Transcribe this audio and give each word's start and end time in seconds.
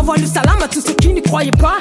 J'envoie 0.00 0.16
le 0.16 0.24
salam 0.24 0.56
à 0.64 0.66
tous 0.66 0.80
ceux 0.80 0.94
qui 0.94 1.12
n'y 1.12 1.20
croyaient 1.20 1.50
pas. 1.50 1.76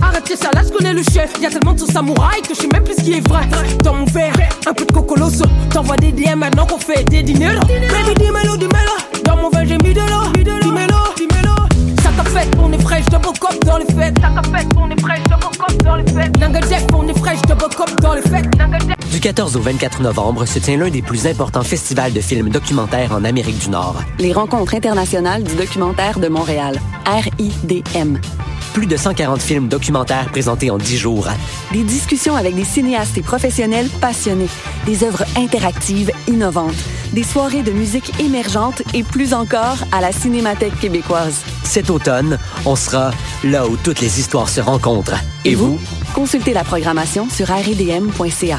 Arrêtez 0.00 0.36
ça, 0.36 0.48
là 0.54 0.62
je 0.66 0.72
connais 0.72 0.94
le 0.94 1.02
chef. 1.02 1.38
Y'a 1.38 1.50
tellement 1.50 1.74
de 1.74 1.80
samouraï 1.80 2.40
que 2.40 2.54
je 2.54 2.60
sais 2.62 2.68
même 2.72 2.82
plus 2.82 2.94
ce 2.94 3.02
qui 3.02 3.12
est 3.12 3.28
vrai. 3.28 3.46
Dans 3.84 3.92
mon 3.92 4.06
verre, 4.06 4.32
un 4.66 4.72
peu 4.72 4.86
de 4.86 4.92
cocoloso. 4.92 5.44
T'envoies 5.68 5.98
des 5.98 6.12
DM 6.12 6.36
maintenant 6.36 6.64
qu'on 6.64 6.78
fait 6.78 7.04
des 7.04 7.22
dîners. 7.22 7.58
Baby, 7.68 8.14
dis-moi, 8.18 8.40
dis-moi. 8.56 8.80
Dans 9.22 9.36
mon 9.36 9.50
verre, 9.50 9.66
j'ai 9.66 9.76
mis 9.76 9.92
de 9.92 10.00
l'eau. 10.00 10.32
Fait, 12.32 12.48
on 12.60 12.72
est 12.72 12.82
fraîche, 12.82 13.04
double 13.06 13.38
cop 13.38 13.64
dans 13.64 13.78
les 13.78 13.86
fêtes. 13.86 14.18
Ça 14.20 14.28
t'a 14.34 14.58
fait, 14.58 14.66
on 14.76 14.90
est 14.90 15.00
fraîche, 15.00 15.22
double 15.24 15.56
cop 15.58 15.82
dans 15.84 15.96
les 15.96 16.04
fêtes. 16.04 16.38
Nanga 16.38 16.60
Jack, 16.68 16.82
on 16.94 17.06
est 17.06 17.18
fraîche, 17.18 17.40
double 17.42 17.74
cop 17.74 18.00
dans 18.00 18.14
les 18.14 18.22
fêtes. 18.22 18.46
Nanga. 18.58 18.95
Du 19.12 19.20
14 19.20 19.56
au 19.56 19.60
24 19.60 20.02
novembre 20.02 20.44
se 20.46 20.58
tient 20.58 20.76
l'un 20.76 20.90
des 20.90 21.02
plus 21.02 21.26
importants 21.26 21.62
festivals 21.62 22.12
de 22.12 22.20
films 22.20 22.50
documentaires 22.50 23.12
en 23.12 23.24
Amérique 23.24 23.58
du 23.58 23.70
Nord. 23.70 24.02
Les 24.18 24.32
rencontres 24.32 24.74
internationales 24.74 25.42
du 25.42 25.54
documentaire 25.54 26.18
de 26.18 26.28
Montréal, 26.28 26.78
RIDM. 27.06 28.18
Plus 28.74 28.86
de 28.86 28.96
140 28.96 29.40
films 29.40 29.68
documentaires 29.68 30.28
présentés 30.30 30.70
en 30.70 30.76
10 30.76 30.98
jours. 30.98 31.28
Des 31.72 31.82
discussions 31.82 32.36
avec 32.36 32.54
des 32.54 32.64
cinéastes 32.64 33.16
et 33.16 33.22
professionnels 33.22 33.88
passionnés, 34.00 34.48
des 34.84 35.02
œuvres 35.02 35.24
interactives 35.36 36.10
innovantes, 36.28 36.74
des 37.14 37.22
soirées 37.22 37.62
de 37.62 37.72
musique 37.72 38.20
émergente 38.20 38.82
et 38.92 39.02
plus 39.02 39.32
encore 39.32 39.78
à 39.92 40.02
la 40.02 40.12
Cinémathèque 40.12 40.78
québécoise. 40.78 41.42
Cet 41.64 41.88
automne, 41.88 42.38
on 42.66 42.76
sera 42.76 43.12
là 43.44 43.66
où 43.66 43.76
toutes 43.76 44.00
les 44.00 44.20
histoires 44.20 44.50
se 44.50 44.60
rencontrent. 44.60 45.16
Et, 45.46 45.54
vous? 45.54 45.78
Consultez 46.14 46.52
la 46.52 46.64
programmation 46.64 47.30
sur 47.30 47.46
rdm.ca. 47.46 48.58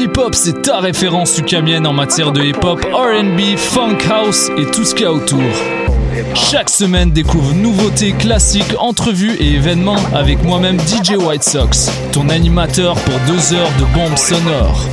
Polypop, 0.00 0.34
c'est 0.34 0.62
ta 0.62 0.80
référence 0.80 1.36
ukamienne 1.36 1.86
en 1.86 1.92
matière 1.92 2.32
de 2.32 2.40
hip-hop, 2.40 2.80
RB, 2.90 3.58
funk 3.58 3.98
house 4.10 4.48
et 4.56 4.64
tout 4.64 4.82
ce 4.82 4.94
qu'il 4.94 5.04
y 5.04 5.06
a 5.06 5.12
autour. 5.12 5.42
Chaque 6.34 6.70
semaine, 6.70 7.10
découvre 7.10 7.52
nouveautés, 7.52 8.12
classiques, 8.12 8.74
entrevues 8.78 9.34
et 9.34 9.56
événements 9.56 9.98
avec 10.14 10.42
moi-même 10.42 10.78
DJ 10.80 11.16
White 11.18 11.44
Sox, 11.44 11.90
ton 12.12 12.30
animateur 12.30 12.94
pour 12.94 13.14
deux 13.26 13.52
heures 13.52 13.72
de 13.78 13.84
bombes 13.94 14.16
sonores. 14.16 14.86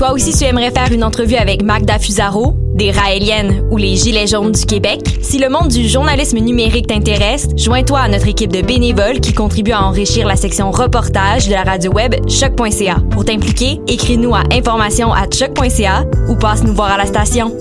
Toi 0.00 0.12
aussi, 0.12 0.32
tu 0.32 0.44
aimerais 0.44 0.70
faire 0.70 0.90
une 0.92 1.04
entrevue 1.04 1.34
avec 1.34 1.62
Magda 1.62 1.98
Fusaro, 1.98 2.54
des 2.74 2.90
Raéliennes 2.90 3.68
ou 3.70 3.76
les 3.76 3.96
Gilets 3.96 4.28
jaunes 4.28 4.52
du 4.52 4.64
Québec? 4.64 5.02
Si 5.20 5.36
le 5.36 5.50
monde 5.50 5.68
du 5.68 5.86
journalisme 5.86 6.38
numérique 6.38 6.86
t'intéresse, 6.86 7.48
joins-toi 7.54 7.98
à 7.98 8.08
notre 8.08 8.26
équipe 8.26 8.50
de 8.50 8.62
bénévoles 8.62 9.20
qui 9.20 9.34
contribue 9.34 9.72
à 9.72 9.82
enrichir 9.82 10.26
la 10.26 10.36
section 10.36 10.70
reportage 10.70 11.48
de 11.48 11.52
la 11.52 11.64
radio 11.64 11.92
web 11.92 12.14
choc.ca. 12.30 12.96
Pour 13.10 13.26
t'impliquer, 13.26 13.78
écris-nous 13.88 14.34
à 14.34 14.44
information 14.50 15.12
à 15.12 15.24
choc.ca 15.30 16.06
ou 16.30 16.34
passe 16.34 16.64
nous 16.64 16.72
voir 16.72 16.92
à 16.92 16.96
la 16.96 17.04
station. 17.04 17.52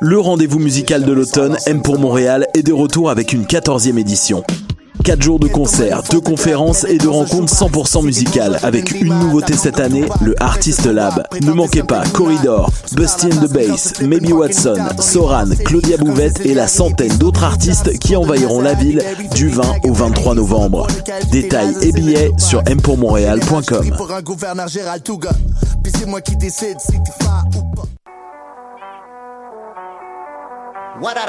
Le 0.00 0.20
rendez-vous 0.20 0.60
musical 0.60 1.04
de 1.04 1.10
l'automne, 1.10 1.56
M 1.66 1.82
pour 1.82 1.98
Montréal, 1.98 2.46
est 2.54 2.62
de 2.62 2.72
retour 2.72 3.10
avec 3.10 3.32
une 3.32 3.42
14e 3.42 3.98
édition. 3.98 4.44
4 5.04 5.22
jours 5.22 5.38
de 5.38 5.48
concerts, 5.48 6.02
de 6.10 6.18
conférences 6.18 6.84
et 6.84 6.98
de 6.98 7.08
rencontres 7.08 7.52
100% 7.52 8.04
musicales 8.04 8.58
avec 8.62 8.92
une 9.00 9.18
nouveauté 9.18 9.54
cette 9.54 9.80
année, 9.80 10.04
le 10.20 10.34
Artist 10.42 10.86
Lab. 10.86 11.26
Ne 11.42 11.52
manquez 11.52 11.82
pas 11.82 12.02
Corridor, 12.12 12.70
Busty 12.92 13.26
and 13.26 13.46
the 13.46 13.52
Bass, 13.52 14.00
Maybe 14.00 14.32
Watson, 14.32 14.76
Soran, 14.98 15.46
Claudia 15.64 15.96
Bouvette 15.96 16.44
et 16.44 16.54
la 16.54 16.66
centaine 16.66 17.16
d'autres 17.18 17.44
artistes 17.44 17.98
qui 17.98 18.16
envahiront 18.16 18.60
la 18.60 18.74
ville 18.74 19.02
du 19.34 19.48
20 19.48 19.62
au 19.84 19.92
23 19.92 20.34
novembre. 20.34 20.86
Détails 21.30 21.76
et 21.82 21.92
billets 21.92 22.32
sur 22.38 22.62
mpourmontréal.com. 22.62 23.96
What 31.00 31.16
a 31.16 31.26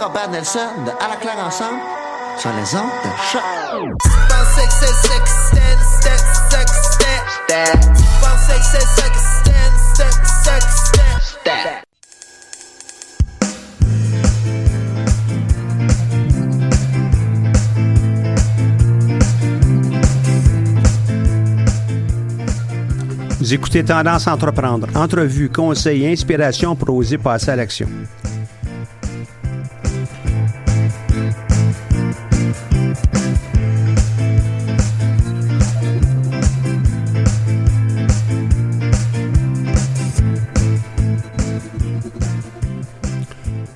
Robert 0.00 0.30
Nelson 0.30 0.58
de 0.86 0.90
À 0.98 1.08
la 1.08 1.16
sur 2.38 2.50
les 2.50 2.74
ondes 2.74 2.90
de 3.04 3.10
choc. 3.30 3.42
Vous 23.38 23.54
écoutez 23.54 23.84
Tendance 23.84 24.28
à 24.28 24.34
Entreprendre. 24.34 24.86
Entrevue, 24.94 25.50
conseils, 25.50 26.06
inspiration 26.06 26.76
pour 26.76 26.96
oser 26.96 27.18
passer 27.18 27.50
à 27.50 27.56
l'action. 27.56 27.88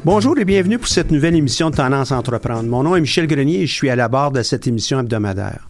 Bonjour 0.07 0.39
et 0.39 0.45
bienvenue 0.45 0.79
pour 0.79 0.87
cette 0.87 1.11
nouvelle 1.11 1.35
émission 1.35 1.69
de 1.69 1.75
Tendance 1.75 2.13
Entreprendre. 2.13 2.69
Mon 2.69 2.85
nom 2.85 2.95
est 2.95 3.01
Michel 3.01 3.27
Grenier 3.27 3.63
et 3.63 3.67
je 3.67 3.75
suis 3.75 3.91
à 3.91 3.97
la 3.97 4.07
barre 4.07 4.31
de 4.31 4.41
cette 4.45 4.69
émission 4.69 5.01
hebdomadaire. 5.01 5.69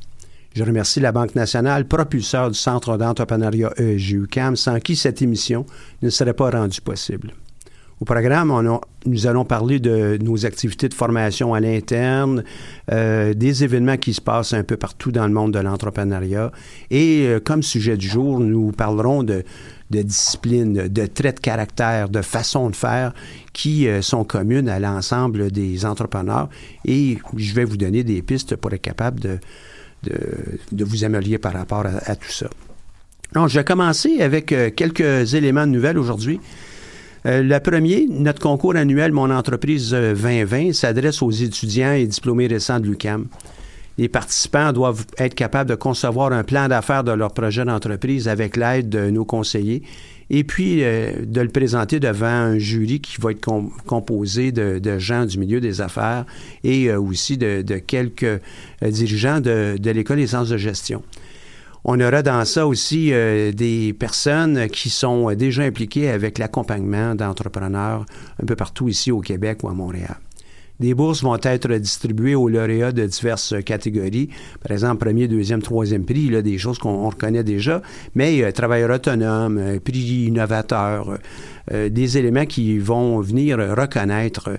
Je 0.55 0.63
remercie 0.63 1.01
la 1.01 1.11
Banque 1.11 1.35
nationale, 1.35 1.89
propulseur 1.89 2.51
du 2.51 2.59
Centre 2.59 2.99
d'entrepreneuriat 2.99 3.73
ESG-UQAM, 3.79 4.55
sans 4.55 4.79
qui 4.79 4.95
cette 4.95 5.23
émission 5.23 5.65
ne 6.03 6.11
serait 6.11 6.35
pas 6.35 6.51
rendue 6.51 6.83
possible. 6.83 7.33
Au 7.99 8.05
programme, 8.05 8.79
nous 9.07 9.27
allons 9.27 9.47
parler 9.47 9.81
de 9.81 10.19
nos 10.21 10.45
activités 10.45 10.87
de 10.87 10.93
formation 10.93 11.55
à 11.55 11.61
l'interne, 11.61 12.45
euh, 12.93 13.33
des 13.33 13.65
événements 13.65 13.97
qui 13.97 14.13
se 14.13 14.21
passent 14.21 14.53
un 14.53 14.65
peu 14.65 14.77
partout 14.77 15.11
dans 15.11 15.27
le 15.27 15.33
monde 15.33 15.55
de 15.55 15.61
l'entrepreneuriat. 15.61 16.53
Et 16.91 17.25
euh, 17.27 17.41
comme 17.41 17.63
sujet 17.63 17.97
du 17.97 18.07
jour, 18.07 18.39
nous 18.39 18.71
parlerons 18.73 19.23
de, 19.23 19.45
de 19.89 20.03
discipline, 20.03 20.89
de 20.89 21.07
traits 21.07 21.37
de 21.37 21.41
caractère, 21.41 22.11
de 22.11 22.21
façons 22.21 22.69
de 22.69 22.77
faire 22.77 23.15
qui 23.55 23.89
euh, 23.89 24.03
sont 24.03 24.25
communes 24.25 24.69
à 24.69 24.79
l'ensemble 24.79 25.51
des 25.51 25.87
entrepreneurs. 25.87 26.51
Et 26.85 27.17
je 27.35 27.55
vais 27.55 27.65
vous 27.65 27.79
donner 27.79 28.05
des 28.05 28.21
pistes 28.21 28.57
pour 28.57 28.75
être 28.75 28.83
capable 28.83 29.21
de, 29.21 29.39
de, 30.03 30.19
de 30.71 30.85
vous 30.85 31.03
améliorer 31.03 31.39
par 31.39 31.55
rapport 31.55 31.87
à, 31.87 32.11
à 32.11 32.15
tout 32.15 32.31
ça. 32.31 32.51
Donc, 33.33 33.49
je 33.49 33.59
vais 33.59 33.65
commencer 33.65 34.21
avec 34.21 34.53
euh, 34.53 34.69
quelques 34.69 35.33
éléments 35.33 35.67
de 35.67 35.73
nouvelles 35.73 35.99
aujourd'hui. 35.99 36.41
Euh, 37.27 37.43
le 37.43 37.59
premier, 37.59 38.07
notre 38.09 38.41
concours 38.41 38.77
annuel 38.77 39.11
Mon 39.11 39.31
entreprise 39.31 39.93
euh, 39.93 40.15
2020 40.15 40.73
s'adresse 40.73 41.23
aux 41.23 41.31
étudiants 41.31 41.93
et 41.93 42.07
diplômés 42.07 42.47
récents 42.47 42.79
de 42.79 42.87
l'UCAM. 42.87 43.27
Les 43.99 44.09
participants 44.09 44.73
doivent 44.73 45.07
être 45.19 45.35
capables 45.35 45.71
de 45.71 45.75
concevoir 45.75 46.33
un 46.33 46.45
plan 46.45 46.69
d'affaires 46.69 47.03
de 47.03 47.13
leur 47.13 47.33
projet 47.33 47.65
d'entreprise 47.65 48.29
avec 48.29 48.57
l'aide 48.57 48.91
de 48.91 49.11
nos 49.11 49.25
conseillers 49.25 49.83
et 50.29 50.45
puis 50.45 50.83
euh, 50.83 51.13
de 51.25 51.41
le 51.41 51.49
présenter 51.49 51.99
devant 52.01 52.27
un 52.27 52.59
jury 52.59 53.01
qui 53.01 53.21
va 53.21 53.31
être 53.31 53.41
com- 53.41 53.71
composé 53.87 54.53
de, 54.53 54.99
gens 54.99 55.25
du 55.25 55.39
milieu 55.39 55.61
des 55.61 55.81
affaires 55.81 56.27
et 56.63 56.91
euh, 56.91 57.01
aussi 57.01 57.39
de, 57.39 57.63
quelques 57.79 58.25
euh, 58.25 58.39
dirigeants 58.83 59.41
de, 59.41 59.77
de 59.79 59.91
l'École 59.91 60.19
des 60.19 60.27
sciences 60.27 60.51
de 60.51 60.57
gestion. 60.57 61.03
On 61.89 62.01
aura 62.01 62.23
dans 62.23 62.45
ça 62.45 62.67
aussi 62.67 63.13
euh, 63.13 63.53
des 63.53 63.93
personnes 63.93 64.69
qui 64.69 64.91
sont 64.91 65.33
déjà 65.35 65.63
impliquées 65.63 66.11
avec 66.11 66.37
l'accompagnement 66.39 67.15
d'entrepreneurs 67.15 68.05
un 68.43 68.45
peu 68.45 68.57
partout 68.57 68.89
ici 68.89 69.13
au 69.13 69.21
Québec 69.21 69.63
ou 69.63 69.69
à 69.69 69.73
Montréal. 69.73 70.17
Des 70.81 70.95
bourses 70.95 71.23
vont 71.23 71.39
être 71.41 71.73
distribuées 71.77 72.35
aux 72.35 72.49
lauréats 72.49 72.91
de 72.91 73.07
diverses 73.07 73.55
catégories. 73.65 74.29
Par 74.63 74.73
exemple, 74.73 75.05
premier, 75.07 75.29
deuxième, 75.29 75.63
troisième 75.63 76.05
prix, 76.05 76.29
là, 76.29 76.43
des 76.43 76.59
choses 76.59 76.79
qu'on 76.79 76.91
on 76.91 77.09
reconnaît 77.09 77.45
déjà, 77.45 77.81
mais 78.17 78.43
euh, 78.43 78.51
travailleurs 78.51 78.95
autonomes, 78.95 79.59
euh, 79.59 79.79
prix 79.79 80.27
innovateur, 80.27 81.11
euh, 81.11 81.17
euh, 81.73 81.89
des 81.89 82.19
éléments 82.19 82.47
qui 82.47 82.79
vont 82.79 83.21
venir 83.21 83.59
reconnaître 83.59 84.51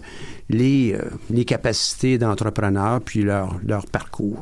les, 0.50 0.94
euh, 0.94 1.04
les 1.30 1.46
capacités 1.46 2.18
d'entrepreneurs 2.18 3.02
puis 3.02 3.22
leur, 3.22 3.60
leur 3.66 3.86
parcours. 3.86 4.40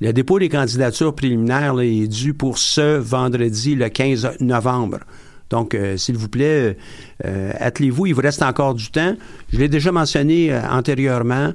Le 0.00 0.12
dépôt 0.12 0.38
des 0.38 0.48
candidatures 0.48 1.14
préliminaires 1.14 1.78
est 1.80 2.06
dû 2.06 2.34
pour 2.34 2.58
ce 2.58 2.98
vendredi, 2.98 3.74
le 3.74 3.88
15 3.88 4.38
novembre. 4.40 4.98
Donc, 5.52 5.74
euh, 5.74 5.98
s'il 5.98 6.16
vous 6.16 6.28
plaît, 6.28 6.78
euh, 7.26 7.52
attelez-vous. 7.60 8.06
Il 8.06 8.14
vous 8.14 8.22
reste 8.22 8.42
encore 8.42 8.74
du 8.74 8.90
temps. 8.90 9.14
Je 9.52 9.58
l'ai 9.58 9.68
déjà 9.68 9.92
mentionné 9.92 10.50
euh, 10.50 10.60
antérieurement 10.70 11.52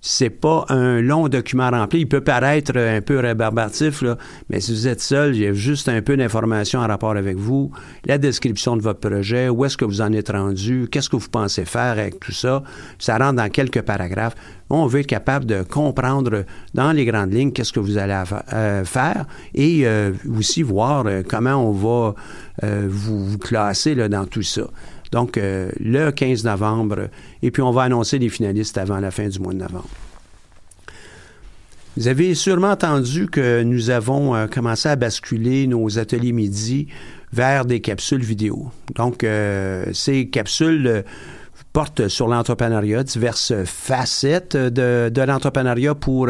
c'est 0.00 0.30
pas 0.30 0.64
un 0.68 1.00
long 1.00 1.28
document 1.28 1.70
rempli. 1.70 2.00
Il 2.00 2.08
peut 2.08 2.20
paraître 2.20 2.76
un 2.76 3.00
peu 3.00 3.18
rébarbatif, 3.18 4.02
là, 4.02 4.16
mais 4.48 4.60
si 4.60 4.72
vous 4.72 4.86
êtes 4.86 5.00
seul, 5.00 5.34
il 5.34 5.42
y 5.42 5.46
a 5.46 5.52
juste 5.52 5.88
un 5.88 6.02
peu 6.02 6.16
d'informations 6.16 6.80
en 6.80 6.86
rapport 6.86 7.16
avec 7.16 7.36
vous, 7.36 7.72
la 8.04 8.18
description 8.18 8.76
de 8.76 8.82
votre 8.82 9.00
projet, 9.00 9.48
où 9.48 9.64
est-ce 9.64 9.76
que 9.76 9.84
vous 9.84 10.00
en 10.00 10.12
êtes 10.12 10.30
rendu, 10.30 10.88
qu'est-ce 10.90 11.08
que 11.08 11.16
vous 11.16 11.28
pensez 11.28 11.64
faire 11.64 11.92
avec 11.98 12.20
tout 12.20 12.32
ça. 12.32 12.62
Ça 12.98 13.18
rentre 13.18 13.34
dans 13.34 13.48
quelques 13.48 13.82
paragraphes. 13.82 14.34
On 14.70 14.86
veut 14.86 15.00
être 15.00 15.06
capable 15.06 15.46
de 15.46 15.62
comprendre 15.62 16.44
dans 16.74 16.92
les 16.92 17.06
grandes 17.06 17.32
lignes 17.32 17.52
qu'est-ce 17.52 17.72
que 17.72 17.80
vous 17.80 17.96
allez 17.96 18.22
euh, 18.52 18.84
faire 18.84 19.24
et 19.54 19.86
euh, 19.86 20.12
aussi 20.36 20.62
voir 20.62 21.06
euh, 21.06 21.22
comment 21.26 21.54
on 21.54 21.72
va 21.72 22.14
vous, 22.60 23.24
vous, 23.24 23.38
classer 23.38 23.94
là, 23.94 24.08
dans 24.08 24.26
tout 24.26 24.42
ça. 24.42 24.62
Donc, 25.12 25.36
euh, 25.36 25.70
le 25.80 26.10
15 26.10 26.44
novembre, 26.44 27.08
et 27.42 27.50
puis 27.50 27.62
on 27.62 27.70
va 27.70 27.82
annoncer 27.82 28.18
les 28.18 28.28
finalistes 28.28 28.78
avant 28.78 28.98
la 29.00 29.10
fin 29.10 29.28
du 29.28 29.38
mois 29.38 29.52
de 29.52 29.58
novembre. 29.58 29.88
Vous 31.96 32.06
avez 32.06 32.34
sûrement 32.34 32.70
entendu 32.70 33.26
que 33.26 33.62
nous 33.62 33.90
avons 33.90 34.34
euh, 34.34 34.46
commencé 34.46 34.88
à 34.88 34.96
basculer 34.96 35.66
nos 35.66 35.98
ateliers 35.98 36.32
midi 36.32 36.88
vers 37.32 37.64
des 37.64 37.80
capsules 37.80 38.22
vidéo. 38.22 38.70
Donc, 38.94 39.24
euh, 39.24 39.86
ces 39.92 40.28
capsules 40.28 41.04
portent 41.72 42.08
sur 42.08 42.28
l'entrepreneuriat, 42.28 43.02
diverses 43.02 43.52
facettes 43.64 44.56
de, 44.56 45.10
de 45.12 45.22
l'entrepreneuriat 45.22 45.94
pour, 45.94 46.28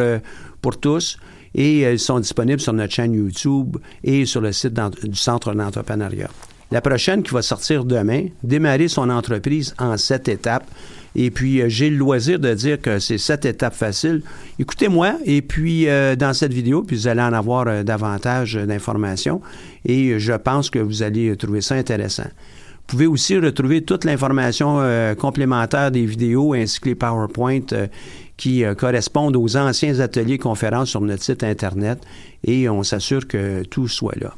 pour 0.61 0.81
tous 0.81 1.19
et 1.55 1.81
elles 1.81 1.99
sont 1.99 2.21
disponibles 2.21 2.61
sur 2.61 2.73
notre 2.73 2.93
chaîne 2.93 3.15
YouTube 3.15 3.77
et 4.05 4.25
sur 4.27 4.41
le 4.41 4.53
site 4.53 4.79
du 5.05 5.17
Centre 5.17 5.55
d'entrepreneuriat. 5.55 6.31
La 6.71 6.83
prochaine 6.83 7.23
qui 7.23 7.33
va 7.33 7.41
sortir 7.41 7.87
demain, 7.87 8.27
démarrer 8.43 8.89
son 8.89 9.09
entreprise 9.09 9.75
en 9.79 9.97
sept 9.97 10.29
étapes. 10.29 10.71
Et 11.17 11.31
puis, 11.31 11.63
euh, 11.63 11.69
j'ai 11.71 11.89
le 11.89 11.97
loisir 11.97 12.39
de 12.39 12.53
dire 12.53 12.79
que 12.79 12.99
c'est 12.99 13.17
sept 13.17 13.47
étapes 13.47 13.75
faciles. 13.75 14.21
Écoutez-moi, 14.59 15.15
et 15.25 15.41
puis 15.41 15.89
euh, 15.89 16.15
dans 16.15 16.35
cette 16.35 16.53
vidéo, 16.53 16.83
puis 16.83 16.97
vous 16.97 17.09
allez 17.09 17.23
en 17.23 17.33
avoir 17.33 17.67
euh, 17.69 17.83
davantage 17.85 18.55
d'informations. 18.55 19.41
Et 19.87 20.19
je 20.19 20.35
pense 20.35 20.69
que 20.69 20.79
vous 20.79 21.03
allez 21.03 21.35
trouver 21.37 21.63
ça 21.63 21.75
intéressant. 21.75 22.25
Vous 22.25 22.97
pouvez 22.97 23.07
aussi 23.07 23.39
retrouver 23.39 23.83
toute 23.83 24.05
l'information 24.05 24.81
complémentaire 25.19 25.91
des 25.91 26.07
vidéos 26.07 26.55
ainsi 26.55 26.81
que 26.81 26.89
les 26.89 26.95
PowerPoint 26.95 27.61
qui 28.39 28.65
correspondent 28.79 29.37
aux 29.37 29.57
anciens 29.59 30.01
ateliers 30.01 30.39
conférences 30.39 30.89
sur 30.89 31.03
notre 31.03 31.23
site 31.23 31.45
Internet. 31.45 31.99
Et 32.45 32.67
on 32.67 32.83
s'assure 32.83 33.29
que 33.29 33.63
tout 33.65 33.89
soit 33.89 34.19
là. 34.19 34.35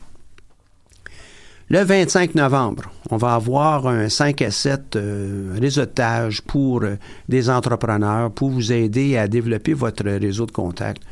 Le 1.73 1.85
25 1.85 2.35
novembre, 2.35 2.91
on 3.11 3.17
va 3.17 3.35
avoir 3.37 3.87
un 3.87 4.09
5 4.09 4.43
à 4.43 4.51
7 4.51 4.97
euh, 4.97 5.57
réseautage 5.57 6.43
pour 6.43 6.83
euh, 6.83 6.97
des 7.29 7.49
entrepreneurs 7.49 8.33
pour 8.33 8.51
vous 8.51 8.73
aider 8.73 9.17
à 9.17 9.29
développer 9.29 9.73
votre 9.73 10.03
réseau 10.05 10.47
de 10.47 10.51
contacts. 10.51 11.05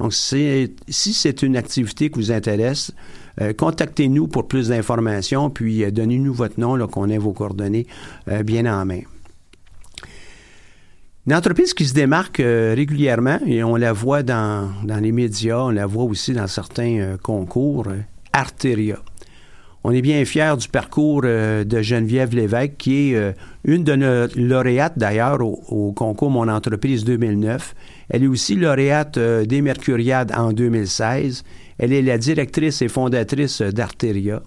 Donc, 0.00 0.14
si 0.14 0.72
c'est 0.88 1.42
une 1.42 1.54
activité 1.54 2.08
qui 2.08 2.18
vous 2.18 2.32
intéresse, 2.32 2.92
euh, 3.42 3.52
contactez-nous 3.52 4.26
pour 4.26 4.48
plus 4.48 4.68
d'informations, 4.68 5.50
puis 5.50 5.84
donnez-nous 5.92 6.32
votre 6.32 6.58
nom, 6.58 6.78
qu'on 6.88 7.10
ait 7.10 7.18
vos 7.18 7.34
coordonnées 7.34 7.86
bien 8.42 8.64
en 8.64 8.86
main. 8.86 9.02
Une 11.26 11.34
entreprise 11.34 11.74
qui 11.74 11.84
se 11.84 11.92
démarque 11.92 12.38
régulièrement, 12.38 13.40
et 13.44 13.62
on 13.62 13.76
la 13.76 13.92
voit 13.92 14.22
dans, 14.22 14.70
dans, 14.82 14.98
les 14.98 15.12
médias, 15.12 15.58
on 15.58 15.70
la 15.70 15.84
voit 15.84 16.04
aussi 16.04 16.32
dans 16.32 16.46
certains 16.46 17.18
concours, 17.22 17.88
Arteria. 18.32 18.96
On 19.88 19.92
est 19.92 20.02
bien 20.02 20.24
fiers 20.24 20.56
du 20.58 20.66
parcours 20.66 21.20
euh, 21.22 21.62
de 21.62 21.80
Geneviève 21.80 22.34
Lévesque, 22.34 22.72
qui 22.76 23.12
est 23.12 23.14
euh, 23.14 23.30
une 23.62 23.84
de 23.84 23.94
nos 23.94 24.26
lauréates 24.34 24.98
d'ailleurs 24.98 25.40
au, 25.40 25.92
concours 25.92 26.28
Mon 26.28 26.48
entreprise 26.48 27.04
2009. 27.04 27.72
Elle 28.08 28.24
est 28.24 28.26
aussi 28.26 28.56
lauréate 28.56 29.16
euh, 29.16 29.44
des 29.44 29.62
Mercuriades 29.62 30.32
en 30.36 30.52
2016. 30.52 31.44
Elle 31.78 31.92
est 31.92 32.02
la 32.02 32.18
directrice 32.18 32.82
et 32.82 32.88
fondatrice 32.88 33.62
d'Arteria. 33.62 34.42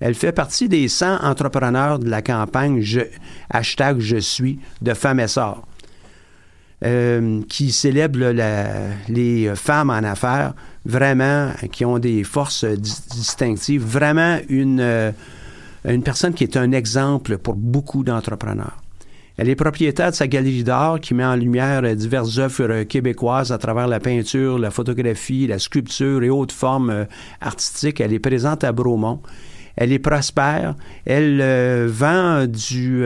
Elle 0.00 0.14
fait 0.14 0.32
partie 0.32 0.68
des 0.68 0.88
100 0.88 1.22
entrepreneurs 1.22 2.00
de 2.00 2.10
la 2.10 2.20
campagne 2.20 2.80
je, 2.80 3.02
hashtag 3.48 4.00
Je 4.00 4.16
suis 4.16 4.58
de 4.82 4.92
Femmes 4.94 5.20
et 5.20 5.28
qui 6.82 7.72
célèbre 7.72 8.32
les 9.08 9.52
femmes 9.54 9.90
en 9.90 10.02
affaires 10.02 10.54
vraiment, 10.84 11.50
qui 11.72 11.84
ont 11.84 11.98
des 11.98 12.24
forces 12.24 12.64
distinctives, 12.64 13.82
vraiment 13.82 14.38
une, 14.48 14.80
euh, 14.80 15.12
une 15.84 16.02
personne 16.02 16.34
qui 16.34 16.44
est 16.44 16.56
un 16.56 16.72
exemple 16.72 17.38
pour 17.38 17.54
beaucoup 17.54 18.04
d'entrepreneurs. 18.04 18.78
Elle 19.36 19.48
est 19.48 19.56
propriétaire 19.56 20.10
de 20.10 20.16
sa 20.16 20.26
galerie 20.26 20.64
d'art 20.64 21.00
qui 21.00 21.14
met 21.14 21.24
en 21.24 21.34
lumière 21.34 21.82
diverses 21.96 22.36
œuvres 22.38 22.82
québécoises 22.82 23.52
à 23.52 23.58
travers 23.58 23.88
la 23.88 23.98
peinture, 23.98 24.58
la 24.58 24.70
photographie, 24.70 25.46
la 25.46 25.58
sculpture 25.58 26.22
et 26.22 26.28
autres 26.28 26.54
formes 26.54 26.90
euh, 26.90 27.04
artistiques. 27.40 28.00
Elle 28.00 28.12
est 28.12 28.18
présente 28.18 28.64
à 28.64 28.72
Bromont. 28.72 29.20
Elle 29.76 29.92
est 29.92 29.98
prospère. 29.98 30.74
Elle 31.06 31.40
euh, 31.40 31.88
vend 31.90 32.46
du 32.46 33.04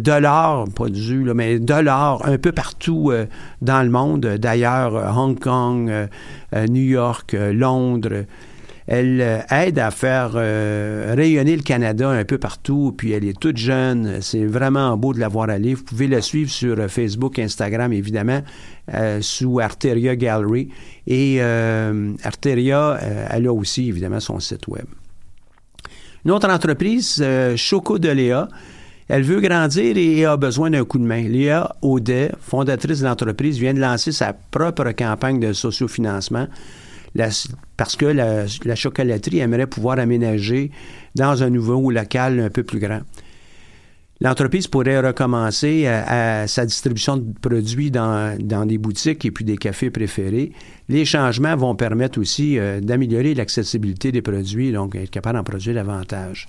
de 0.00 0.12
l'or, 0.12 0.68
pas 0.74 0.88
du, 0.88 1.24
mais 1.34 1.58
de 1.58 1.74
l'or 1.74 2.26
un 2.26 2.38
peu 2.38 2.52
partout 2.52 3.10
euh, 3.10 3.26
dans 3.60 3.82
le 3.82 3.90
monde. 3.90 4.20
D'ailleurs, 4.38 4.96
euh, 4.96 5.10
Hong 5.10 5.38
Kong, 5.38 5.90
euh, 5.90 6.66
New 6.68 6.82
York, 6.82 7.36
Londres. 7.52 8.24
Elle 8.88 9.44
aide 9.48 9.78
à 9.78 9.92
faire 9.92 10.32
rayonner 10.32 11.54
le 11.54 11.62
Canada 11.62 12.10
un 12.10 12.24
peu 12.24 12.36
partout, 12.36 12.92
puis 12.94 13.12
elle 13.12 13.24
est 13.24 13.38
toute 13.38 13.56
jeune. 13.56 14.20
C'est 14.20 14.44
vraiment 14.44 14.96
beau 14.96 15.14
de 15.14 15.20
la 15.20 15.28
voir 15.28 15.48
aller. 15.48 15.74
Vous 15.74 15.84
pouvez 15.84 16.08
la 16.08 16.20
suivre 16.20 16.50
sur 16.50 16.76
Facebook, 16.90 17.38
Instagram, 17.38 17.92
évidemment, 17.92 18.42
sous 19.20 19.60
Arteria 19.60 20.16
Gallery. 20.16 20.68
Et 21.06 21.40
Arteria, 22.24 22.98
elle 23.30 23.46
a 23.46 23.52
aussi, 23.52 23.88
évidemment, 23.88 24.20
son 24.20 24.40
site 24.40 24.66
web. 24.66 24.86
Une 26.24 26.30
autre 26.30 26.48
entreprise, 26.48 27.24
Choco 27.56 27.98
de 27.98 28.08
Léa, 28.08 28.48
elle 29.08 29.22
veut 29.22 29.40
grandir 29.40 29.96
et 29.96 30.24
a 30.24 30.36
besoin 30.36 30.70
d'un 30.70 30.84
coup 30.84 30.98
de 30.98 31.04
main. 31.04 31.22
Léa 31.22 31.74
Audet, 31.82 32.30
fondatrice 32.40 33.00
de 33.00 33.06
l'entreprise, 33.06 33.58
vient 33.58 33.74
de 33.74 33.80
lancer 33.80 34.12
sa 34.12 34.32
propre 34.32 34.92
campagne 34.92 35.40
de 35.40 35.52
sociofinancement 35.52 36.46
parce 37.76 37.96
que 37.96 38.06
la, 38.06 38.74
chocolaterie 38.74 39.40
aimerait 39.40 39.66
pouvoir 39.66 39.98
aménager 39.98 40.70
dans 41.14 41.42
un 41.42 41.50
nouveau 41.50 41.90
local 41.90 42.40
un 42.40 42.50
peu 42.50 42.62
plus 42.62 42.78
grand. 42.78 43.00
L'entreprise 44.22 44.68
pourrait 44.68 45.00
recommencer 45.00 45.88
à, 45.88 46.46
sa 46.46 46.64
distribution 46.64 47.16
de 47.16 47.24
produits 47.40 47.90
dans, 47.90 48.38
des 48.66 48.78
boutiques 48.78 49.24
et 49.24 49.32
puis 49.32 49.44
des 49.44 49.56
cafés 49.56 49.90
préférés. 49.90 50.52
Les 50.88 51.04
changements 51.04 51.56
vont 51.56 51.74
permettre 51.74 52.20
aussi 52.20 52.56
euh, 52.56 52.80
d'améliorer 52.80 53.34
l'accessibilité 53.34 54.12
des 54.12 54.22
produits, 54.22 54.70
donc 54.70 54.94
être 54.94 55.10
capable 55.10 55.38
d'en 55.38 55.42
produire 55.42 55.74
davantage. 55.74 56.46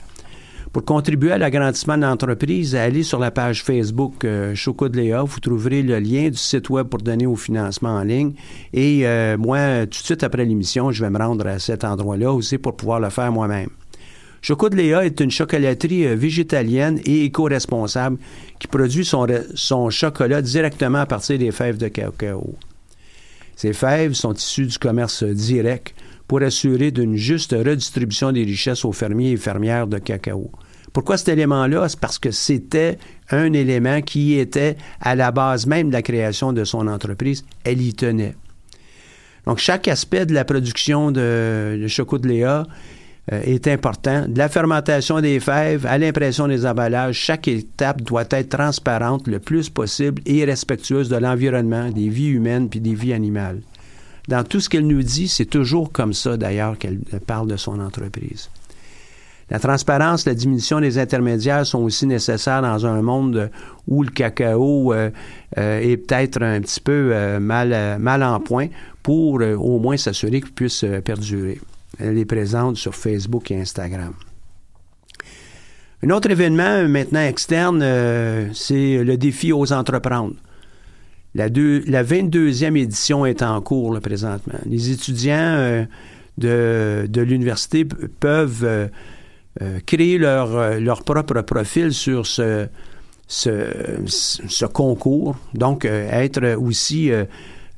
Pour 0.72 0.86
contribuer 0.86 1.32
à 1.32 1.40
l'agrandissement 1.40 1.98
de 1.98 2.04
l'entreprise, 2.04 2.76
allez 2.76 3.02
sur 3.02 3.18
la 3.18 3.32
page 3.32 3.64
Facebook 3.64 4.24
euh, 4.24 4.54
Choco 4.54 4.88
de 4.88 4.98
Léa. 4.98 5.24
Vous 5.24 5.40
trouverez 5.40 5.82
le 5.82 5.98
lien 5.98 6.30
du 6.30 6.38
site 6.38 6.70
web 6.70 6.88
pour 6.88 7.02
donner 7.02 7.26
au 7.26 7.36
financement 7.36 7.96
en 7.96 8.04
ligne. 8.04 8.34
Et 8.72 9.08
euh, 9.08 9.36
moi, 9.36 9.88
tout 9.88 10.00
de 10.00 10.06
suite 10.06 10.24
après 10.24 10.46
l'émission, 10.46 10.92
je 10.92 11.04
vais 11.04 11.10
me 11.10 11.18
rendre 11.18 11.48
à 11.48 11.58
cet 11.58 11.84
endroit-là 11.84 12.32
aussi 12.34 12.60
pour 12.60 12.76
pouvoir 12.76 13.00
le 13.00 13.10
faire 13.10 13.32
moi-même. 13.32 13.70
Choco 14.44 14.68
de 14.68 14.76
Léa 14.76 15.06
est 15.06 15.22
une 15.22 15.32
chocolaterie 15.32 16.06
euh, 16.06 16.16
végétalienne 16.16 17.00
et 17.06 17.24
éco-responsable 17.24 18.18
qui 18.60 18.68
produit 18.68 19.06
son, 19.06 19.90
chocolat 19.90 20.42
directement 20.42 20.98
à 20.98 21.06
partir 21.06 21.40
des 21.40 21.52
fèves 21.52 21.78
de 21.78 21.88
cacao. 21.88 22.54
Ces 23.56 23.72
fèves 23.72 24.12
sont 24.12 24.34
issues 24.34 24.66
du 24.66 24.78
commerce 24.78 25.24
direct 25.24 25.96
pour 26.28 26.42
assurer 26.42 26.92
d'une 26.92 27.16
juste 27.16 27.54
redistribution 27.54 28.34
des 28.34 28.44
richesses 28.44 28.84
aux 28.84 28.92
fermiers 28.92 29.32
et 29.32 29.38
fermières 29.38 29.88
de 29.88 29.98
cacao. 29.98 30.52
Pourquoi 30.92 31.16
cet 31.16 31.30
élément-là? 31.30 31.88
C'est 31.88 32.00
parce 32.02 32.20
que 32.20 32.32
c'était 32.32 32.98
un 33.30 33.54
élément 33.54 34.02
qui 34.02 34.38
était 34.38 34.76
à 35.00 35.16
la 35.16 35.32
base 35.32 35.68
même 35.68 35.88
de 35.88 35.94
la 35.94 36.02
création 36.02 36.52
de 36.52 36.66
son 36.66 36.90
entreprise. 36.90 37.46
Elle 37.64 37.82
y 37.82 37.94
tenait. 37.94 38.36
Donc, 39.46 39.60
chaque 39.60 39.88
aspect 39.88 40.26
de 40.26 40.34
la 40.34 40.44
production 40.44 41.12
de, 41.12 41.86
Choco 41.88 42.18
de 42.18 42.28
Léa 42.28 42.68
est 43.32 43.68
important. 43.68 44.26
De 44.28 44.38
la 44.38 44.50
fermentation 44.50 45.22
des 45.22 45.40
fèves 45.40 45.86
à 45.86 45.98
l'impression 45.98 46.48
des 46.48 46.66
emballages, 46.66 47.16
chaque 47.16 47.48
étape 47.48 48.02
doit 48.02 48.26
être 48.30 48.50
transparente 48.50 49.28
le 49.28 49.40
plus 49.40 49.70
possible 49.70 50.22
et 50.26 50.44
respectueuse 50.44 51.10
de 51.10 51.16
l'environnement, 51.16 51.90
des 51.90 52.10
vies 52.10 52.30
humaines 52.30 52.70
puis 52.70 52.82
des 52.82 52.96
vies 52.96 53.14
animales. 53.14 53.62
Dans 54.28 54.44
tout 54.44 54.60
ce 54.60 54.70
qu'elle 54.70 54.88
nous 54.88 55.04
dit, 55.04 55.28
c'est 55.28 55.46
toujours 55.46 55.92
comme 55.92 56.14
ça 56.14 56.38
d'ailleurs 56.38 56.78
qu'elle 56.78 57.00
parle 57.26 57.48
de 57.48 57.58
son 57.58 57.80
entreprise. 57.80 58.50
La 59.50 59.60
transparence, 59.60 60.26
la 60.26 60.34
diminution 60.34 60.80
des 60.80 60.98
intermédiaires 60.98 61.66
sont 61.66 61.80
aussi 61.80 62.08
nécessaires 62.08 62.62
dans 62.62 62.86
un 62.86 63.02
monde 63.02 63.52
où 63.88 64.04
le 64.04 64.10
cacao 64.10 64.94
euh, 64.94 65.12
euh, 65.58 65.80
est 65.80 65.98
peut-être 65.98 66.42
un 66.42 66.62
petit 66.62 66.80
peu 66.80 67.12
euh, 67.14 67.40
mal, 67.40 68.00
mal 68.00 68.24
en 68.24 68.40
point 68.40 68.68
pour 69.04 69.42
au 69.42 69.80
moins 69.80 69.98
s'assurer 69.98 70.40
qu'il 70.40 70.54
puisse 70.54 70.86
perdurer. 71.04 71.60
Elle 72.00 72.18
est 72.18 72.26
présente 72.26 72.78
sur 72.78 72.96
Facebook 72.96 73.52
et 73.52 73.60
Instagram. 73.60 74.14
Un 76.04 76.10
autre 76.10 76.30
événement 76.30 76.88
maintenant 76.88 77.22
externe, 77.22 77.80
c'est 78.54 79.04
le 79.04 79.16
défi 79.16 79.54
aux 79.54 79.72
entreprendre. 79.72 80.36
La, 81.36 81.46
la 81.48 82.04
22e 82.04 82.78
édition 82.78 83.26
est 83.26 83.42
en 83.42 83.62
cours 83.62 84.00
présentement. 84.02 84.60
Les 84.66 84.92
étudiants 84.92 85.88
de, 86.38 87.08
de 87.10 87.22
l'université 87.22 87.86
peuvent 87.86 88.90
euh, 89.62 89.80
créer 89.86 90.18
leur, 90.18 90.56
euh, 90.58 90.96
propre 91.06 91.42
profil 91.42 91.94
sur 91.94 92.26
ce, 92.26 92.68
concours. 94.74 95.38
Donc, 95.54 95.86
euh, 95.86 96.10
être 96.12 96.56
aussi 96.56 97.12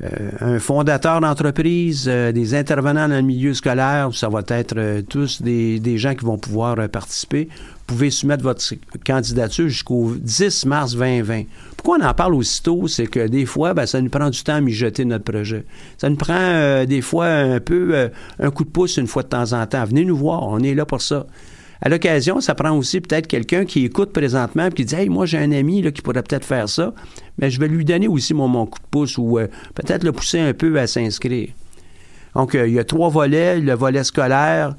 un 0.02 0.60
fondateur 0.60 1.22
d'entreprise, 1.22 2.06
des 2.06 2.54
intervenants 2.54 3.08
dans 3.08 3.16
le 3.16 3.22
milieu 3.22 3.54
scolaire, 3.54 4.10
ça 4.14 4.28
va 4.28 4.42
être 4.50 5.02
tous 5.08 5.42
des, 5.42 5.80
des, 5.80 5.98
gens 5.98 6.16
qui 6.16 6.25
vont 6.25 6.38
pouvoir 6.38 6.90
participer. 6.90 7.48
Vous 7.88 7.96
pouvez 7.96 8.10
soumettre 8.10 8.44
votre 8.44 8.62
candidature 9.06 9.70
jusqu'au 9.70 10.16
10 10.20 10.66
mars 10.66 10.96
2020. 10.96 11.44
Pourquoi 11.78 11.98
on 12.02 12.06
en 12.06 12.14
parle 12.14 12.36
aussitôt? 12.36 12.88
C'est 12.88 13.08
que 13.08 13.28
des 13.28 13.46
fois, 13.46 13.74
ben, 13.74 13.86
ça 13.86 14.02
nous 14.02 14.10
prend 14.10 14.30
du 14.30 14.44
temps 14.44 14.56
à 14.56 14.62
mijoter 14.62 15.06
notre 15.06 15.24
projet. 15.24 15.64
Ça 15.98 16.10
nous 16.10 16.18
prend 16.18 16.84
des 16.84 17.02
fois 17.02 17.28
un 17.28 17.60
peu 17.60 18.10
un 18.40 18.52
coup 18.52 18.66
de 18.66 18.70
pouce 18.70 18.98
une 18.98 19.08
fois 19.08 19.24
de 19.24 19.30
temps 19.30 19.54
en 19.54 19.66
temps. 19.66 19.86
Venez 19.86 20.04
nous 20.04 20.18
voir, 20.18 20.44
on 20.44 20.60
est 20.60 20.75
là 20.75 20.86
pour 20.86 21.02
ça. 21.02 21.25
À 21.82 21.89
l'occasion, 21.89 22.39
ça 22.41 22.55
prend 22.55 22.72
aussi 22.72 23.01
peut-être 23.01 23.27
quelqu'un 23.27 23.65
qui 23.65 23.86
écoute 23.86 24.13
présentement 24.13 24.67
et 24.67 24.72
qui 24.72 24.86
dit 24.86 24.96
Hey, 24.96 25.10
moi, 25.10 25.25
j'ai 25.25 25.38
un 25.38 25.51
ami 25.51 25.82
qui 25.91 26.01
pourrait 26.01 26.24
peut-être 26.24 26.46
faire 26.46 26.70
ça, 26.70 26.94
mais 27.38 27.50
je 27.50 27.60
vais 27.60 27.67
lui 27.67 27.84
donner 27.86 28.08
aussi 28.08 28.34
mon, 28.34 28.65
coup 28.65 28.79
de 28.79 28.88
pouce 28.89 29.17
ou 29.17 29.39
euh, 29.39 29.48
peut-être 29.74 30.03
le 30.03 30.12
pousser 30.12 30.39
un 30.39 30.53
peu 30.53 30.79
à 30.79 30.88
s'inscrire. 30.88 31.50
Donc, 32.34 32.55
euh, 32.55 32.67
il 32.67 32.74
y 32.74 32.79
a 32.79 32.84
trois 32.84 33.10
volets. 33.10 33.60
Le 33.60 33.74
volet 33.74 34.03
scolaire 34.03 34.75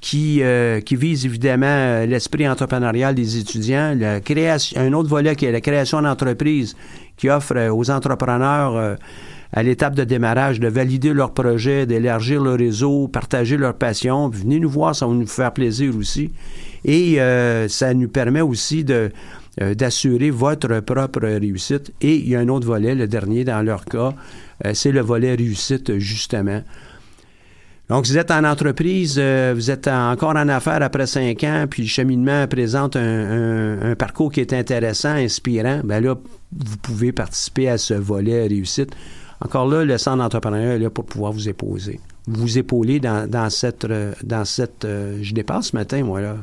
qui, 0.00 0.42
euh, 0.42 0.80
vise 0.90 1.26
évidemment 1.26 2.04
l'esprit 2.06 2.48
entrepreneurial 2.48 3.14
des 3.14 3.38
étudiants. 3.38 3.96
Un 4.76 4.92
autre 4.92 5.08
volet 5.08 5.36
qui 5.36 5.46
est 5.46 5.52
la 5.52 5.60
création 5.60 6.02
d'entreprises 6.02 6.76
qui 7.16 7.28
offre 7.28 7.68
aux 7.70 7.90
entrepreneurs 7.90 8.96
à 9.52 9.62
l'étape 9.62 9.94
de 9.94 10.04
démarrage 10.04 10.60
de 10.60 10.68
valider 10.68 11.12
leur 11.12 11.32
projet, 11.32 11.86
d'élargir 11.86 12.42
leur 12.42 12.58
réseau, 12.58 13.08
partager 13.08 13.56
leur 13.56 13.74
passion. 13.74 14.28
Venez 14.28 14.60
nous 14.60 14.70
voir, 14.70 14.94
ça 14.94 15.06
va 15.06 15.12
nous 15.12 15.26
faire 15.26 15.52
plaisir 15.52 15.96
aussi. 15.96 16.30
Et 16.84 17.20
euh, 17.20 17.68
ça 17.68 17.92
nous 17.94 18.08
permet 18.08 18.40
aussi 18.40 18.84
de 18.84 19.10
euh, 19.60 19.74
d'assurer 19.74 20.30
votre 20.30 20.80
propre 20.80 21.20
réussite. 21.26 21.92
Et 22.00 22.16
il 22.16 22.28
y 22.28 22.36
a 22.36 22.40
un 22.40 22.48
autre 22.48 22.66
volet, 22.66 22.94
le 22.94 23.08
dernier 23.08 23.44
dans 23.44 23.62
leur 23.62 23.84
cas, 23.84 24.14
euh, 24.64 24.72
c'est 24.74 24.92
le 24.92 25.00
volet 25.00 25.34
réussite, 25.34 25.98
justement. 25.98 26.62
Donc, 27.88 28.06
vous 28.06 28.16
êtes 28.16 28.30
en 28.30 28.44
entreprise, 28.44 29.18
vous 29.18 29.70
êtes 29.72 29.88
encore 29.88 30.36
en 30.36 30.48
affaires 30.48 30.80
après 30.80 31.08
cinq 31.08 31.42
ans, 31.42 31.64
puis 31.68 31.82
le 31.82 31.88
cheminement 31.88 32.46
présente 32.46 32.94
un, 32.94 33.82
un 33.82 33.96
parcours 33.96 34.30
qui 34.30 34.38
est 34.38 34.52
intéressant, 34.52 35.08
inspirant. 35.08 35.80
Bien 35.82 35.98
là, 35.98 36.14
vous 36.52 36.76
pouvez 36.76 37.10
participer 37.10 37.68
à 37.68 37.78
ce 37.78 37.94
volet 37.94 38.46
réussite. 38.46 38.94
Encore 39.42 39.66
là, 39.66 39.84
le 39.84 39.96
centre 39.96 40.18
d'entrepreneuriat 40.18 40.76
est 40.76 40.78
là 40.78 40.90
pour 40.90 41.06
pouvoir 41.06 41.32
vous 41.32 41.48
épouser. 41.48 41.98
Vous 42.26 42.58
épauler 42.58 43.00
dans, 43.00 43.28
dans 43.28 43.48
cette... 43.48 43.84
Euh, 43.84 44.12
dans 44.22 44.44
cette 44.44 44.84
euh, 44.84 45.18
je 45.22 45.32
dépasse 45.32 45.68
ce 45.68 45.76
matin, 45.76 46.02
moi, 46.04 46.20
là. 46.20 46.36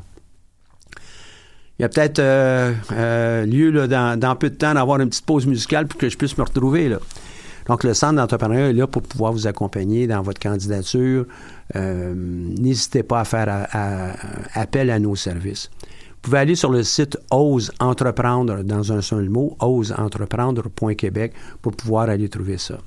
Il 1.78 1.84
y 1.84 1.86
a 1.86 1.90
peut-être 1.90 2.18
euh, 2.18 3.46
lieu 3.46 3.70
là, 3.70 3.88
dans, 3.88 4.20
dans, 4.20 4.36
peu 4.36 4.50
de 4.50 4.56
temps 4.56 4.74
d'avoir 4.74 5.00
une 5.00 5.10
petite 5.10 5.28
pause 5.28 5.46
musicale 5.46 5.86
pour 5.86 6.00
que 6.00 6.10
je 6.10 6.18
puisse 6.18 6.36
me 6.36 6.44
retrouver. 6.44 6.90
Là. 6.90 6.98
Donc, 7.68 7.84
le 7.84 7.94
centre 7.94 8.16
d'entrepreneuriat 8.16 8.72
est 8.72 8.74
là 8.74 8.88
pour 8.88 9.04
pouvoir 9.04 9.32
vous 9.32 9.46
accompagner 9.46 10.08
dans 10.08 10.24
votre 10.24 10.40
candidature. 10.40 11.28
N'hésitez 11.76 13.04
pas 13.04 13.20
à 13.20 13.26
faire 13.26 13.68
appel 14.56 14.90
à 14.90 14.98
nos 14.98 15.16
services. 15.16 15.70
Vous 16.28 16.32
pouvez 16.32 16.42
aller 16.42 16.56
sur 16.56 16.74
le 16.74 16.84
site 16.84 17.18
Ose 17.32 17.72
Entreprendre 17.80 18.62
dans 18.62 18.92
un 18.92 19.00
seul 19.00 19.30
mot, 19.30 19.56
oseentreprendre.québec 19.62 21.32
pour 21.62 21.72
pouvoir 21.72 22.10
aller 22.10 22.28
trouver 22.28 22.58
ça. 22.58 22.80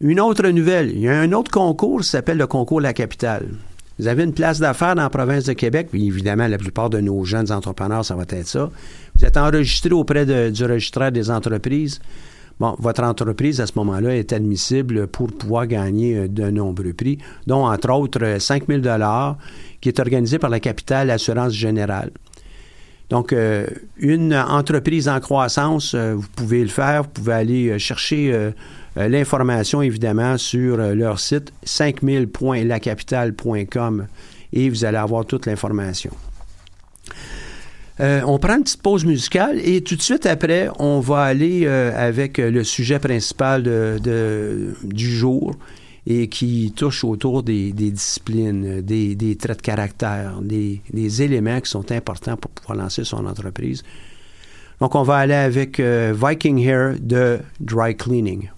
Une 0.00 0.18
autre 0.18 0.48
nouvelle, 0.48 0.90
il 0.90 0.98
y 0.98 1.08
a 1.08 1.20
un 1.20 1.30
autre 1.30 1.52
concours 1.52 2.00
qui 2.00 2.08
s'appelle 2.08 2.38
le 2.38 2.48
concours 2.48 2.80
La 2.80 2.92
Capitale. 2.92 3.46
Vous 4.00 4.08
avez 4.08 4.24
une 4.24 4.34
place 4.34 4.58
d'affaires 4.58 4.96
dans 4.96 5.02
la 5.02 5.10
province 5.10 5.44
de 5.44 5.52
Québec, 5.52 5.90
puis 5.92 6.08
évidemment, 6.08 6.48
la 6.48 6.58
plupart 6.58 6.90
de 6.90 6.98
nos 6.98 7.22
jeunes 7.22 7.52
entrepreneurs, 7.52 8.04
ça 8.04 8.16
va 8.16 8.24
être 8.24 8.48
ça. 8.48 8.68
Vous 9.14 9.24
êtes 9.24 9.36
enregistré 9.36 9.92
auprès 9.92 10.50
du 10.50 10.64
registraire 10.64 11.12
des 11.12 11.30
entreprises. 11.30 12.00
Bon, 12.60 12.76
votre 12.78 13.02
entreprise, 13.04 13.58
à 13.62 13.66
ce 13.66 13.72
moment-là, 13.76 14.14
est 14.14 14.34
admissible 14.34 15.06
pour 15.06 15.28
pouvoir 15.28 15.66
gagner 15.66 16.18
euh, 16.18 16.28
de 16.28 16.50
nombreux 16.50 16.92
prix, 16.92 17.16
dont, 17.46 17.66
entre 17.66 17.90
autres, 17.90 18.36
5 18.38 18.64
000 18.68 18.82
qui 19.80 19.88
est 19.88 19.98
organisé 19.98 20.38
par 20.38 20.50
la 20.50 20.60
capitale 20.60 21.10
Assurance 21.10 21.52
Générale. 21.52 22.10
Donc, 23.10 23.32
euh, 23.32 23.66
une 23.98 24.34
entreprise 24.34 25.08
en 25.08 25.18
croissance, 25.18 25.94
euh, 25.94 26.14
vous 26.14 26.28
pouvez 26.36 26.62
le 26.62 26.68
faire, 26.68 27.02
vous 27.02 27.08
pouvez 27.08 27.32
aller 27.32 27.70
euh, 27.70 27.78
chercher 27.78 28.50
l'information, 28.96 29.82
évidemment, 29.82 30.38
sur 30.38 30.78
leur 30.78 31.20
site 31.20 31.52
5000.lacapitale.com 31.64 34.08
et 34.52 34.68
vous 34.68 34.84
allez 34.84 34.96
avoir 34.96 35.24
toute 35.24 35.46
l'information. 35.46 36.10
on 38.00 38.36
prend 38.38 38.56
une 38.56 38.64
petite 38.64 38.82
pause 38.82 39.04
musicale 39.04 39.60
et 39.62 39.82
tout 39.82 39.94
de 39.94 40.02
suite 40.02 40.26
après, 40.26 40.68
on 40.80 40.98
va 40.98 41.22
aller 41.22 41.68
avec 41.68 42.38
le 42.38 42.64
sujet 42.64 42.98
principal 42.98 43.62
du 44.02 45.16
jour 45.16 45.54
et 46.06 46.28
qui 46.28 46.72
touche 46.74 47.04
autour 47.04 47.42
des, 47.42 47.72
disciplines, 47.72 48.80
des, 48.80 49.36
traits 49.38 49.58
de 49.58 49.62
caractère, 49.62 50.40
des, 50.42 51.22
éléments 51.22 51.60
qui 51.60 51.70
sont 51.70 51.90
importants 51.92 52.36
pour 52.36 52.50
pouvoir 52.50 52.78
lancer 52.78 53.04
son 53.04 53.26
entreprise. 53.26 53.82
Donc, 54.80 54.94
on 54.94 55.02
va 55.02 55.16
aller 55.16 55.34
avec 55.34 55.78
euh, 55.78 56.14
Viking 56.16 56.58
Hair 56.58 56.94
de 57.00 57.40
Dry 57.60 57.94
Cleaning. 57.94 58.48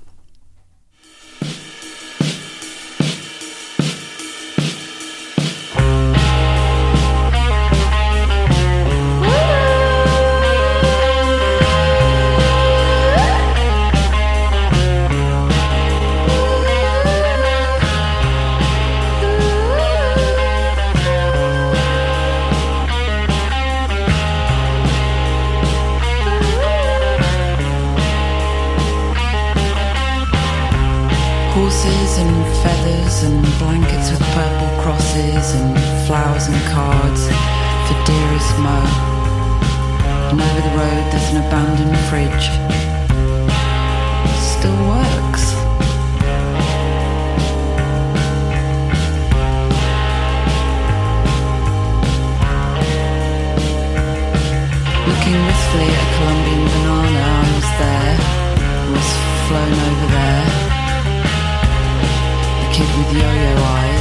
mysterious 38.13 38.49
smile. 38.57 38.89
And 40.31 40.41
over 40.41 40.61
the 40.61 40.75
road 40.77 41.05
there's 41.13 41.29
an 41.33 41.39
abandoned 41.45 41.99
fridge. 42.09 42.47
Still 44.53 44.79
works. 44.89 45.45
Looking 55.09 55.39
wistfully 55.47 55.89
at 55.89 56.03
a 56.03 56.11
Colombian 56.17 56.65
banana, 56.73 57.23
I 57.23 57.49
was 57.57 57.69
there, 57.81 58.17
was 58.93 59.09
flown 59.47 59.77
over 59.89 60.07
there. 60.17 60.47
The 62.61 62.69
kid 62.75 62.91
with 62.99 63.11
yo-yo 63.17 63.53
eyes. 63.63 63.92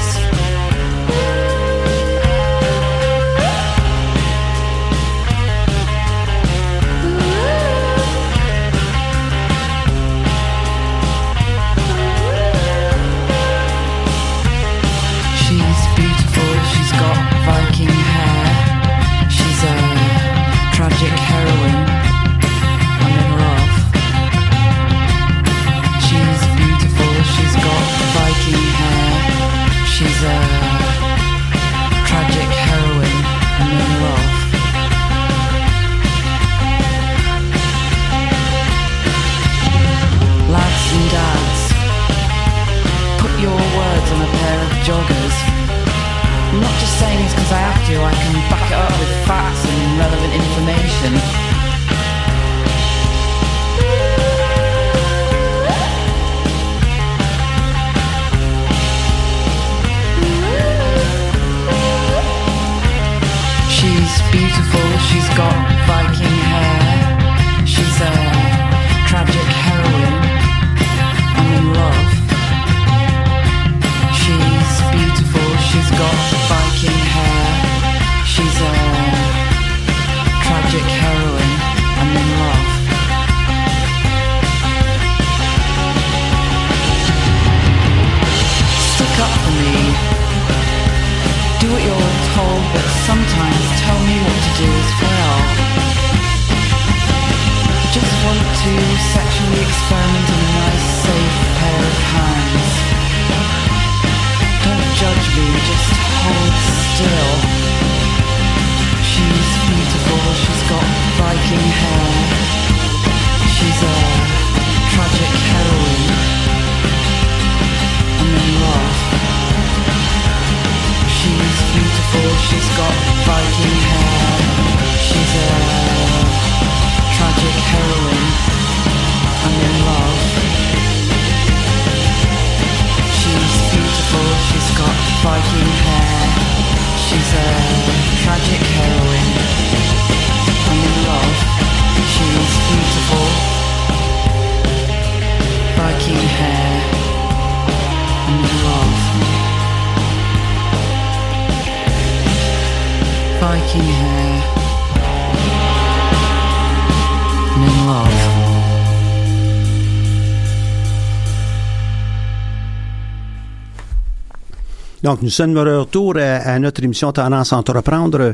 Donc, 165.11 165.23
nous 165.23 165.29
sommes 165.29 165.53
de 165.53 165.59
retour 165.59 166.15
à, 166.15 166.37
à 166.37 166.57
notre 166.57 166.81
émission 166.85 167.11
Tendance 167.11 167.51
à 167.51 167.57
entreprendre. 167.57 168.33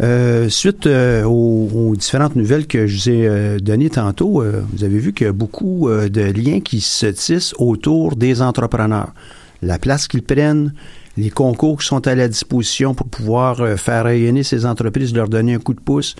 Euh, 0.00 0.48
suite 0.48 0.86
euh, 0.86 1.24
aux, 1.24 1.96
différentes 1.96 2.36
nouvelles 2.36 2.68
que 2.68 2.86
je 2.86 2.94
vous 2.94 3.10
ai 3.10 3.26
euh, 3.26 3.58
données 3.58 3.90
tantôt, 3.90 4.40
euh, 4.40 4.62
vous 4.72 4.84
avez 4.84 5.00
vu 5.00 5.12
qu'il 5.12 5.26
y 5.26 5.30
a 5.30 5.32
beaucoup 5.32 5.88
euh, 5.88 6.08
de 6.08 6.20
liens 6.20 6.60
qui 6.60 6.80
se 6.80 7.06
tissent 7.06 7.52
autour 7.58 8.14
des 8.14 8.40
entrepreneurs. 8.42 9.12
La 9.60 9.80
place 9.80 10.06
qu'ils 10.06 10.22
prennent, 10.22 10.72
les 11.16 11.30
concours 11.30 11.80
qui 11.80 11.86
sont 11.88 12.06
à 12.06 12.14
la 12.14 12.28
disposition 12.28 12.94
pour 12.94 13.08
pouvoir 13.08 13.60
euh, 13.60 13.76
faire 13.76 14.04
rayonner 14.04 14.44
ces 14.44 14.66
entreprises, 14.66 15.12
leur 15.12 15.28
donner 15.28 15.54
un 15.54 15.58
coup 15.58 15.74
de 15.74 15.80
pouce. 15.80 16.14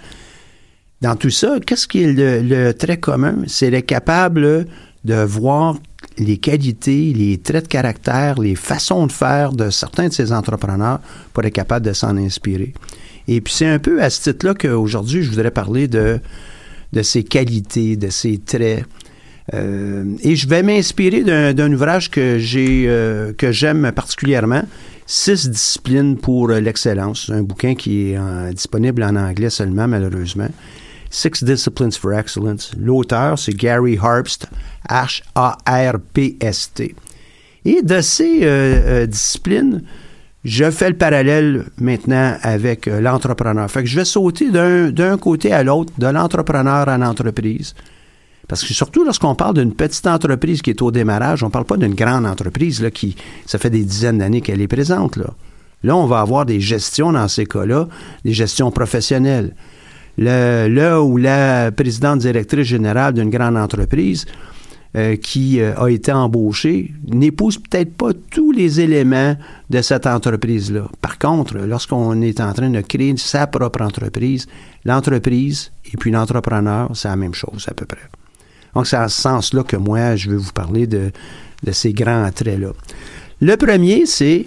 Dans 1.03 1.15
tout 1.15 1.31
ça, 1.31 1.59
qu'est-ce 1.65 1.87
qui 1.87 2.03
est 2.03 2.13
le, 2.13 2.41
le 2.41 2.75
trait 2.75 2.97
commun? 2.97 3.37
C'est 3.47 3.71
d'être 3.71 3.87
capable 3.87 4.67
de 5.05 5.15
voir 5.23 5.77
les 6.19 6.39
qualités, 6.39 7.13
les 7.15 7.39
traits 7.39 7.65
de 7.65 7.69
caractère, 7.69 8.41
les 8.41 8.55
façons 8.55 9.07
de 9.07 9.13
faire 9.13 9.53
de 9.53 9.71
certains 9.71 10.09
de 10.09 10.13
ces 10.13 10.33
entrepreneurs 10.33 11.01
pour 11.33 11.45
être 11.45 11.53
capable 11.53 11.87
de 11.87 11.93
s'en 11.93 12.17
inspirer. 12.17 12.75
Et 13.27 13.41
puis 13.41 13.53
c'est 13.53 13.67
un 13.69 13.79
peu 13.79 14.03
à 14.03 14.11
ce 14.11 14.31
titre-là 14.31 14.55
qu'aujourd'hui, 14.55 15.23
je 15.23 15.31
voudrais 15.31 15.51
parler 15.51 15.87
de, 15.87 16.19
de 16.93 17.03
ces 17.03 17.25
qualités, 17.25 17.97
de 17.97 18.09
ces 18.11 18.39
traits. 18.39 18.85
Euh, 19.55 20.05
et 20.21 20.37
je 20.37 20.47
vais 20.49 20.63
m'inspirer 20.63 21.23
d'un, 21.25 21.73
ouvrage 21.73 22.11
que 22.11 22.39
j'ai 22.39 22.85
euh, 22.87 23.33
que 23.33 23.51
j'aime 23.53 23.91
particulièrement, 23.93 24.63
Six 25.11 25.49
disciplines 25.49 26.19
pour 26.19 26.49
l'excellence, 26.49 27.31
un 27.31 27.43
bouquin 27.43 27.75
qui 27.75 28.11
est 28.11 28.19
en- 28.19 28.51
disponible 28.51 29.03
en 29.03 29.17
anglais 29.17 29.49
seulement 29.49 29.89
malheureusement. 29.89 30.51
Six 31.11 31.43
Disciplines 31.45 31.93
for 31.93 32.13
Excellence. 32.13 32.73
L'auteur, 32.79 33.39
c'est 33.39 33.55
Gary 33.55 33.99
Harpst, 34.01 34.47
H-A-R-P-S-T. 34.89 35.35
Et 37.65 37.83
de 37.83 38.01
ces 38.01 38.45
euh, 38.45 38.47
euh, 38.47 39.07
disciplines, 39.07 39.83
je 40.45 40.71
fais 40.71 40.91
le 40.91 40.97
parallèle 40.97 41.67
maintenant 41.79 42.37
avec 42.43 42.87
euh, 42.89 43.01
l'entrepreneur. 43.01 43.69
Je 43.85 43.97
vais 43.97 44.05
sauter 44.05 44.51
d'un 44.51 45.19
côté 45.19 45.53
à 45.53 45.63
l'autre, 45.63 45.93
de 45.99 46.07
l'entrepreneur 46.07 46.89
à 46.89 46.97
l'entreprise. 46.97 47.75
Parce 48.47 48.65
que 48.65 48.73
surtout 48.73 49.05
lorsqu'on 49.05 49.35
parle 49.35 49.55
d'une 49.55 49.75
petite 49.75 50.07
entreprise 50.07 50.63
qui 50.63 50.71
est 50.71 50.81
au 50.81 50.91
démarrage, 50.91 51.43
on 51.43 51.47
ne 51.47 51.53
parle 51.53 51.67
pas 51.67 51.77
d'une 51.77 51.95
grande 51.95 52.25
entreprise 52.25 52.89
qui, 52.95 53.15
ça 53.45 53.59
fait 53.59 53.69
des 53.69 53.85
dizaines 53.85 54.19
d'années 54.19 54.41
qu'elle 54.41 54.63
est 54.63 54.69
présente. 54.69 55.17
Là. 55.17 55.35
là, 55.83 55.97
on 55.97 56.07
va 56.07 56.21
avoir 56.21 56.47
des 56.47 56.61
gestions 56.61 57.13
dans 57.13 57.29
ces 57.29 57.45
cas-là, 57.45 57.89
des 58.25 58.33
gestions 58.33 58.71
professionnelles. 58.71 59.55
Le, 60.19 60.67
là 60.69 61.01
où 61.01 61.17
la 61.17 61.71
présidente 61.71 62.19
directrice 62.19 62.67
générale 62.67 63.15
d'une 63.15 63.31
grande 63.31 63.57
entreprise 63.57 64.27
euh, 64.97 65.17
qui 65.17 65.61
euh, 65.61 65.79
a 65.79 65.89
été 65.89 66.11
embauchée 66.11 66.93
n'épouse 67.07 67.59
peut-être 67.59 67.95
pas 67.95 68.11
tous 68.31 68.51
les 68.51 68.81
éléments 68.81 69.37
de 69.71 69.81
cette 69.81 70.07
entreprise-là. 70.07 70.89
Par 71.01 71.19
contre, 71.19 71.59
lorsqu'on 71.59 72.21
est 72.21 72.41
en 72.41 72.53
train 72.53 72.71
de 72.71 72.81
créer 72.81 73.15
sa 73.17 73.47
propre 73.47 73.83
entreprise, 73.83 74.49
l'entreprise 74.85 75.71
et 75.93 75.97
puis 75.97 76.11
l'entrepreneur, 76.11 76.91
c'est 76.95 77.09
la 77.09 77.17
même 77.17 77.35
chose 77.35 77.67
à 77.69 77.75
peu 77.75 77.87
près. 77.87 78.09
Donc, 78.75 78.87
c'est 78.87 78.97
en 78.97 79.09
ce 79.09 79.21
sens-là 79.21 79.63
que 79.63 79.77
moi, 79.77 80.17
je 80.17 80.31
vais 80.31 80.37
vous 80.37 80.53
parler 80.53 80.87
de, 80.87 81.13
de 81.63 81.73
ces 81.73 81.93
grands 81.93 82.31
traits-là. 82.33 82.73
Le 83.41 83.57
premier, 83.57 84.05
c'est 84.07 84.47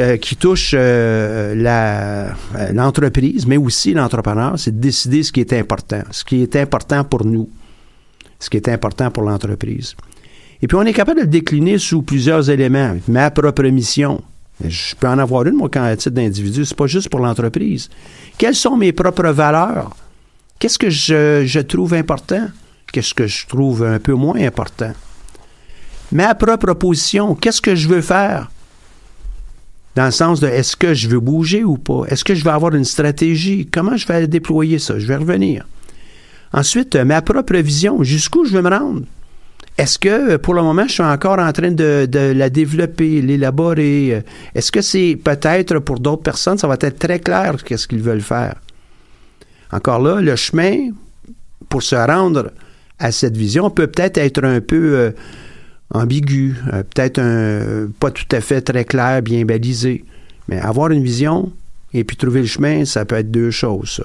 euh, 0.00 0.16
qui 0.16 0.34
touche 0.34 0.72
euh, 0.74 1.54
euh, 1.54 2.72
l'entreprise, 2.72 3.46
mais 3.46 3.56
aussi 3.56 3.94
l'entrepreneur, 3.94 4.58
c'est 4.58 4.72
de 4.72 4.80
décider 4.80 5.22
ce 5.22 5.30
qui 5.30 5.38
est 5.38 5.52
important, 5.52 6.02
ce 6.10 6.24
qui 6.24 6.42
est 6.42 6.56
important 6.56 7.04
pour 7.04 7.24
nous, 7.24 7.48
ce 8.40 8.50
qui 8.50 8.56
est 8.56 8.68
important 8.68 9.12
pour 9.12 9.22
l'entreprise. 9.22 9.94
Et 10.60 10.66
puis, 10.66 10.76
on 10.76 10.82
est 10.82 10.92
capable 10.92 11.20
de 11.20 11.24
le 11.26 11.30
décliner 11.30 11.78
sous 11.78 12.02
plusieurs 12.02 12.50
éléments. 12.50 12.96
Ma 13.06 13.30
propre 13.30 13.62
mission. 13.64 14.20
Je 14.66 14.96
peux 14.96 15.06
en 15.06 15.18
avoir 15.18 15.46
une, 15.46 15.54
moi, 15.54 15.68
quand 15.70 15.84
à 15.84 15.94
titre 15.94 16.16
d'individu. 16.16 16.64
C'est 16.64 16.76
pas 16.76 16.88
juste 16.88 17.08
pour 17.08 17.20
l'entreprise. 17.20 17.88
Quelles 18.36 18.54
sont 18.56 18.76
mes 18.76 18.92
propres 18.92 19.28
valeurs? 19.28 19.94
Qu'est-ce 20.58 20.78
que 20.78 20.90
je, 20.90 21.44
je 21.46 21.60
trouve 21.60 21.94
important? 21.94 22.48
Qu'est-ce 22.92 23.14
que 23.14 23.28
je 23.28 23.46
trouve 23.46 23.84
un 23.84 24.00
peu 24.00 24.14
moins 24.14 24.40
important? 24.40 24.92
Ma 26.10 26.34
propre 26.34 26.72
position. 26.72 27.34
Qu'est-ce 27.36 27.60
que 27.60 27.74
je 27.76 27.86
veux 27.86 28.00
faire? 28.00 28.50
Dans 29.94 30.06
le 30.06 30.10
sens 30.10 30.40
de 30.40 30.48
est-ce 30.48 30.76
que 30.76 30.92
je 30.92 31.08
veux 31.08 31.20
bouger 31.20 31.62
ou 31.62 31.76
pas? 31.76 32.04
Est-ce 32.08 32.24
que 32.24 32.34
je 32.34 32.42
vais 32.42 32.50
avoir 32.50 32.74
une 32.74 32.84
stratégie? 32.84 33.68
Comment 33.70 33.96
je 33.96 34.06
vais 34.08 34.26
déployer 34.26 34.78
ça? 34.78 34.98
Je 34.98 35.06
vais 35.06 35.16
revenir. 35.16 35.66
Ensuite, 36.52 36.96
euh, 36.96 37.04
ma 37.04 37.22
propre 37.22 37.56
vision. 37.56 38.02
Jusqu'où 38.02 38.44
je 38.44 38.52
veux 38.52 38.62
me 38.62 38.70
rendre? 38.70 39.02
Est-ce 39.78 39.98
que 39.98 40.32
euh, 40.32 40.38
pour 40.38 40.54
le 40.54 40.62
moment, 40.62 40.86
je 40.86 40.94
suis 40.94 41.02
encore 41.02 41.38
en 41.38 41.52
train 41.52 41.70
de, 41.70 42.08
la 42.12 42.50
développer, 42.50 43.22
l'élaborer? 43.22 44.14
Euh, 44.14 44.20
Est-ce 44.54 44.72
que 44.72 44.80
c'est 44.80 45.16
peut-être 45.22 45.78
pour 45.78 46.00
d'autres 46.00 46.22
personnes, 46.22 46.58
ça 46.58 46.66
va 46.66 46.74
être 46.80 46.98
très 46.98 47.20
clair 47.20 47.56
qu'est-ce 47.64 47.86
qu'ils 47.86 48.02
veulent 48.02 48.20
faire? 48.20 48.54
Encore 49.72 50.00
là, 50.00 50.20
le 50.20 50.36
chemin 50.36 50.90
pour 51.68 51.82
se 51.82 51.96
rendre 51.96 52.52
à 52.98 53.10
cette 53.10 53.36
vision 53.36 53.70
peut 53.70 53.88
peut-être 53.88 54.18
être 54.18 54.44
un 54.44 54.60
peu 54.60 55.12
ambigu, 55.90 56.56
euh, 56.72 56.82
peut-être 56.82 57.18
un- 57.20 57.88
pas 58.00 58.10
tout 58.10 58.24
à 58.32 58.40
fait 58.40 58.60
très 58.60 58.84
clair, 58.84 59.22
bien 59.22 59.44
balisé. 59.44 60.04
Mais 60.48 60.58
avoir 60.60 60.90
une 60.90 61.02
vision 61.02 61.52
et 61.92 62.04
puis 62.04 62.16
trouver 62.16 62.40
le 62.40 62.46
chemin, 62.46 62.84
ça 62.84 63.04
peut 63.04 63.16
être 63.16 63.30
deux 63.30 63.50
choses, 63.50 63.90
ça. 63.96 64.04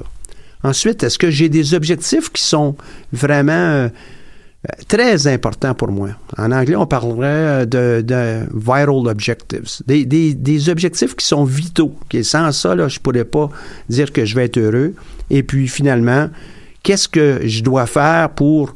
Ensuite, 0.64 1.04
est-ce 1.04 1.18
que 1.18 1.30
j'ai 1.32 1.48
des 1.50 1.74
objectifs 1.74 2.30
qui 2.32 2.42
sont 2.44 2.76
vraiment 3.14 3.52
euh, 3.54 3.88
euh, 3.88 4.84
très 4.90 5.26
importants 5.28 5.74
pour 5.74 5.90
moi? 5.90 6.10
En 6.38 6.52
anglais, 6.52 6.76
on 6.76 6.86
parlerait 6.86 7.66
de, 7.66 8.02
vital 8.54 9.08
objectives. 9.08 9.66
Des, 9.88 10.06
des- 10.06 10.34
objectifs 10.70 11.16
qui 11.16 11.26
sont 11.26 11.46
vitaux. 11.46 11.96
sans 12.24 12.52
ça, 12.52 12.76
là, 12.76 12.90
je 12.90 13.00
ne 13.00 13.02
pourrais 13.02 13.24
pas 13.26 13.50
dire 13.88 14.12
que 14.12 14.26
je 14.26 14.36
vais 14.36 14.46
être 14.46 14.58
heureux. 14.58 14.94
Et 15.30 15.44
puis, 15.44 15.68
finalement, 15.70 16.30
qu'est-ce 16.84 17.08
que 17.08 17.40
je 17.46 17.64
dois 17.64 17.86
faire 17.86 18.30
pour 18.32 18.76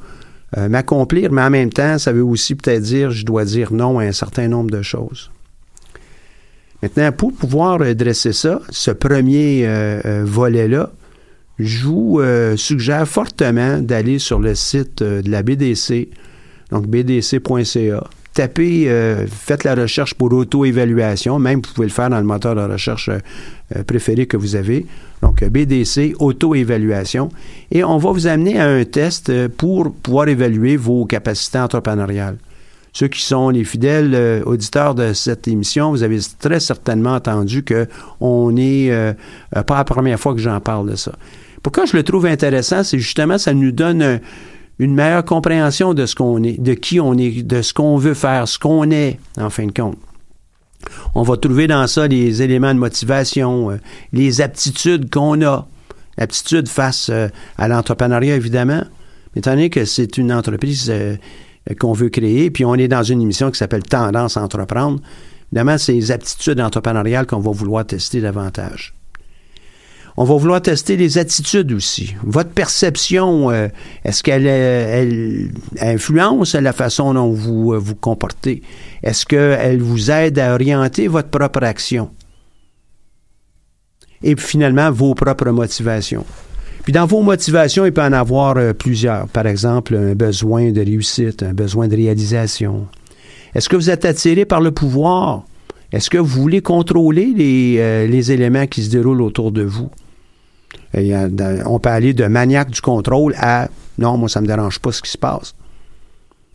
euh, 0.57 0.69
m'accomplir? 0.69 1.31
Mais 1.31 1.41
en 1.41 1.49
même 1.49 1.71
temps, 1.71 1.97
ça 1.97 2.11
veut 2.11 2.23
aussi 2.23 2.55
peut-être 2.55 2.83
dire 2.83 3.11
je 3.11 3.25
dois 3.25 3.45
dire 3.45 3.73
non 3.73 3.99
à 3.99 4.03
un 4.03 4.11
certain 4.11 4.47
nombre 4.47 4.71
de 4.71 4.81
choses. 4.81 5.31
Maintenant, 6.81 7.11
pour 7.11 7.33
pouvoir 7.33 7.79
dresser 7.95 8.33
ça, 8.33 8.61
ce 8.69 8.91
premier 8.91 9.65
euh, 9.65 10.01
euh, 10.05 10.23
volet-là, 10.25 10.91
je 11.59 11.85
vous 11.85 12.19
suggère 12.57 13.07
fortement 13.07 13.77
d'aller 13.77 14.17
sur 14.17 14.39
le 14.39 14.55
site 14.55 15.03
de 15.03 15.29
la 15.29 15.43
BDC, 15.43 16.09
donc 16.71 16.87
bdc.ca, 16.87 18.03
tapez, 18.33 18.89
euh, 18.89 19.25
faites 19.27 19.63
la 19.63 19.75
recherche 19.75 20.13
pour 20.13 20.33
auto-évaluation. 20.33 21.39
Même, 21.39 21.61
vous 21.65 21.73
pouvez 21.73 21.87
le 21.87 21.93
faire 21.93 22.09
dans 22.09 22.17
le 22.17 22.23
moteur 22.23 22.55
de 22.55 22.61
recherche 22.61 23.09
euh, 23.09 23.19
euh, 23.75 23.83
préféré 23.83 24.25
que 24.25 24.37
vous 24.37 24.55
avez. 24.55 24.85
Donc, 25.21 25.43
BDC, 25.43 26.15
auto-évaluation. 26.19 27.29
Et 27.71 27.83
on 27.83 27.97
va 27.97 28.11
vous 28.11 28.27
amener 28.27 28.59
à 28.59 28.67
un 28.67 28.83
test 28.83 29.29
euh, 29.29 29.47
pour 29.49 29.93
pouvoir 29.93 30.27
évaluer 30.27 30.77
vos 30.77 31.05
capacités 31.05 31.59
entrepreneuriales. 31.59 32.37
Ceux 32.93 33.07
qui 33.07 33.21
sont 33.21 33.49
les 33.49 33.63
fidèles 33.63 34.13
euh, 34.13 34.43
auditeurs 34.45 34.93
de 34.93 35.13
cette 35.13 35.47
émission, 35.47 35.89
vous 35.89 36.03
avez 36.03 36.19
très 36.39 36.59
certainement 36.59 37.15
entendu 37.15 37.63
que 37.63 37.87
on 38.19 38.55
est 38.55 38.91
euh, 38.91 39.13
euh, 39.55 39.63
pas 39.63 39.77
la 39.77 39.83
première 39.83 40.19
fois 40.19 40.35
que 40.35 40.39
j'en 40.39 40.59
parle 40.59 40.91
de 40.91 40.95
ça. 40.95 41.13
Pourquoi 41.63 41.85
je 41.85 41.97
le 41.97 42.03
trouve 42.03 42.27
intéressant, 42.27 42.83
c'est 42.83 42.99
justement 42.99 43.39
ça 43.39 43.53
nous 43.55 43.71
donne 43.71 44.19
une 44.79 44.93
meilleure 44.93 45.25
compréhension 45.25 45.93
de 45.93 46.05
ce 46.05 46.15
qu'on 46.15 46.43
est, 46.43 46.59
de 46.59 46.73
qui 46.73 46.99
on 46.99 47.13
est, 47.13 47.43
de 47.43 47.61
ce 47.61 47.73
qu'on 47.73 47.97
veut 47.97 48.13
faire, 48.13 48.47
ce 48.47 48.57
qu'on 48.57 48.89
est, 48.91 49.19
en 49.37 49.49
fin 49.49 49.65
de 49.65 49.71
compte. 49.71 49.97
On 51.15 51.23
va 51.23 51.37
trouver 51.37 51.67
dans 51.67 51.87
ça 51.87 52.07
les 52.07 52.41
éléments 52.41 52.73
de 52.73 52.79
motivation, 52.79 53.71
euh, 53.71 53.77
les 54.11 54.41
aptitudes 54.41 55.09
qu'on 55.09 55.41
a. 55.41 55.67
Aptitudes 56.17 56.67
face 56.67 57.09
euh, 57.09 57.27
à 57.57 57.67
l'entrepreneuriat, 57.67 58.35
évidemment. 58.35 58.83
Étant 59.35 59.51
donné 59.51 59.69
que 59.69 59.85
c'est 59.85 60.17
une 60.17 60.31
entreprise 60.31 60.89
euh, 60.89 61.15
qu'on 61.79 61.93
veut 61.93 62.09
créer, 62.09 62.51
puis 62.51 62.65
on 62.65 62.75
est 62.75 62.87
dans 62.87 63.03
une 63.03 63.21
émission 63.21 63.49
qui 63.49 63.57
s'appelle 63.57 63.83
Tendance 63.83 64.37
à 64.37 64.43
entreprendre, 64.43 64.99
évidemment, 65.51 65.77
c'est 65.77 65.93
les 65.93 66.11
aptitudes 66.11 66.59
entrepreneuriales 66.59 67.25
qu'on 67.25 67.39
va 67.39 67.51
vouloir 67.51 67.85
tester 67.85 68.21
davantage. 68.21 68.93
On 70.15 70.25
va 70.25 70.35
vouloir 70.35 70.61
tester 70.61 70.95
les 70.95 71.17
attitudes 71.17 71.71
aussi. 71.71 72.15
Votre 72.23 72.51
perception, 72.51 73.49
euh, 73.49 73.67
est-ce 74.05 74.21
qu'elle 74.21 74.45
euh, 74.45 75.47
influence 75.81 76.53
la 76.53 76.71
façon 76.71 77.15
dont 77.15 77.31
vous 77.31 77.73
euh, 77.73 77.79
vous 77.79 77.95
comportez? 77.95 78.61
Est-ce 79.01 79.25
qu'elle 79.25 79.81
vous 79.81 80.11
aide 80.11 80.37
à 80.37 80.53
orienter 80.53 81.07
votre 81.07 81.29
propre 81.29 81.63
action? 81.63 82.11
Et 84.21 84.35
puis 84.35 84.45
finalement, 84.45 84.91
vos 84.91 85.15
propres 85.15 85.49
motivations. 85.49 86.25
Puis 86.83 86.93
dans 86.93 87.07
vos 87.07 87.23
motivations, 87.23 87.85
il 87.85 87.91
peut 87.91 88.03
en 88.03 88.13
avoir 88.13 88.55
plusieurs. 88.75 89.27
Par 89.29 89.47
exemple, 89.47 89.95
un 89.95 90.13
besoin 90.13 90.71
de 90.71 90.81
réussite, 90.81 91.41
un 91.41 91.53
besoin 91.53 91.87
de 91.87 91.95
réalisation. 91.95 92.87
Est-ce 93.55 93.67
que 93.67 93.75
vous 93.75 93.89
êtes 93.89 94.05
attiré 94.05 94.45
par 94.45 94.61
le 94.61 94.71
pouvoir? 94.71 95.43
Est-ce 95.91 96.09
que 96.09 96.17
vous 96.17 96.41
voulez 96.41 96.61
contrôler 96.61 97.33
les 97.35 98.31
éléments 98.31 98.67
qui 98.67 98.83
se 98.83 98.89
déroulent 98.89 99.21
autour 99.21 99.51
de 99.51 99.63
vous? 99.63 99.89
Dans- 100.93 101.63
on 101.65 101.79
peut 101.79 101.89
aller 101.89 102.13
de 102.13 102.25
maniaque 102.25 102.69
du 102.71 102.81
contrôle 102.81 103.33
à 103.37 103.69
non, 103.97 104.17
moi, 104.17 104.29
ça 104.29 104.39
ne 104.41 104.45
me 104.45 104.47
dérange 104.47 104.79
pas 104.79 104.91
ce 104.91 105.01
qui 105.01 105.11
se 105.11 105.17
passe. 105.17 105.53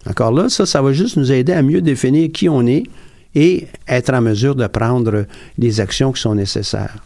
Encore 0.08 0.32
là, 0.32 0.48
ça, 0.48 0.66
ça 0.66 0.82
va 0.82 0.92
juste 0.92 1.16
nous 1.16 1.30
aider 1.32 1.52
à 1.52 1.62
mieux 1.62 1.80
définir 1.80 2.30
qui 2.32 2.48
on 2.48 2.66
est 2.66 2.84
et 3.34 3.66
être 3.86 4.12
en 4.12 4.20
mesure 4.20 4.54
de 4.54 4.66
prendre 4.66 5.26
les 5.58 5.80
actions 5.80 6.12
qui 6.12 6.20
sont 6.20 6.34
nécessaires. 6.34 6.96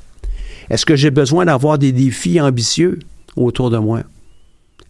Est-ce 0.70 0.87
que 0.87 0.96
j'ai 0.96 1.11
besoin 1.11 1.44
d'avoir 1.44 1.79
des 1.79 1.92
défis 1.92 2.40
ambitieux 2.40 2.98
autour 3.37 3.70
de 3.70 3.79
moi? 3.79 4.03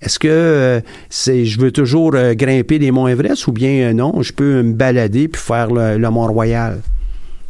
Est-ce 0.00 0.18
que 0.18 0.28
euh, 0.28 0.80
je 1.10 1.60
veux 1.60 1.70
toujours 1.70 2.12
euh, 2.14 2.34
grimper 2.34 2.78
les 2.78 2.90
monts 2.90 3.08
Everest 3.08 3.46
ou 3.46 3.52
bien 3.52 3.90
euh, 3.90 3.92
non, 3.92 4.20
je 4.20 4.32
peux 4.32 4.62
me 4.62 4.72
balader 4.72 5.28
puis 5.28 5.40
faire 5.40 5.70
le, 5.70 5.96
le 5.96 6.10
Mont-Royal? 6.10 6.80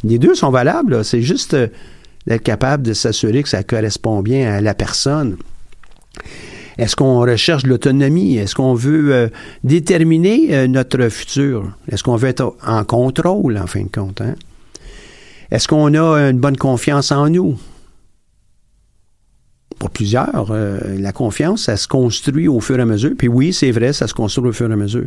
Les 0.03 0.19
deux 0.19 0.35
sont 0.35 0.51
valables, 0.51 1.03
c'est 1.03 1.21
juste 1.21 1.55
euh, 1.55 1.67
d'être 2.27 2.43
capable 2.43 2.83
de 2.83 2.93
s'assurer 2.93 3.43
que 3.43 3.49
ça 3.49 3.63
correspond 3.63 4.21
bien 4.21 4.53
à 4.53 4.61
la 4.61 4.73
personne. 4.73 5.37
Est-ce 6.77 6.95
qu'on 6.95 7.19
recherche 7.19 7.65
l'autonomie? 7.65 8.37
Est-ce 8.37 8.55
qu'on 8.55 8.73
veut 8.73 9.13
euh, 9.13 9.27
déterminer 9.63 10.55
euh, 10.55 10.67
notre 10.67 11.07
futur? 11.09 11.71
Est-ce 11.91 12.03
qu'on 12.03 12.15
veut 12.15 12.29
être 12.29 12.55
en 12.65 12.83
contrôle, 12.83 13.57
en 13.57 13.67
fin 13.67 13.83
de 13.83 13.89
compte? 13.89 14.21
hein? 14.21 14.35
Est-ce 15.51 15.67
qu'on 15.67 15.93
a 15.93 16.29
une 16.29 16.39
bonne 16.39 16.57
confiance 16.57 17.11
en 17.11 17.29
nous? 17.29 17.59
Pour 19.79 19.89
plusieurs, 19.89 20.47
euh, 20.51 20.79
la 20.99 21.11
confiance, 21.11 21.63
ça 21.63 21.77
se 21.77 21.87
construit 21.87 22.47
au 22.47 22.59
fur 22.59 22.77
et 22.77 22.81
à 22.81 22.85
mesure. 22.85 23.11
Puis 23.17 23.27
oui, 23.27 23.53
c'est 23.53 23.71
vrai, 23.71 23.93
ça 23.93 24.07
se 24.07 24.13
construit 24.13 24.49
au 24.49 24.53
fur 24.53 24.69
et 24.69 24.73
à 24.73 24.75
mesure. 24.75 25.05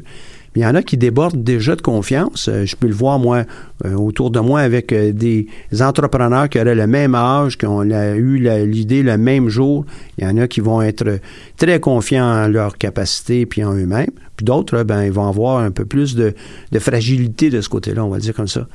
Mais 0.55 0.63
il 0.63 0.65
y 0.65 0.67
en 0.67 0.75
a 0.75 0.83
qui 0.83 0.97
débordent 0.97 1.43
déjà 1.43 1.77
de 1.77 1.83
confiance. 1.83 2.49
Euh, 2.49 2.65
je 2.65 2.77
peux 2.77 2.87
le 2.87 2.95
voir, 2.95 3.19
moi, 3.19 3.45
euh, 3.85 3.95
autour 3.95 4.31
de 4.31 4.41
moi, 4.41 4.61
avec 4.61 4.93
des 4.93 5.47
entrepreneurs 5.81 6.49
qui 6.49 6.61
auraient 6.61 6.75
le 6.75 6.87
même 6.87 7.15
âge, 7.15 7.59
qui 7.59 7.67
ont 7.67 7.83
eu 7.83 8.39
l'idée 8.67 9.03
le 9.03 9.19
même 9.19 9.49
jour. 9.49 9.85
Il 10.19 10.25
y 10.25 10.27
en 10.27 10.37
a 10.39 10.49
qui 10.49 10.61
vont 10.61 10.83
être 10.83 11.21
très 11.57 11.81
confiants 11.81 12.45
en 12.45 12.49
leurs 12.49 12.79
capacités 12.79 13.47
puis 13.47 13.65
en 13.65 13.75
eux-mêmes. 13.75 14.11
Puis 14.37 14.45
d'autres, 14.45 14.83
ben, 14.83 15.05
ils 15.05 15.13
vont 15.13 15.29
avoir 15.29 15.59
un 15.59 15.71
peu 15.71 15.85
plus 15.85 16.15
de, 16.15 16.35
fragilité 16.79 17.51
de 17.51 17.61
ce 17.61 17.69
côté-là, 17.69 18.05
on 18.05 18.11
va 18.11 18.19
dire 18.19 18.35
comme 18.35 18.49
ça. 18.49 18.67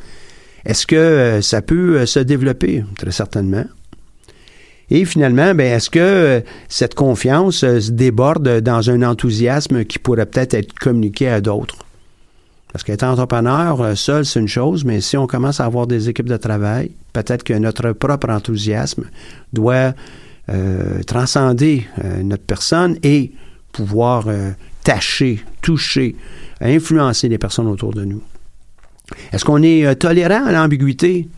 Est-ce 0.65 0.85
que 0.85 1.39
ça 1.41 1.61
peut 1.61 2.05
se 2.05 2.19
développer? 2.19 2.83
Très 2.97 3.11
certainement. 3.11 3.65
Et 4.91 5.05
finalement, 5.05 5.55
ben, 5.55 5.73
est-ce 5.73 5.89
que 5.89 5.99
euh, 5.99 6.41
cette 6.67 6.95
confiance 6.95 7.63
euh, 7.63 7.79
se 7.79 7.91
déborde 7.91 8.59
dans 8.59 8.89
un 8.89 9.01
enthousiasme 9.03 9.85
qui 9.85 9.99
pourrait 9.99 10.25
peut-être 10.25 10.53
être 10.53 10.77
communiqué 10.77 11.29
à 11.29 11.39
d'autres? 11.39 11.77
Parce 12.73 12.83
qu'être 12.83 13.03
entrepreneur 13.03 13.79
euh, 13.81 13.95
seul, 13.95 14.25
c'est 14.25 14.41
une 14.41 14.49
chose, 14.49 14.83
mais 14.83 14.99
si 14.99 15.15
on 15.15 15.27
commence 15.27 15.61
à 15.61 15.65
avoir 15.65 15.87
des 15.87 16.09
équipes 16.09 16.27
de 16.27 16.35
travail, 16.35 16.91
peut-être 17.13 17.43
que 17.43 17.53
notre 17.53 17.93
propre 17.93 18.29
enthousiasme 18.29 19.05
doit 19.53 19.93
transcender 21.05 21.87
notre 22.23 22.43
personne 22.43 22.97
et 23.03 23.31
pouvoir 23.71 24.25
euh, 24.27 24.51
tâcher, 24.83 25.41
toucher, 25.61 26.17
influencer 26.59 27.29
les 27.29 27.37
personnes 27.37 27.67
autour 27.67 27.93
de 27.93 28.03
nous. 28.03 28.21
Est-ce 29.31 29.45
qu'on 29.45 29.63
est 29.63 29.95
tolérant 29.95 30.45
à 30.45 30.51
l'ambiguïté? 30.51 31.29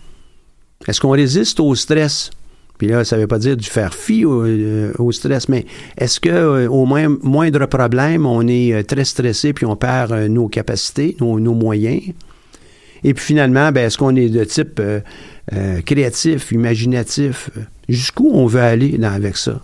Est-ce 0.88 1.00
qu'on 1.00 1.12
résiste 1.12 1.60
au 1.60 1.76
stress? 1.76 2.32
Puis 2.84 2.92
là, 2.92 3.06
ça 3.06 3.16
ne 3.16 3.22
veut 3.22 3.28
pas 3.28 3.40
dire 3.40 3.56
du 3.56 3.70
faire 3.70 3.94
fi 3.94 4.26
au, 4.26 4.44
euh, 4.44 5.12
stress, 5.12 5.48
mais 5.48 5.66
est-ce 5.98 6.20
que 6.20 6.28
euh, 6.28 6.68
au 6.68 6.86
moins, 6.86 7.08
moindre 7.22 7.66
problème, 7.66 8.26
on 8.26 8.46
est 8.46 8.74
euh, 8.74 8.84
très 8.84 9.06
stressé 9.06 9.54
puis 9.54 9.66
on 9.66 9.78
perd 9.78 10.12
nos 10.28 10.50
capacités, 10.50 11.16
nos, 11.22 11.54
moyens? 11.54 12.02
Et 13.06 13.14
puis 13.14 13.24
finalement, 13.24 13.72
ben, 13.72 13.86
est-ce 13.86 13.98
qu'on 13.98 14.18
est 14.18 14.28
de 14.28 14.44
type 14.44 14.82
créatif, 15.86 16.52
imaginatif? 16.52 17.52
Jusqu'où 17.88 18.30
on 18.34 18.48
veut 18.48 18.60
aller 18.60 19.00
avec 19.02 19.38
ça? 19.38 19.62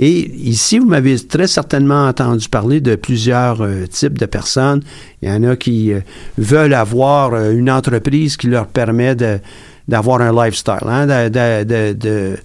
Et 0.00 0.28
ici, 0.36 0.80
vous 0.80 0.86
m'avez 0.86 1.20
très 1.20 1.46
certainement 1.46 2.08
entendu 2.08 2.48
parler 2.48 2.80
de 2.80 2.96
plusieurs 2.96 3.64
types 3.90 4.18
de 4.18 4.26
personnes. 4.26 4.82
Il 5.22 5.28
y 5.28 5.32
en 5.32 5.44
a 5.44 5.54
qui 5.54 5.92
veulent 6.36 6.74
avoir 6.74 7.36
une 7.50 7.70
entreprise 7.70 8.36
qui 8.36 8.48
leur 8.48 8.66
permet 8.66 9.14
de- 9.14 9.38
d'avoir 9.90 10.20
un 10.22 10.32
lifestyle, 10.44 10.86
hein, 10.86 11.06
de, 11.06 11.28
de- 11.28 11.92
de- 11.92 12.36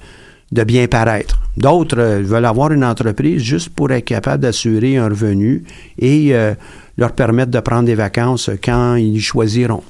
de- 0.51 0.63
bien 0.63 0.88
paraître. 0.88 1.36
D'autres 1.55 1.99
euh, 1.99 2.21
veulent 2.21 2.45
avoir 2.53 2.71
une 2.71 2.84
entreprise 2.84 3.41
juste 3.41 3.69
pour 3.69 3.91
être 3.91 4.05
capable 4.05 4.41
d'assurer 4.43 4.97
un 4.97 5.08
revenu 5.08 5.63
et 5.99 6.34
euh, 6.36 6.53
leur 6.97 7.12
permettre 7.13 7.51
de 7.51 7.60
prendre 7.62 7.86
des 7.86 7.95
vacances 7.95 8.49
quand 8.63 8.95
ils 8.95 9.21
choisiront. 9.21 9.84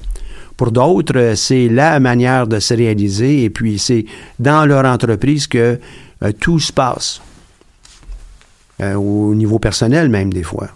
Pour 0.56 0.70
d'autres, 0.70 1.16
euh, 1.18 1.34
c'est 1.34 1.68
la 1.68 1.98
manière 1.98 2.46
de 2.46 2.58
se 2.60 2.74
réaliser 2.74 3.44
et 3.44 3.50
puis 3.50 3.78
c'est 3.78 4.04
dans 4.38 4.64
leur 4.66 4.84
entreprise 4.84 5.46
que 5.46 5.78
tout 6.40 6.58
se 6.60 6.72
passe. 6.72 7.20
Au 8.82 9.34
niveau 9.34 9.58
personnel 9.58 10.08
même 10.10 10.30
des 10.32 10.42
fois. 10.42 10.68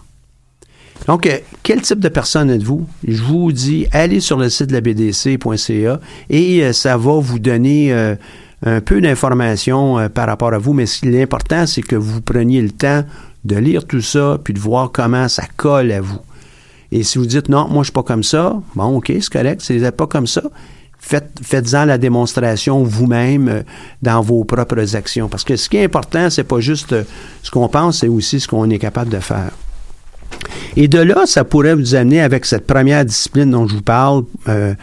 Donc, 1.07 1.25
euh, 1.25 1.37
quel 1.63 1.81
type 1.81 1.99
de 1.99 2.09
personne 2.09 2.49
êtes-vous? 2.49 2.87
Je 3.07 3.23
vous 3.23 3.51
dis, 3.51 3.87
allez 3.91 4.19
sur 4.19 4.37
le 4.37 4.49
site 4.49 4.67
de 4.67 4.73
la 4.73 4.81
BDC.ca 4.81 5.99
et 6.29 6.63
euh, 6.63 6.73
ça 6.73 6.97
va 6.97 7.13
vous 7.13 7.39
donner 7.39 7.91
euh, 7.91 8.15
un 8.63 8.81
peu 8.81 9.01
d'informations 9.01 10.09
par 10.09 10.27
rapport 10.27 10.53
à 10.53 10.59
vous, 10.59 10.73
mais 10.73 10.85
l'important, 11.03 11.65
c'est 11.65 11.81
que 11.81 11.95
vous 11.95 12.21
preniez 12.21 12.61
le 12.61 12.69
temps 12.69 13.03
de 13.43 13.55
lire 13.55 13.85
tout 13.85 14.01
ça 14.01 14.39
puis 14.43 14.53
de 14.53 14.59
voir 14.59 14.91
comment 14.91 15.27
ça 15.27 15.43
colle 15.57 15.91
à 15.91 16.01
vous. 16.01 16.19
Et 16.91 17.03
si 17.03 17.17
vous 17.17 17.25
dites 17.25 17.49
non, 17.49 17.67
moi 17.69 17.81
je 17.81 17.85
suis 17.85 17.93
pas 17.93 18.03
comme 18.03 18.23
ça, 18.23 18.61
bon, 18.75 18.97
ok, 18.97 19.11
c'est 19.19 19.31
correct, 19.31 19.61
si 19.61 19.77
vous 19.77 19.83
n'êtes 19.83 19.95
pas 19.95 20.05
comme 20.05 20.27
ça, 20.27 20.43
faites, 20.99 21.31
faites-en 21.41 21.85
la 21.85 21.97
démonstration 21.97 22.83
vous-même 22.83 23.63
dans 24.03 24.21
vos 24.21 24.43
propres 24.43 24.95
actions. 24.95 25.27
Parce 25.27 25.43
que 25.43 25.55
ce 25.55 25.67
qui 25.67 25.77
est 25.77 25.85
important, 25.85 26.29
c'est 26.29 26.43
pas 26.43 26.59
juste 26.59 26.93
ce 27.41 27.49
qu'on 27.49 27.67
pense, 27.69 28.01
c'est 28.01 28.09
aussi 28.09 28.39
ce 28.39 28.47
qu'on 28.47 28.69
est 28.69 28.77
capable 28.77 29.09
de 29.09 29.19
faire. 29.19 29.51
Et 30.75 30.87
de 30.87 30.99
là, 30.99 31.25
ça 31.25 31.43
pourrait 31.43 31.75
vous 31.75 31.95
amener 31.95 32.21
avec 32.21 32.45
cette 32.45 32.65
première 32.65 33.03
discipline 33.05 33.51
dont 33.51 33.67
je 33.67 33.75
vous 33.75 33.81
parle, 33.81 34.23
euh, 34.47 34.73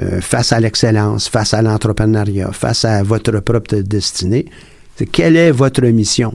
euh, 0.00 0.20
face 0.20 0.52
à 0.52 0.60
l'excellence, 0.60 1.28
face 1.28 1.54
à 1.54 1.62
l'entrepreneuriat, 1.62 2.50
face 2.52 2.84
à 2.84 3.02
votre 3.02 3.38
propre 3.40 3.76
destinée. 3.76 4.46
C'est 4.96 5.06
quelle 5.06 5.36
est 5.36 5.50
votre 5.50 5.82
mission? 5.82 6.34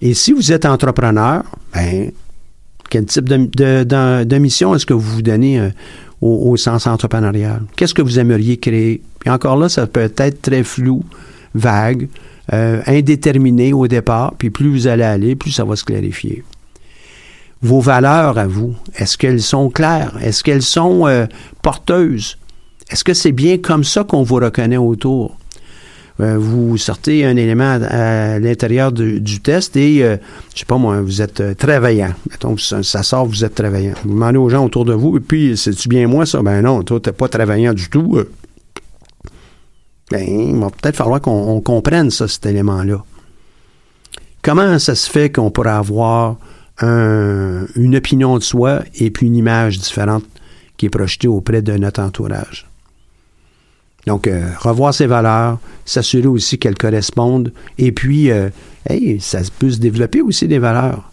Et 0.00 0.14
si 0.14 0.32
vous 0.32 0.52
êtes 0.52 0.66
entrepreneur, 0.66 1.42
ben, 1.74 2.10
quel 2.90 3.06
type 3.06 3.28
de, 3.28 4.38
mission 4.38 4.74
est-ce 4.74 4.86
que 4.86 4.94
vous 4.94 5.16
vous 5.16 5.22
donnez 5.22 5.58
euh, 5.58 5.70
au, 6.20 6.56
sens 6.56 6.86
entrepreneurial? 6.86 7.62
Qu'est-ce 7.74 7.94
que 7.94 8.02
vous 8.02 8.18
aimeriez 8.18 8.58
créer? 8.58 9.02
Puis 9.18 9.30
encore 9.30 9.56
là, 9.56 9.68
ça 9.68 9.86
peut 9.86 10.12
être 10.16 10.42
très 10.42 10.62
flou, 10.62 11.02
vague, 11.54 12.08
indéterminé 12.50 13.74
au 13.74 13.86
départ, 13.88 14.34
puis 14.38 14.48
plus 14.48 14.70
vous 14.70 14.86
allez 14.86 15.02
aller, 15.02 15.36
plus 15.36 15.50
ça 15.50 15.64
va 15.64 15.76
se 15.76 15.84
clarifier. 15.84 16.44
Vos 17.62 17.80
valeurs 17.80 18.38
à 18.38 18.46
vous, 18.46 18.74
est-ce 18.96 19.18
qu'elles 19.18 19.42
sont 19.42 19.68
claires? 19.70 20.16
Est-ce 20.22 20.44
qu'elles 20.44 20.62
sont 20.62 21.06
euh, 21.06 21.26
porteuses? 21.62 22.38
Est-ce 22.90 23.04
que 23.04 23.14
c'est 23.14 23.32
bien 23.32 23.58
comme 23.58 23.84
ça 23.84 24.04
qu'on 24.04 24.22
vous 24.22 24.36
reconnaît 24.36 24.76
autour? 24.76 25.36
Euh, 26.20 26.36
vous 26.36 26.76
sortez 26.78 27.24
un 27.24 27.36
élément 27.36 27.78
à, 27.80 28.40
l'intérieur 28.40 28.90
du, 28.90 29.40
test 29.40 29.76
et, 29.76 30.02
euh, 30.02 30.16
je 30.52 30.60
sais 30.60 30.64
pas 30.64 30.76
moi, 30.76 31.00
vous 31.00 31.22
êtes 31.22 31.40
euh, 31.40 31.54
travaillant. 31.54 32.12
Mettons, 32.28 32.56
ça, 32.56 32.82
ça 32.82 33.04
sort, 33.04 33.26
vous 33.26 33.44
êtes 33.44 33.54
travaillant. 33.54 33.94
Vous 34.04 34.14
demandez 34.14 34.38
aux 34.38 34.48
gens 34.48 34.64
autour 34.64 34.84
de 34.84 34.94
vous, 34.94 35.16
et 35.16 35.20
puis, 35.20 35.56
c'est-tu 35.56 35.88
bien 35.88 36.08
moi 36.08 36.26
ça? 36.26 36.42
Ben 36.42 36.60
non, 36.62 36.82
toi, 36.82 36.98
t'es 36.98 37.12
pas 37.12 37.28
travaillant 37.28 37.72
du 37.72 37.88
tout. 37.88 38.18
Ben, 40.10 40.26
il 40.26 40.56
va 40.56 40.70
peut-être 40.70 40.96
falloir 40.96 41.20
qu'on 41.20 41.30
on 41.30 41.60
comprenne 41.60 42.10
ça, 42.10 42.26
cet 42.26 42.46
élément-là. 42.46 43.04
Comment 44.42 44.78
ça 44.80 44.96
se 44.96 45.08
fait 45.08 45.30
qu'on 45.30 45.50
pourrait 45.50 45.70
avoir 45.70 46.36
un- 46.80 47.66
une 47.76 47.96
opinion 47.96 48.36
de 48.38 48.42
soi 48.42 48.82
et 48.94 49.10
puis 49.10 49.26
une 49.26 49.36
image 49.36 49.78
différente 49.78 50.24
qui 50.76 50.86
est 50.86 50.90
projetée 50.90 51.28
auprès 51.28 51.62
de 51.62 51.72
notre 51.76 52.00
entourage? 52.00 52.66
Donc, 54.06 54.26
euh, 54.26 54.48
revoir 54.60 54.94
ses 54.94 55.06
valeurs, 55.06 55.58
s'assurer 55.84 56.28
aussi 56.28 56.58
qu'elles 56.58 56.78
correspondent, 56.78 57.52
et 57.76 57.92
puis, 57.92 58.30
euh, 58.30 58.48
hey, 58.88 59.20
ça 59.20 59.40
peut 59.58 59.70
se 59.70 59.78
développer 59.78 60.22
aussi 60.22 60.48
des 60.48 60.58
valeurs. 60.58 61.10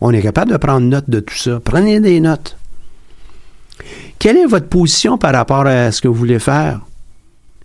On 0.00 0.12
est 0.12 0.22
capable 0.22 0.50
de 0.50 0.56
prendre 0.56 0.86
note 0.86 1.08
de 1.08 1.20
tout 1.20 1.36
ça. 1.36 1.60
Prenez 1.62 2.00
des 2.00 2.18
notes. 2.20 2.56
Quelle 4.18 4.38
est 4.38 4.46
votre 4.46 4.66
position 4.66 5.18
par 5.18 5.34
rapport 5.34 5.66
à 5.66 5.92
ce 5.92 6.00
que 6.00 6.08
vous 6.08 6.14
voulez 6.14 6.38
faire? 6.38 6.80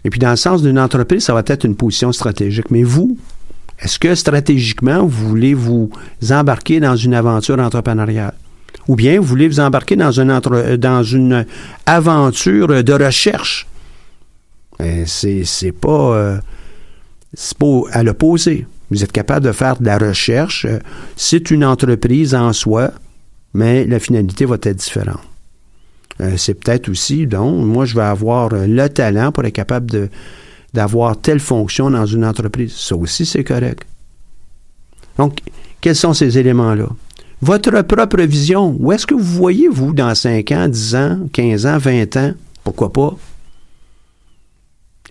Et 0.04 0.10
puis, 0.10 0.20
dans 0.20 0.30
le 0.32 0.36
sens 0.36 0.62
d'une 0.62 0.78
entreprise, 0.80 1.24
ça 1.24 1.34
va 1.34 1.44
être 1.46 1.66
une 1.66 1.76
position 1.76 2.12
stratégique. 2.12 2.70
Mais 2.70 2.84
vous, 2.84 3.18
est-ce 3.82 3.98
que 4.00 4.14
stratégiquement, 4.16 5.06
vous 5.06 5.28
voulez 5.30 5.54
vous 5.54 5.90
embarquer 6.30 6.80
dans 6.80 6.96
une 6.96 7.14
aventure 7.14 7.60
entrepreneuriale? 7.60 8.34
Ou 8.88 8.96
bien 8.96 9.20
vous 9.20 9.26
voulez 9.26 9.48
vous 9.48 9.60
embarquer 9.60 9.96
dans 9.96 10.12
dans 10.78 11.04
une 11.04 11.46
aventure 11.86 12.84
de 12.84 12.94
recherche? 12.94 13.68
Ben, 14.80 15.06
c'est 15.06 15.44
c'est 15.46 15.72
pas, 15.72 16.16
euh, 16.16 16.38
pas 17.60 17.82
à 17.92 18.04
l'opposé. 18.04 18.66
Vous 18.90 19.04
êtes 19.04 19.12
capable 19.12 19.46
de 19.46 19.52
faire 19.52 19.78
de 19.80 19.86
la 19.86 19.98
recherche. 19.98 20.66
euh, 20.66 20.80
C'est 21.16 21.52
une 21.52 21.64
entreprise 21.64 22.36
en 22.36 22.52
soi, 22.54 22.92
mais 23.54 23.86
la 23.86 24.00
finalité 24.00 24.46
va 24.46 24.56
être 24.56 24.76
différente. 24.76 25.22
Euh, 26.20 26.36
c'est 26.38 26.56
peut-être 26.56 26.90
aussi, 26.90 27.26
donc, 27.26 27.66
moi, 27.66 27.86
je 27.86 27.96
vais 27.96 28.04
avoir 28.04 28.54
euh, 28.54 28.68
le 28.68 28.90
talent 28.90 29.32
pour 29.32 29.46
être 29.46 29.54
capable 29.54 29.90
de, 29.90 30.10
d'avoir 30.74 31.20
telle 31.20 31.40
fonction 31.40 31.90
dans 31.90 32.06
une 32.06 32.26
entreprise. 32.26 32.74
Ça 32.74 32.96
aussi, 32.96 33.26
c'est 33.26 33.44
correct. 33.44 33.86
Donc, 35.18 35.40
quels 35.82 35.96
sont 35.96 36.14
ces 36.14 36.38
éléments-là? 36.38 36.88
Votre 37.42 37.82
propre 37.82 38.22
vision, 38.22 38.76
où 38.80 38.92
est-ce 38.92 39.08
que 39.08 39.16
vous 39.16 39.24
voyez, 39.24 39.68
vous, 39.68 39.94
dans 39.94 40.14
5 40.14 40.52
ans, 40.52 40.68
10 40.68 40.96
ans, 40.96 41.20
15 41.34 41.66
ans, 41.66 41.78
20 41.78 42.18
ans? 42.18 42.34
Pourquoi 42.64 42.94
pas? 42.94 43.16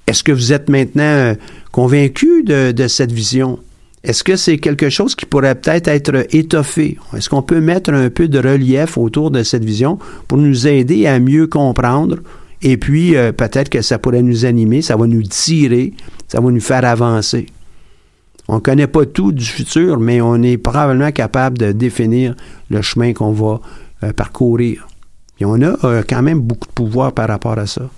Est-ce 0.07 0.23
que 0.23 0.33
vous 0.33 0.53
êtes 0.53 0.69
maintenant 0.69 1.03
euh, 1.03 1.35
convaincu 1.73 2.43
de, 2.45 2.73
de 2.73 2.89
cette 2.89 3.13
vision? 3.13 3.59
Est-ce 4.03 4.25
que 4.25 4.37
c'est 4.37 4.59
quelque 4.59 4.89
chose 4.89 5.15
qui 5.15 5.27
pourrait 5.27 5.55
peut-être 5.55 5.89
être 5.89 6.27
étoffé? 6.35 6.99
Est-ce 7.15 7.29
qu'on 7.29 7.43
peut 7.43 7.61
mettre 7.61 7.93
un 7.93 8.09
peu 8.09 8.29
de 8.29 8.39
relief 8.39 8.97
autour 8.97 9.31
de 9.31 9.43
cette 9.43 9.65
vision 9.65 9.99
pour 10.27 10.39
nous 10.39 10.67
aider 10.67 11.07
à 11.07 11.19
mieux 11.19 11.47
comprendre? 11.47 12.17
Et 12.63 12.77
puis, 12.77 13.17
euh, 13.17 13.33
peut-être 13.33 13.69
que 13.69 13.83
ça 13.83 13.99
pourrait 13.99 14.23
nous 14.23 14.45
animer, 14.45 14.83
ça 14.83 14.97
va 14.97 15.07
nous 15.07 15.23
tirer, 15.23 15.95
ça 16.29 16.41
va 16.41 16.51
nous 16.51 16.61
faire 16.61 16.85
avancer. 16.85 17.47
On 18.49 18.57
ne 18.57 18.61
connaît 18.61 18.87
pas 18.87 19.07
tout 19.07 19.33
du 19.33 19.45
futur, 19.45 19.99
mais 19.99 20.21
on 20.21 20.43
est 20.43 20.59
probablement 20.59 21.13
capable 21.13 21.57
de 21.57 21.73
définir 21.73 22.35
le 22.69 22.83
chemin 22.83 23.13
qu'on 23.13 23.33
va 23.33 23.61
euh, 24.03 24.13
parcourir. 24.13 24.89
Et 25.39 25.45
on 25.45 25.61
a 25.63 25.77
euh, 25.85 26.03
quand 26.07 26.23
même 26.23 26.41
beaucoup 26.41 26.67
de 26.67 26.73
pouvoir 26.73 27.13
par 27.13 27.29
rapport 27.29 27.59
à 27.59 27.67
ça. 27.67 27.89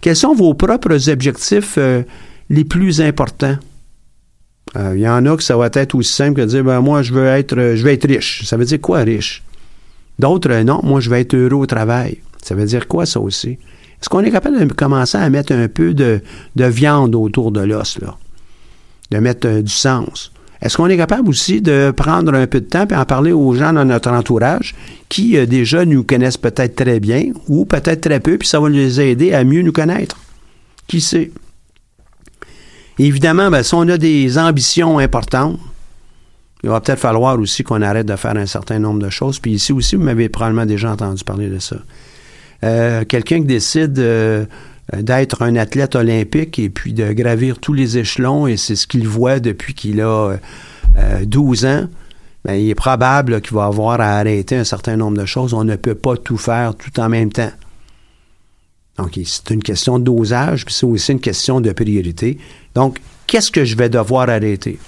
Quels 0.00 0.16
sont 0.16 0.34
vos 0.34 0.54
propres 0.54 1.10
objectifs 1.10 1.74
euh, 1.76 2.02
les 2.48 2.64
plus 2.64 3.00
importants? 3.00 3.58
Euh, 4.76 4.94
Il 4.94 5.00
y 5.00 5.08
en 5.08 5.26
a 5.26 5.36
que 5.36 5.42
ça 5.42 5.56
va 5.56 5.68
être 5.72 5.94
aussi 5.94 6.12
simple 6.12 6.36
que 6.36 6.40
de 6.42 6.46
dire 6.46 6.64
ben, 6.64 6.80
moi, 6.80 7.02
je 7.02 7.12
veux 7.12 7.26
être 7.26 7.56
euh, 7.58 7.76
je 7.76 7.84
veux 7.84 7.90
être 7.90 8.08
riche. 8.08 8.44
Ça 8.44 8.56
veut 8.56 8.64
dire 8.64 8.80
quoi 8.80 9.00
riche? 9.00 9.42
D'autres, 10.18 10.62
non, 10.62 10.80
moi, 10.82 11.00
je 11.00 11.10
vais 11.10 11.20
être 11.20 11.34
heureux 11.34 11.62
au 11.62 11.66
travail. 11.66 12.18
Ça 12.42 12.54
veut 12.54 12.66
dire 12.66 12.88
quoi, 12.88 13.06
ça 13.06 13.20
aussi? 13.20 13.58
Est-ce 14.00 14.08
qu'on 14.08 14.20
est 14.20 14.30
capable 14.30 14.66
de 14.66 14.72
commencer 14.72 15.18
à 15.18 15.28
mettre 15.28 15.52
un 15.52 15.68
peu 15.68 15.92
de, 15.92 16.20
de 16.56 16.64
viande 16.64 17.14
autour 17.14 17.52
de 17.52 17.60
l'os, 17.60 17.98
là? 18.00 18.16
De 19.10 19.18
mettre 19.18 19.46
euh, 19.46 19.62
du 19.62 19.72
sens? 19.72 20.32
Est-ce 20.62 20.76
qu'on 20.76 20.88
est 20.88 20.96
capable 20.96 21.28
aussi 21.28 21.62
de 21.62 21.92
prendre 21.96 22.34
un 22.34 22.46
peu 22.46 22.60
de 22.60 22.66
temps 22.66 22.86
et 22.86 22.94
en 22.94 23.04
parler 23.04 23.32
aux 23.32 23.54
gens 23.54 23.72
dans 23.72 23.84
notre 23.84 24.10
entourage 24.10 24.74
qui 25.08 25.36
euh, 25.36 25.46
déjà 25.46 25.84
nous 25.84 26.04
connaissent 26.04 26.36
peut-être 26.36 26.76
très 26.76 27.00
bien 27.00 27.32
ou 27.48 27.64
peut-être 27.64 28.02
très 28.02 28.20
peu, 28.20 28.36
puis 28.38 28.48
ça 28.48 28.60
va 28.60 28.68
les 28.68 29.00
aider 29.00 29.32
à 29.32 29.44
mieux 29.44 29.62
nous 29.62 29.72
connaître? 29.72 30.16
Qui 30.86 31.00
sait? 31.00 31.30
Évidemment, 32.98 33.50
ben, 33.50 33.62
si 33.62 33.74
on 33.74 33.88
a 33.88 33.96
des 33.96 34.36
ambitions 34.36 34.98
importantes, 34.98 35.58
il 36.62 36.68
va 36.68 36.80
peut-être 36.80 36.98
falloir 36.98 37.38
aussi 37.38 37.62
qu'on 37.62 37.80
arrête 37.80 38.06
de 38.06 38.16
faire 38.16 38.36
un 38.36 38.44
certain 38.44 38.78
nombre 38.78 39.02
de 39.02 39.08
choses. 39.08 39.38
Puis 39.38 39.52
ici 39.52 39.72
aussi, 39.72 39.96
vous 39.96 40.02
m'avez 40.02 40.28
probablement 40.28 40.66
déjà 40.66 40.92
entendu 40.92 41.24
parler 41.24 41.48
de 41.48 41.58
ça. 41.58 41.76
Euh, 42.64 43.04
Quelqu'un 43.04 43.40
qui 43.40 43.46
décide 43.46 43.98
euh, 43.98 44.44
d'être 44.92 45.42
un 45.42 45.56
athlète 45.56 45.94
olympique 45.96 46.58
et 46.58 46.68
puis 46.68 46.92
de 46.92 47.12
gravir 47.12 47.58
tous 47.58 47.72
les 47.72 47.98
échelons, 47.98 48.46
et 48.46 48.56
c'est 48.56 48.76
ce 48.76 48.86
qu'il 48.86 49.08
voit 49.08 49.40
depuis 49.40 49.74
qu'il 49.74 50.00
a 50.00 50.38
euh, 50.96 51.24
12 51.24 51.64
ans, 51.66 51.88
ben, 52.44 52.54
il 52.54 52.70
est 52.70 52.74
probable 52.74 53.40
qu'il 53.40 53.54
va 53.54 53.66
avoir 53.66 54.00
à 54.00 54.18
arrêter 54.18 54.56
un 54.56 54.64
certain 54.64 54.96
nombre 54.96 55.18
de 55.18 55.26
choses. 55.26 55.52
On 55.52 55.64
ne 55.64 55.76
peut 55.76 55.94
pas 55.94 56.16
tout 56.16 56.38
faire 56.38 56.74
tout 56.74 56.98
en 56.98 57.08
même 57.08 57.30
temps. 57.30 57.52
Donc, 58.96 59.18
c'est 59.24 59.50
une 59.50 59.62
question 59.62 59.98
de 59.98 60.04
dosage, 60.04 60.64
puis 60.64 60.74
c'est 60.74 60.86
aussi 60.86 61.12
une 61.12 61.20
question 61.20 61.60
de 61.60 61.72
priorité. 61.72 62.38
Donc, 62.74 62.98
qu'est-ce 63.26 63.50
que 63.50 63.64
je 63.64 63.76
vais 63.76 63.88
devoir 63.88 64.28
arrêter? 64.28 64.78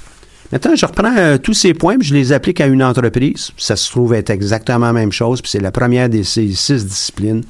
Maintenant, 0.52 0.76
je 0.76 0.84
reprends 0.84 1.16
euh, 1.16 1.38
tous 1.38 1.54
ces 1.54 1.72
points, 1.72 1.96
puis 1.98 2.08
je 2.08 2.14
les 2.14 2.30
applique 2.32 2.60
à 2.60 2.66
une 2.66 2.82
entreprise. 2.82 3.52
Ça 3.56 3.74
se 3.74 3.90
trouve 3.90 4.12
être 4.12 4.28
exactement 4.28 4.86
la 4.86 4.92
même 4.92 5.10
chose, 5.10 5.40
puis 5.40 5.50
c'est 5.50 5.60
la 5.60 5.72
première 5.72 6.10
de 6.10 6.22
ces 6.22 6.52
six 6.52 6.84
disciplines 6.84 7.42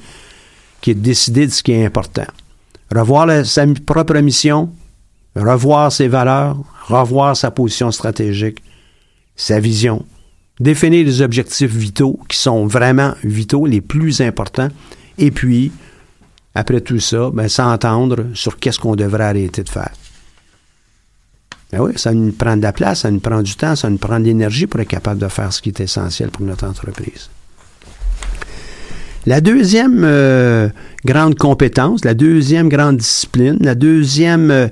qui 0.79 0.91
est 0.91 0.95
de 0.95 1.01
décider 1.01 1.45
de 1.45 1.51
ce 1.51 1.61
qui 1.61 1.73
est 1.73 1.85
important. 1.85 2.25
Revoir 2.95 3.45
sa 3.45 3.65
propre 3.85 4.17
mission, 4.19 4.69
revoir 5.35 5.91
ses 5.91 6.07
valeurs, 6.07 6.57
revoir 6.87 7.35
sa 7.35 7.51
position 7.51 7.91
stratégique, 7.91 8.59
sa 9.35 9.59
vision, 9.59 10.05
définir 10.59 11.05
les 11.05 11.21
objectifs 11.21 11.71
vitaux 11.71 12.19
qui 12.29 12.37
sont 12.37 12.65
vraiment 12.67 13.13
vitaux, 13.23 13.65
les 13.65 13.81
plus 13.81 14.21
importants, 14.21 14.69
et 15.17 15.31
puis, 15.31 15.71
après 16.55 16.81
tout 16.81 16.99
ça, 16.99 17.31
ben, 17.33 17.49
s'entendre 17.49 18.27
sur 18.33 18.57
qu'est-ce 18.57 18.79
qu'on 18.79 18.95
devrait 18.95 19.25
arrêter 19.25 19.63
de 19.63 19.69
faire. 19.69 19.91
Ben 21.73 21.81
oui, 21.81 21.93
ça 21.95 22.13
nous 22.13 22.31
prend 22.31 22.55
de 22.55 22.61
la 22.61 22.71
place, 22.71 22.99
ça 22.99 23.09
nous 23.09 23.19
prend 23.19 23.41
du 23.41 23.55
temps, 23.55 23.75
ça 23.75 23.89
nous 23.89 23.97
prend 23.97 24.19
de 24.19 24.25
l'énergie 24.25 24.67
pour 24.67 24.79
être 24.79 24.87
capable 24.87 25.19
de 25.19 25.27
faire 25.27 25.51
ce 25.51 25.59
qui 25.59 25.69
est 25.69 25.79
essentiel 25.79 26.29
pour 26.29 26.45
notre 26.45 26.67
entreprise. 26.67 27.31
La 29.25 29.41
deuxième 29.41 30.03
euh, 30.03 30.69
grande 31.03 31.33
compétence, 31.33 32.05
la 32.05 32.13
deuxième 32.13 32.69
grande 32.69 32.97
discipline, 32.97 33.57
la 33.59 33.73
deuxième 33.73 34.51
euh, 34.51 34.67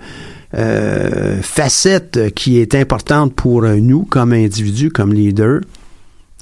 euh, 0.54 1.42
facette 1.42 2.36
qui 2.36 2.60
est 2.60 2.76
importante 2.76 3.34
pour 3.34 3.64
nous 3.64 4.04
comme 4.04 4.34
individus, 4.34 4.92
comme 4.92 5.12
leaders, 5.12 5.62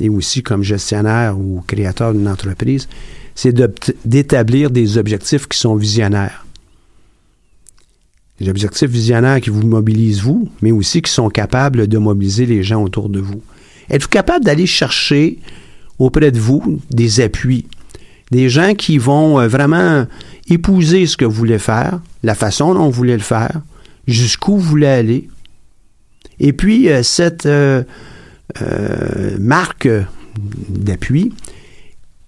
et 0.02 0.10
aussi 0.10 0.44
comme 0.44 0.64
gestionnaire 0.64 1.40
ou 1.40 1.64
créateur 1.68 2.12
d'une 2.12 2.28
entreprise, 2.28 2.90
c'est 3.34 3.56
d'établir 4.04 4.72
des 4.72 4.98
objectifs 4.98 5.48
qui 5.48 5.58
sont 5.58 5.78
visionnaires. 5.78 6.44
Des 8.40 8.50
objectifs 8.50 8.90
visionnaires 8.90 9.42
qui 9.42 9.50
vous 9.50 9.66
mobilisent 9.66 10.22
vous, 10.22 10.50
mais 10.62 10.72
aussi 10.72 11.02
qui 11.02 11.12
sont 11.12 11.30
capables 11.30 11.88
de 11.88 11.98
mobiliser 11.98 12.46
les 12.46 12.64
gens 12.64 12.82
autour 12.82 13.10
de 13.10 13.20
vous. 13.20 13.42
Êtes-vous 13.90 14.08
capable 14.10 14.46
d'aller 14.46 14.66
chercher 14.66 15.40
auprès 15.98 16.32
de 16.32 16.40
vous 16.40 16.80
des 16.90 17.20
appuis, 17.20 17.68
des 18.32 18.50
gens 18.50 18.76
qui 18.76 18.98
vont 18.98 19.40
euh, 19.40 19.48
vraiment 19.48 20.06
épouser 20.48 21.06
ce 21.06 21.18
que 21.18 21.26
vous 21.26 21.32
voulez 21.32 21.60
faire, 21.60 22.00
la 22.24 22.36
façon 22.36 22.74
dont 22.74 22.86
vous 22.86 22.92
voulez 22.92 23.18
le 23.18 23.20
faire, 23.20 23.62
jusqu'où 24.08 24.58
vous 24.58 24.70
voulez 24.70 24.88
aller. 24.88 25.30
Et 26.40 26.54
puis, 26.54 26.90
euh, 26.90 27.04
cette 27.04 27.46
euh, 27.46 27.84
marque 29.40 29.90
d'appui, 30.70 31.34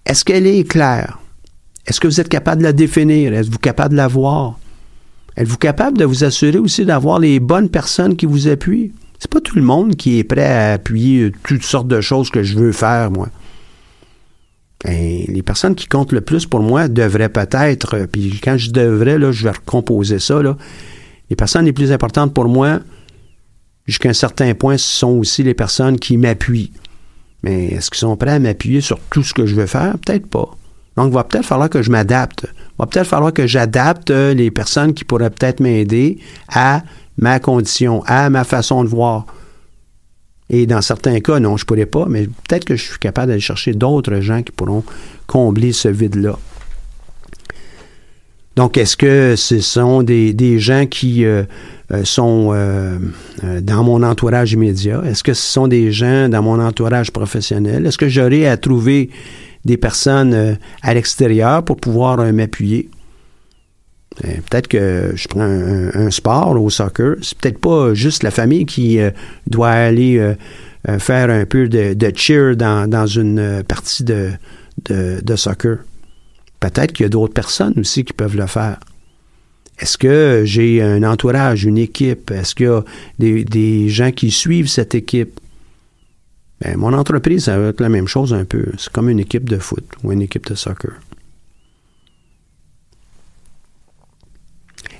est-ce 0.04 0.24
qu'elle 0.24 0.46
est 0.46 0.68
claire? 0.68 1.18
Est-ce 1.86 2.00
que 2.00 2.06
vous 2.06 2.20
êtes 2.20 2.28
capable 2.28 2.58
de 2.58 2.66
la 2.66 2.72
définir? 2.72 3.32
Êtes-vous 3.32 3.58
capable 3.58 3.92
de 3.92 3.96
la 3.96 4.08
voir? 4.08 4.58
Êtes-vous 5.36 5.56
capable 5.56 5.98
de 5.98 6.04
vous 6.04 6.24
assurer 6.24 6.58
aussi 6.58 6.84
d'avoir 6.84 7.18
les 7.18 7.40
bonnes 7.40 7.68
personnes 7.68 8.16
qui 8.16 8.26
vous 8.26 8.48
appuient? 8.48 8.92
C'est 9.18 9.30
pas 9.30 9.40
tout 9.40 9.56
le 9.56 9.62
monde 9.62 9.96
qui 9.96 10.18
est 10.18 10.24
prêt 10.24 10.44
à 10.44 10.72
appuyer 10.72 11.32
toutes 11.44 11.62
sortes 11.62 11.88
de 11.88 12.00
choses 12.00 12.28
que 12.30 12.42
je 12.42 12.58
veux 12.58 12.72
faire, 12.72 13.10
moi. 13.10 13.28
Ben, 14.84 15.24
les 15.28 15.42
personnes 15.42 15.76
qui 15.76 15.86
comptent 15.86 16.12
le 16.12 16.20
plus 16.20 16.44
pour 16.44 16.60
moi 16.60 16.88
devraient 16.88 17.28
peut-être, 17.28 17.94
euh, 17.94 18.06
puis 18.06 18.40
quand 18.42 18.56
je 18.58 18.72
devrais, 18.72 19.18
là, 19.18 19.30
je 19.30 19.44
vais 19.44 19.52
recomposer 19.52 20.18
ça. 20.18 20.40
Les 21.30 21.36
personnes 21.36 21.64
les 21.64 21.72
plus 21.72 21.92
importantes 21.92 22.34
pour 22.34 22.46
moi, 22.46 22.80
jusqu'à 23.86 24.08
un 24.08 24.14
certain 24.14 24.54
point, 24.54 24.76
ce 24.76 24.90
sont 24.98 25.12
aussi 25.12 25.44
les 25.44 25.54
personnes 25.54 25.98
qui 25.98 26.16
m'appuient. 26.16 26.72
Mais 27.44 27.66
est-ce 27.66 27.90
qu'ils 27.90 28.00
sont 28.00 28.16
prêts 28.16 28.32
à 28.32 28.38
m'appuyer 28.38 28.80
sur 28.80 28.98
tout 29.10 29.22
ce 29.22 29.32
que 29.32 29.46
je 29.46 29.54
veux 29.54 29.66
faire? 29.66 29.96
Peut-être 30.04 30.26
pas. 30.26 30.50
Donc, 30.96 31.08
il 31.08 31.14
va 31.14 31.24
peut-être 31.24 31.46
falloir 31.46 31.70
que 31.70 31.82
je 31.82 31.90
m'adapte. 31.90 32.46
Il 32.54 32.74
va 32.78 32.86
peut-être 32.86 33.06
falloir 33.06 33.32
que 33.32 33.46
j'adapte 33.46 34.10
euh, 34.10 34.34
les 34.34 34.50
personnes 34.50 34.92
qui 34.92 35.04
pourraient 35.04 35.30
peut-être 35.30 35.60
m'aider 35.60 36.18
à 36.48 36.82
ma 37.16 37.40
condition, 37.40 38.02
à 38.06 38.28
ma 38.30 38.44
façon 38.44 38.84
de 38.84 38.88
voir. 38.88 39.26
Et 40.50 40.66
dans 40.66 40.82
certains 40.82 41.20
cas, 41.20 41.40
non, 41.40 41.56
je 41.56 41.62
ne 41.62 41.66
pourrais 41.66 41.86
pas, 41.86 42.06
mais 42.08 42.26
peut-être 42.26 42.64
que 42.64 42.76
je 42.76 42.82
suis 42.82 42.98
capable 42.98 43.28
d'aller 43.28 43.40
chercher 43.40 43.72
d'autres 43.72 44.20
gens 44.20 44.42
qui 44.42 44.52
pourront 44.52 44.84
combler 45.26 45.72
ce 45.72 45.88
vide-là. 45.88 46.38
Donc, 48.54 48.76
est-ce 48.76 48.98
que 48.98 49.34
ce 49.34 49.60
sont 49.60 50.02
des, 50.02 50.34
des 50.34 50.58
gens 50.58 50.84
qui 50.84 51.24
euh, 51.24 51.44
euh, 51.90 52.04
sont 52.04 52.54
dans 53.62 53.82
mon 53.82 54.02
entourage 54.02 54.52
immédiat? 54.52 55.00
Est-ce 55.06 55.22
que 55.22 55.32
ce 55.32 55.42
sont 55.42 55.68
des 55.68 55.90
gens 55.90 56.28
dans 56.28 56.42
mon 56.42 56.60
entourage 56.60 57.12
professionnel? 57.12 57.86
Est-ce 57.86 57.96
que 57.96 58.10
j'aurai 58.10 58.46
à 58.46 58.58
trouver 58.58 59.08
des 59.64 59.76
personnes 59.76 60.58
à 60.82 60.94
l'extérieur 60.94 61.64
pour 61.64 61.76
pouvoir 61.76 62.18
m'appuyer? 62.32 62.88
Peut-être 64.20 64.68
que 64.68 65.12
je 65.14 65.26
prends 65.28 65.40
un, 65.40 66.10
sport 66.10 66.60
au 66.60 66.68
soccer. 66.68 67.16
C'est 67.22 67.38
peut-être 67.38 67.58
pas 67.58 67.94
juste 67.94 68.22
la 68.22 68.30
famille 68.30 68.66
qui 68.66 68.98
doit 69.46 69.70
aller 69.70 70.34
faire 70.98 71.30
un 71.30 71.46
peu 71.46 71.68
de, 71.68 72.12
cheer 72.14 72.56
dans, 72.56 73.06
une 73.06 73.62
partie 73.66 74.04
de 74.04 75.36
soccer. 75.36 75.78
Peut-être 76.62 76.92
qu'il 76.92 77.04
y 77.04 77.06
a 77.06 77.08
d'autres 77.08 77.34
personnes 77.34 77.74
aussi 77.76 78.04
qui 78.04 78.12
peuvent 78.12 78.36
le 78.36 78.46
faire. 78.46 78.78
Est-ce 79.80 79.98
que 79.98 80.42
j'ai 80.44 80.80
un 80.80 81.02
entourage, 81.02 81.64
une 81.64 81.76
équipe? 81.76 82.30
Est-ce 82.30 82.54
qu'il 82.54 82.66
y 82.66 82.68
a 82.68 82.84
des, 83.18 83.88
gens 83.88 84.12
qui 84.12 84.30
suivent 84.30 84.68
cette 84.68 84.94
équipe? 84.94 85.40
Ben, 86.62 86.76
mon 86.76 86.92
entreprise, 86.92 87.44
ça 87.44 87.58
va 87.58 87.68
être 87.68 87.80
la 87.80 87.88
même 87.88 88.06
chose 88.06 88.32
un 88.32 88.44
peu. 88.44 88.66
C'est 88.78 88.90
comme 88.92 89.08
une 89.08 89.18
équipe 89.18 89.48
de 89.48 89.58
foot 89.58 89.84
ou 90.04 90.12
une 90.12 90.22
équipe 90.22 90.46
de 90.46 90.54
soccer. 90.54 90.92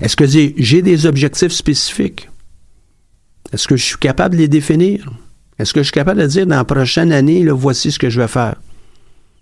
Est-ce 0.01 0.16
que 0.16 0.27
j'ai 0.27 0.83
des 0.83 1.07
objectifs 1.07 1.53
spécifiques? 1.53 2.29
Est-ce 3.53 3.68
que 3.68 3.77
je 3.77 3.85
suis 3.85 3.98
capable 3.98 4.35
de 4.35 4.40
les 4.40 4.48
définir? 4.48 5.12
Est-ce 5.59 5.72
que 5.72 5.81
je 5.81 5.85
suis 5.85 5.92
capable 5.92 6.20
de 6.20 6.27
dire 6.27 6.46
dans 6.46 6.57
la 6.57 6.64
prochaine 6.64 7.12
année, 7.12 7.46
voici 7.51 7.92
ce 7.92 7.98
que 7.98 8.11
je 8.11 8.20
vais 8.20 8.27
faire? 8.27 8.57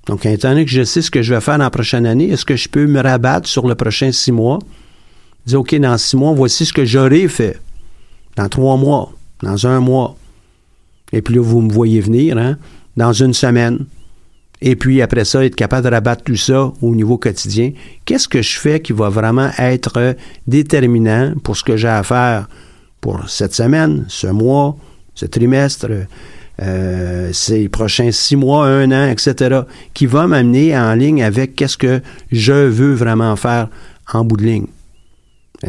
Donc, 0.06 0.26
étant 0.26 0.50
donné 0.50 0.66
que 0.66 0.70
je 0.70 0.82
sais 0.82 1.00
ce 1.00 1.10
que 1.10 1.22
je 1.22 1.32
vais 1.32 1.40
faire 1.40 1.56
dans 1.56 1.64
la 1.64 1.70
prochaine 1.70 2.04
année, 2.04 2.30
est-ce 2.30 2.44
que 2.44 2.56
je 2.56 2.68
peux 2.68 2.86
me 2.86 3.00
rabattre 3.00 3.48
sur 3.48 3.66
le 3.66 3.74
prochain 3.74 4.12
six 4.12 4.32
mois? 4.32 4.58
Dire, 5.46 5.60
OK, 5.60 5.74
dans 5.76 5.96
six 5.96 6.16
mois, 6.16 6.32
voici 6.32 6.66
ce 6.66 6.72
que 6.72 6.84
j'aurais 6.84 7.28
fait. 7.28 7.58
Dans 8.36 8.48
trois 8.48 8.76
mois, 8.76 9.12
dans 9.42 9.66
un 9.66 9.80
mois. 9.80 10.16
Et 11.12 11.22
puis 11.22 11.34
là, 11.34 11.42
vous 11.42 11.60
me 11.60 11.72
voyez 11.72 12.00
venir, 12.00 12.38
hein, 12.38 12.56
dans 12.96 13.12
une 13.12 13.34
semaine. 13.34 13.86
Et 14.62 14.76
puis 14.76 15.00
après 15.00 15.24
ça, 15.24 15.44
être 15.44 15.56
capable 15.56 15.86
de 15.86 15.94
rabattre 15.94 16.22
tout 16.22 16.36
ça 16.36 16.72
au 16.82 16.94
niveau 16.94 17.16
quotidien. 17.16 17.72
Qu'est-ce 18.04 18.28
que 18.28 18.42
je 18.42 18.58
fais 18.58 18.80
qui 18.80 18.92
va 18.92 19.08
vraiment 19.08 19.50
être 19.58 20.16
déterminant 20.46 21.32
pour 21.42 21.56
ce 21.56 21.64
que 21.64 21.76
j'ai 21.76 21.88
à 21.88 22.02
faire 22.02 22.48
pour 23.00 23.28
cette 23.30 23.54
semaine, 23.54 24.04
ce 24.08 24.26
mois, 24.26 24.76
ce 25.14 25.24
trimestre, 25.24 25.88
euh, 26.60 27.30
ces 27.32 27.70
prochains 27.70 28.12
six 28.12 28.36
mois, 28.36 28.66
un 28.66 28.92
an, 28.92 29.10
etc., 29.10 29.60
qui 29.94 30.04
va 30.04 30.26
m'amener 30.26 30.76
en 30.76 30.94
ligne 30.94 31.22
avec 31.22 31.56
qu'est-ce 31.56 31.78
que 31.78 32.02
je 32.30 32.52
veux 32.52 32.92
vraiment 32.92 33.34
faire 33.36 33.68
en 34.12 34.24
bout 34.24 34.36
de 34.36 34.44
ligne? 34.44 34.66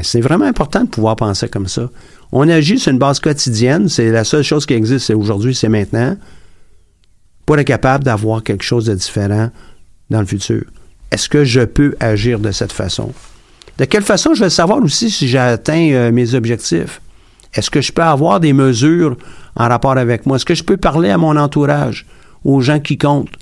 C'est 0.03 0.21
vraiment 0.21 0.45
important 0.45 0.83
de 0.83 0.89
pouvoir 0.89 1.15
penser 1.15 1.49
comme 1.49 1.67
ça. 1.67 1.89
On 2.31 2.47
agit 2.47 2.79
sur 2.79 2.91
une 2.91 2.97
base 2.97 3.19
quotidienne, 3.19 3.89
c'est 3.89 4.09
la 4.09 4.23
seule 4.23 4.43
chose 4.43 4.65
qui 4.65 4.73
existe, 4.73 5.07
c'est 5.07 5.13
aujourd'hui, 5.13 5.53
c'est 5.53 5.67
maintenant, 5.67 6.15
pour 7.45 7.59
être 7.59 7.67
capable 7.67 8.05
d'avoir 8.05 8.41
quelque 8.41 8.63
chose 8.63 8.85
de 8.85 8.95
différent 8.95 9.49
dans 10.09 10.21
le 10.21 10.25
futur. 10.25 10.63
Est-ce 11.11 11.27
que 11.27 11.43
je 11.43 11.61
peux 11.61 11.95
agir 11.99 12.39
de 12.39 12.51
cette 12.51 12.71
façon? 12.71 13.11
De 13.77 13.85
quelle 13.85 14.03
façon 14.03 14.33
je 14.33 14.43
vais 14.43 14.49
savoir 14.49 14.81
aussi 14.81 15.09
si 15.09 15.27
j'ai 15.27 15.37
atteint 15.37 15.91
euh, 15.91 16.11
mes 16.11 16.35
objectifs? 16.35 17.01
Est-ce 17.53 17.69
que 17.69 17.81
je 17.81 17.91
peux 17.91 18.03
avoir 18.03 18.39
des 18.39 18.53
mesures 18.53 19.17
en 19.55 19.67
rapport 19.67 19.97
avec 19.97 20.25
moi? 20.25 20.37
Est-ce 20.37 20.45
que 20.45 20.55
je 20.55 20.63
peux 20.63 20.77
parler 20.77 21.09
à 21.09 21.17
mon 21.17 21.35
entourage, 21.35 22.05
aux 22.45 22.61
gens 22.61 22.79
qui 22.79 22.97
comptent, 22.97 23.33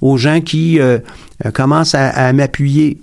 aux 0.00 0.16
gens 0.16 0.40
qui 0.40 0.78
euh, 0.78 0.98
euh, 1.44 1.50
commencent 1.50 1.96
à, 1.96 2.32
m'appuyer? 2.32 2.98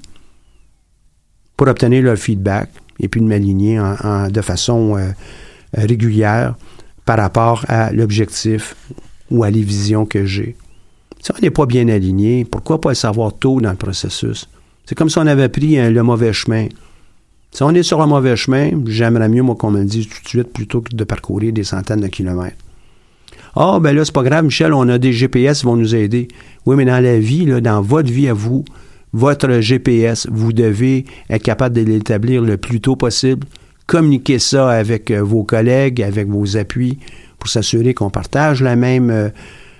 Pour 1.59 1.67
obtenir 1.67 2.03
leur 2.03 2.15
feedback 2.15 2.69
et 3.01 3.09
puis 3.09 3.19
de 3.19 3.25
m'aligner 3.25 3.81
de 4.29 4.41
façon 4.41 4.95
euh, 4.95 5.09
régulière 5.73 6.55
par 7.03 7.17
rapport 7.17 7.65
à 7.67 7.91
l'objectif 7.91 8.77
ou 9.29 9.43
à 9.43 9.49
les 9.49 9.61
visions 9.61 10.05
que 10.05 10.23
j'ai. 10.23 10.55
Si 11.19 11.33
on 11.33 11.41
n'est 11.41 11.49
pas 11.49 11.65
bien 11.65 11.89
aligné, 11.89 12.45
pourquoi 12.45 12.79
pas 12.79 12.89
le 12.89 12.95
savoir 12.95 13.33
tôt 13.33 13.59
dans 13.59 13.71
le 13.71 13.75
processus? 13.75 14.47
C'est 14.85 14.95
comme 14.95 15.09
si 15.09 15.17
on 15.17 15.27
avait 15.27 15.49
pris 15.49 15.75
le 15.75 16.01
mauvais 16.01 16.31
chemin. 16.31 16.67
Si 17.51 17.61
on 17.61 17.71
est 17.71 17.83
sur 17.83 18.01
un 18.01 18.07
mauvais 18.07 18.37
chemin, 18.37 18.69
j'aimerais 18.85 19.27
mieux, 19.27 19.43
moi, 19.43 19.55
qu'on 19.55 19.71
me 19.71 19.79
le 19.79 19.85
dise 19.85 20.07
tout 20.07 20.23
de 20.23 20.29
suite 20.29 20.53
plutôt 20.53 20.79
que 20.79 20.95
de 20.95 21.03
parcourir 21.03 21.51
des 21.51 21.65
centaines 21.65 21.99
de 21.99 22.07
kilomètres. 22.07 22.55
Ah, 23.57 23.73
oh, 23.75 23.79
ben 23.81 23.93
là, 23.93 24.05
c'est 24.05 24.13
pas 24.13 24.23
grave, 24.23 24.45
Michel, 24.45 24.73
on 24.73 24.87
a 24.87 24.97
des 24.97 25.11
GPS 25.11 25.59
qui 25.59 25.65
vont 25.65 25.75
nous 25.75 25.93
aider. 25.93 26.29
Oui, 26.65 26.77
mais 26.77 26.85
dans 26.85 27.03
la 27.03 27.19
vie, 27.19 27.47
dans 27.61 27.81
votre 27.81 28.09
vie 28.09 28.29
à 28.29 28.33
vous, 28.33 28.63
votre 29.13 29.59
GPS, 29.59 30.27
vous 30.31 30.53
devez 30.53 31.05
être 31.29 31.43
capable 31.43 31.75
de 31.75 31.81
l'établir 31.81 32.41
le 32.41 32.57
plus 32.57 32.79
tôt 32.79 32.95
possible, 32.95 33.47
communiquer 33.87 34.37
ça 34.39 34.69
avec 34.69 35.09
euh, 35.09 35.23
vos 35.23 35.43
collègues, 35.43 36.01
avec 36.01 36.27
vos 36.27 36.57
appuis, 36.57 36.99
pour 37.39 37.49
s'assurer 37.49 37.93
qu'on 37.93 38.09
partage 38.09 38.61
la 38.61 38.75
même 38.75 39.09
euh, 39.09 39.29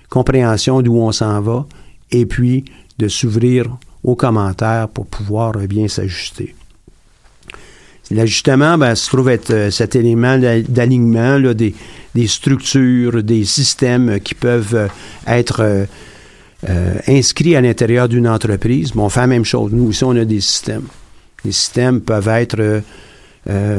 compréhension 0.09 0.81
d'où 0.81 0.97
on 0.97 1.11
s'en 1.11 1.39
va, 1.41 1.67
et 2.11 2.25
puis 2.25 2.65
de 2.97 3.07
s'ouvrir 3.07 3.77
aux 4.03 4.15
commentaires 4.15 4.89
pour 4.89 5.05
pouvoir 5.05 5.53
euh, 5.57 5.67
bien 5.67 5.87
s'ajuster. 5.87 6.55
L'ajustement, 8.09 8.79
ben, 8.79 8.95
se 8.95 9.07
trouve 9.09 9.29
être 9.29 9.69
cet 9.69 9.95
élément 9.95 10.39
d'alignement 10.39 11.39
des, 11.53 11.75
structures, 12.25 13.21
des 13.21 13.45
systèmes 13.45 14.19
qui 14.19 14.33
peuvent 14.33 14.89
être 15.27 15.85
euh, 16.67 16.95
inscrits 17.07 17.55
à 17.55 17.61
l'intérieur 17.61 18.09
d'une 18.09 18.27
entreprise. 18.27 18.91
Bon, 18.91 19.05
on 19.05 19.09
fait 19.09 19.21
la 19.21 19.27
même 19.27 19.45
chose. 19.45 19.71
Nous 19.71 19.89
aussi, 19.89 20.03
on 20.03 20.15
a 20.15 20.25
des 20.25 20.41
systèmes. 20.41 20.87
Les 21.45 21.51
systèmes 21.51 22.01
peuvent 22.01 22.27
être 22.27 22.81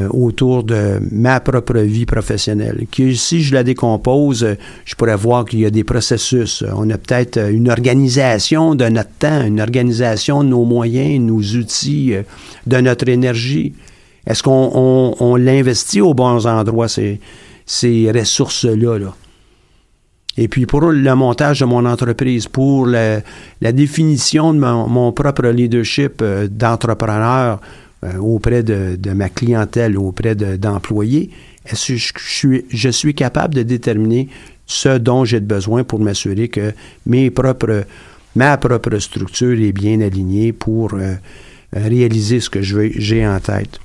autour 0.09 0.63
de 0.63 0.99
ma 1.11 1.39
propre 1.39 1.77
vie 1.77 2.05
professionnelle. 2.05 2.87
Que 2.91 3.13
si 3.13 3.41
je 3.41 3.53
la 3.53 3.63
décompose, 3.63 4.57
je 4.83 4.95
pourrais 4.95 5.15
voir 5.15 5.45
qu'il 5.45 5.59
y 5.59 5.65
a 5.65 5.69
des 5.69 5.85
processus. 5.85 6.65
On 6.75 6.89
a 6.89 6.97
peut-être 6.97 7.37
une 7.37 7.69
organisation 7.69 8.75
de 8.75 8.85
notre 8.89 9.11
temps, 9.19 9.45
une 9.45 9.61
organisation 9.61 10.43
de 10.43 10.49
nos 10.49 10.65
moyens, 10.65 11.21
nos 11.21 11.39
outils, 11.39 12.15
de 12.65 12.77
notre 12.77 13.07
énergie. 13.07 13.73
Est-ce 14.27 14.43
qu'on 14.43 15.35
l'investit 15.35 16.01
aux 16.01 16.13
bons 16.13 16.45
endroits, 16.47 16.89
ces, 16.89 17.19
ces 17.65 18.11
ressources-là? 18.11 18.97
Là? 18.99 19.15
Et 20.37 20.47
puis 20.47 20.65
pour 20.65 20.81
le 20.81 21.15
montage 21.15 21.59
de 21.59 21.65
mon 21.65 21.85
entreprise, 21.85 22.47
pour 22.47 22.85
la, 22.85 23.21
définition 23.61 24.53
de 24.53 24.59
mon, 24.59 25.11
propre 25.11 25.47
leadership 25.47 26.21
euh, 26.21 26.47
d'entrepreneur 26.47 27.59
euh, 28.03 28.17
auprès 28.17 28.63
de, 28.63 28.97
ma 29.13 29.29
clientèle, 29.29 29.97
auprès 29.97 30.35
d'employés, 30.35 31.29
est-ce 31.65 31.93
que 32.13 32.63
je 32.69 32.89
suis, 32.89 33.13
capable 33.13 33.55
de 33.55 33.63
déterminer 33.63 34.29
ce 34.65 34.97
dont 34.97 35.25
j'ai 35.25 35.41
besoin 35.41 35.83
pour 35.83 35.99
m'assurer 35.99 36.47
que 36.47 36.73
ma 37.05 38.57
propre 38.57 38.99
structure 38.99 39.59
est 39.59 39.73
bien 39.73 39.99
alignée 39.99 40.53
pour 40.53 40.93
euh, 40.93 41.15
réaliser 41.73 42.39
ce 42.39 42.49
que 42.49 42.61
j'ai 42.61 43.27
en 43.27 43.39
tête? 43.39 43.79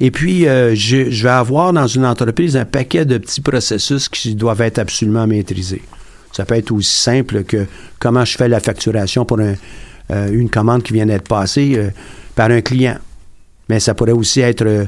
Et 0.00 0.10
puis, 0.10 0.46
euh, 0.46 0.74
je, 0.74 1.22
vais 1.22 1.28
avoir 1.28 1.72
dans 1.72 1.86
une 1.86 2.04
entreprise 2.04 2.56
un 2.56 2.64
paquet 2.64 3.04
de 3.04 3.18
petits 3.18 3.40
processus 3.40 4.08
qui 4.08 4.34
doivent 4.34 4.60
être 4.60 4.78
absolument 4.78 5.26
maîtrisés. 5.26 5.82
Ça 6.32 6.44
peut 6.44 6.54
être 6.54 6.72
aussi 6.72 7.00
simple 7.00 7.44
que 7.44 7.66
comment 7.98 8.24
je 8.24 8.36
fais 8.36 8.48
la 8.48 8.60
facturation 8.60 9.24
pour 9.24 9.38
euh, 9.40 9.54
une 10.10 10.50
commande 10.50 10.82
qui 10.82 10.92
vient 10.92 11.06
d'être 11.06 11.28
passée 11.28 11.74
euh, 11.76 11.90
par 12.34 12.50
un 12.50 12.60
client. 12.60 12.96
Mais 13.68 13.80
ça 13.80 13.94
pourrait 13.94 14.12
aussi 14.12 14.40
être 14.40 14.86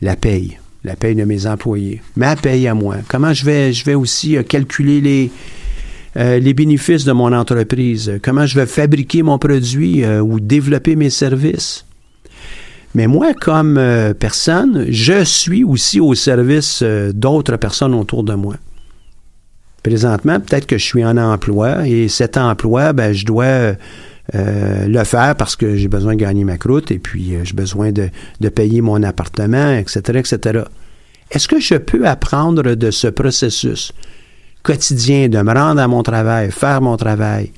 la 0.00 0.16
paye, 0.16 0.58
la 0.82 0.96
paye 0.96 1.14
de 1.14 1.24
mes 1.24 1.46
employés, 1.46 2.00
ma 2.16 2.36
paye 2.36 2.66
à 2.68 2.74
moi. 2.74 2.96
Comment 3.08 3.34
je 3.34 3.44
vais, 3.44 3.72
je 3.72 3.84
vais 3.84 3.94
aussi 3.94 4.38
calculer 4.48 5.02
les, 5.02 5.30
les 6.16 6.54
bénéfices 6.54 7.04
de 7.04 7.12
mon 7.12 7.34
entreprise, 7.34 8.18
comment 8.22 8.46
je 8.46 8.58
vais 8.58 8.64
fabriquer 8.64 9.22
mon 9.22 9.38
produit 9.38 10.06
ou 10.06 10.40
développer 10.40 10.96
mes 10.96 11.10
services? 11.10 11.84
Mais 12.94 13.06
moi, 13.06 13.34
comme 13.34 13.76
euh, 13.76 14.14
personne, 14.14 14.86
je 14.88 15.24
suis 15.24 15.64
aussi 15.64 16.00
au 16.00 16.14
service 16.14 16.80
euh, 16.82 17.12
d'autres 17.12 17.56
personnes 17.56 17.94
autour 17.94 18.22
de 18.22 18.34
moi. 18.34 18.54
Présentement, 19.82 20.40
peut-être 20.40 20.66
que 20.66 20.78
je 20.78 20.84
suis 20.84 21.04
en 21.04 21.16
emploi 21.16 21.86
et 21.86 22.08
cet 22.08 22.36
emploi, 22.36 22.92
ben, 22.92 23.12
je 23.12 23.26
dois 23.26 23.44
euh, 23.44 23.76
le 24.32 25.04
faire 25.04 25.34
parce 25.36 25.56
que 25.56 25.76
j'ai 25.76 25.88
besoin 25.88 26.14
de 26.14 26.20
gagner 26.20 26.44
ma 26.44 26.56
croûte 26.56 26.90
et 26.90 26.98
puis 26.98 27.36
j'ai 27.42 27.52
besoin 27.52 27.92
de, 27.92 28.08
de, 28.40 28.48
payer 28.48 28.80
mon 28.80 29.02
appartement, 29.02 29.72
etc., 29.72 30.20
etc. 30.20 30.62
Est-ce 31.30 31.48
que 31.48 31.60
je 31.60 31.74
peux 31.74 32.06
apprendre 32.06 32.74
de 32.74 32.90
ce 32.90 33.08
processus? 33.08 33.92
quotidien 34.64 35.28
de 35.28 35.38
me 35.42 35.52
rendre 35.52 35.80
à 35.80 35.86
mon 35.86 36.02
travail, 36.02 36.50
faire 36.50 36.80
mon 36.80 36.96
travail, 36.96 37.52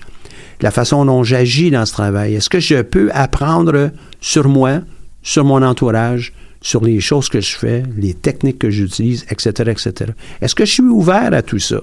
la 0.61 0.71
façon 0.71 1.07
dont 1.07 1.23
j'agis 1.23 1.71
dans 1.71 1.87
ce 1.87 1.93
travail? 1.93 2.35
Est-ce 2.35 2.51
que 2.51 2.61
je 2.61 2.83
peux 2.83 3.09
apprendre 3.15 3.91
sur 4.21 4.49
moi, 4.49 4.81
sur 5.27 5.45
mon 5.45 5.61
entourage, 5.63 6.33
sur 6.61 6.85
les 6.85 7.01
choses 7.01 7.29
que 7.29 7.41
je 7.41 7.57
fais, 7.57 7.83
les 7.99 8.15
techniques 8.15 8.61
que 8.61 8.71
j'utilise, 8.71 9.27
etc., 9.29 9.73
etc. 9.73 10.13
Est-ce 10.41 10.55
que 10.55 10.65
je 10.65 10.71
suis 10.71 10.83
ouvert 10.85 11.35
à 11.35 11.43
tout 11.43 11.59
ça? 11.59 11.81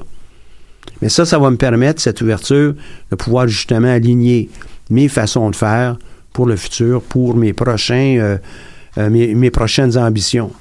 Mais 1.01 1.09
ça, 1.09 1.25
ça 1.25 1.37
va 1.37 1.51
me 1.51 1.57
permettre, 1.57 2.01
cette 2.01 2.21
ouverture, 2.21 2.73
de 3.11 3.15
pouvoir 3.17 3.49
justement 3.49 3.89
aligner 3.89 4.49
mes 4.89 5.09
façons 5.09 5.49
de 5.49 5.57
faire 5.57 5.97
pour 6.31 6.45
le 6.45 6.55
futur, 6.55 7.01
pour 7.01 7.35
mes 7.35 7.51
prochains, 7.51 8.15
euh, 8.17 8.37
euh, 8.97 9.09
mes, 9.09 9.51
prochaines 9.51 9.97
ambitions. 9.97 10.51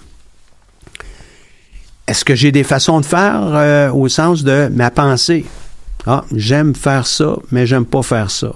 Est-ce 2.08 2.24
que 2.24 2.34
j'ai 2.34 2.50
des 2.50 2.64
façons 2.64 3.00
de 3.00 3.06
faire 3.06 3.42
euh, 3.44 3.92
au 3.92 4.08
sens 4.08 4.42
de 4.42 4.68
ma 4.74 4.90
pensée? 4.90 5.44
Ah, 6.04 6.24
j'aime 6.34 6.74
faire 6.74 7.06
ça, 7.06 7.36
mais 7.52 7.64
j'aime 7.64 7.86
pas 7.86 8.02
faire 8.02 8.30
ça. 8.32 8.52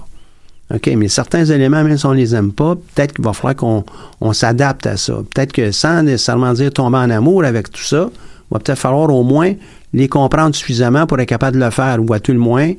OK, 0.73 0.87
mais 0.97 1.07
certains 1.07 1.45
éléments, 1.45 1.83
même 1.83 1.97
si 1.97 2.05
on 2.05 2.11
les 2.11 2.35
aime 2.35 2.51
pas, 2.51 2.75
peut-être 2.75 3.13
qu'il 3.13 3.23
va 3.23 3.31
falloir 3.31 3.55
qu'on 3.55 3.85
on 4.19 4.33
s'adapte 4.33 4.85
à 4.85 4.97
ça. 4.97 5.13
Peut-être 5.33 5.53
que 5.53 5.71
sans 5.71 6.03
nécessairement 6.03 6.51
dire 6.53 6.73
tomber 6.73 6.97
en 6.97 7.09
amour 7.09 7.45
avec 7.45 7.71
tout 7.71 7.83
ça, 7.83 8.09
il 8.11 8.53
va 8.53 8.59
peut-être 8.59 8.79
falloir 8.79 9.09
au 9.09 9.23
moins 9.23 9.53
les 9.93 10.09
comprendre 10.09 10.53
suffisamment 10.55 11.07
pour 11.07 11.19
être 11.21 11.29
capable 11.29 11.57
de 11.57 11.63
le 11.63 11.71
faire, 11.71 11.99
ou 12.05 12.11
à 12.13 12.19
tout 12.19 12.33
le 12.33 12.39
moins 12.39 12.73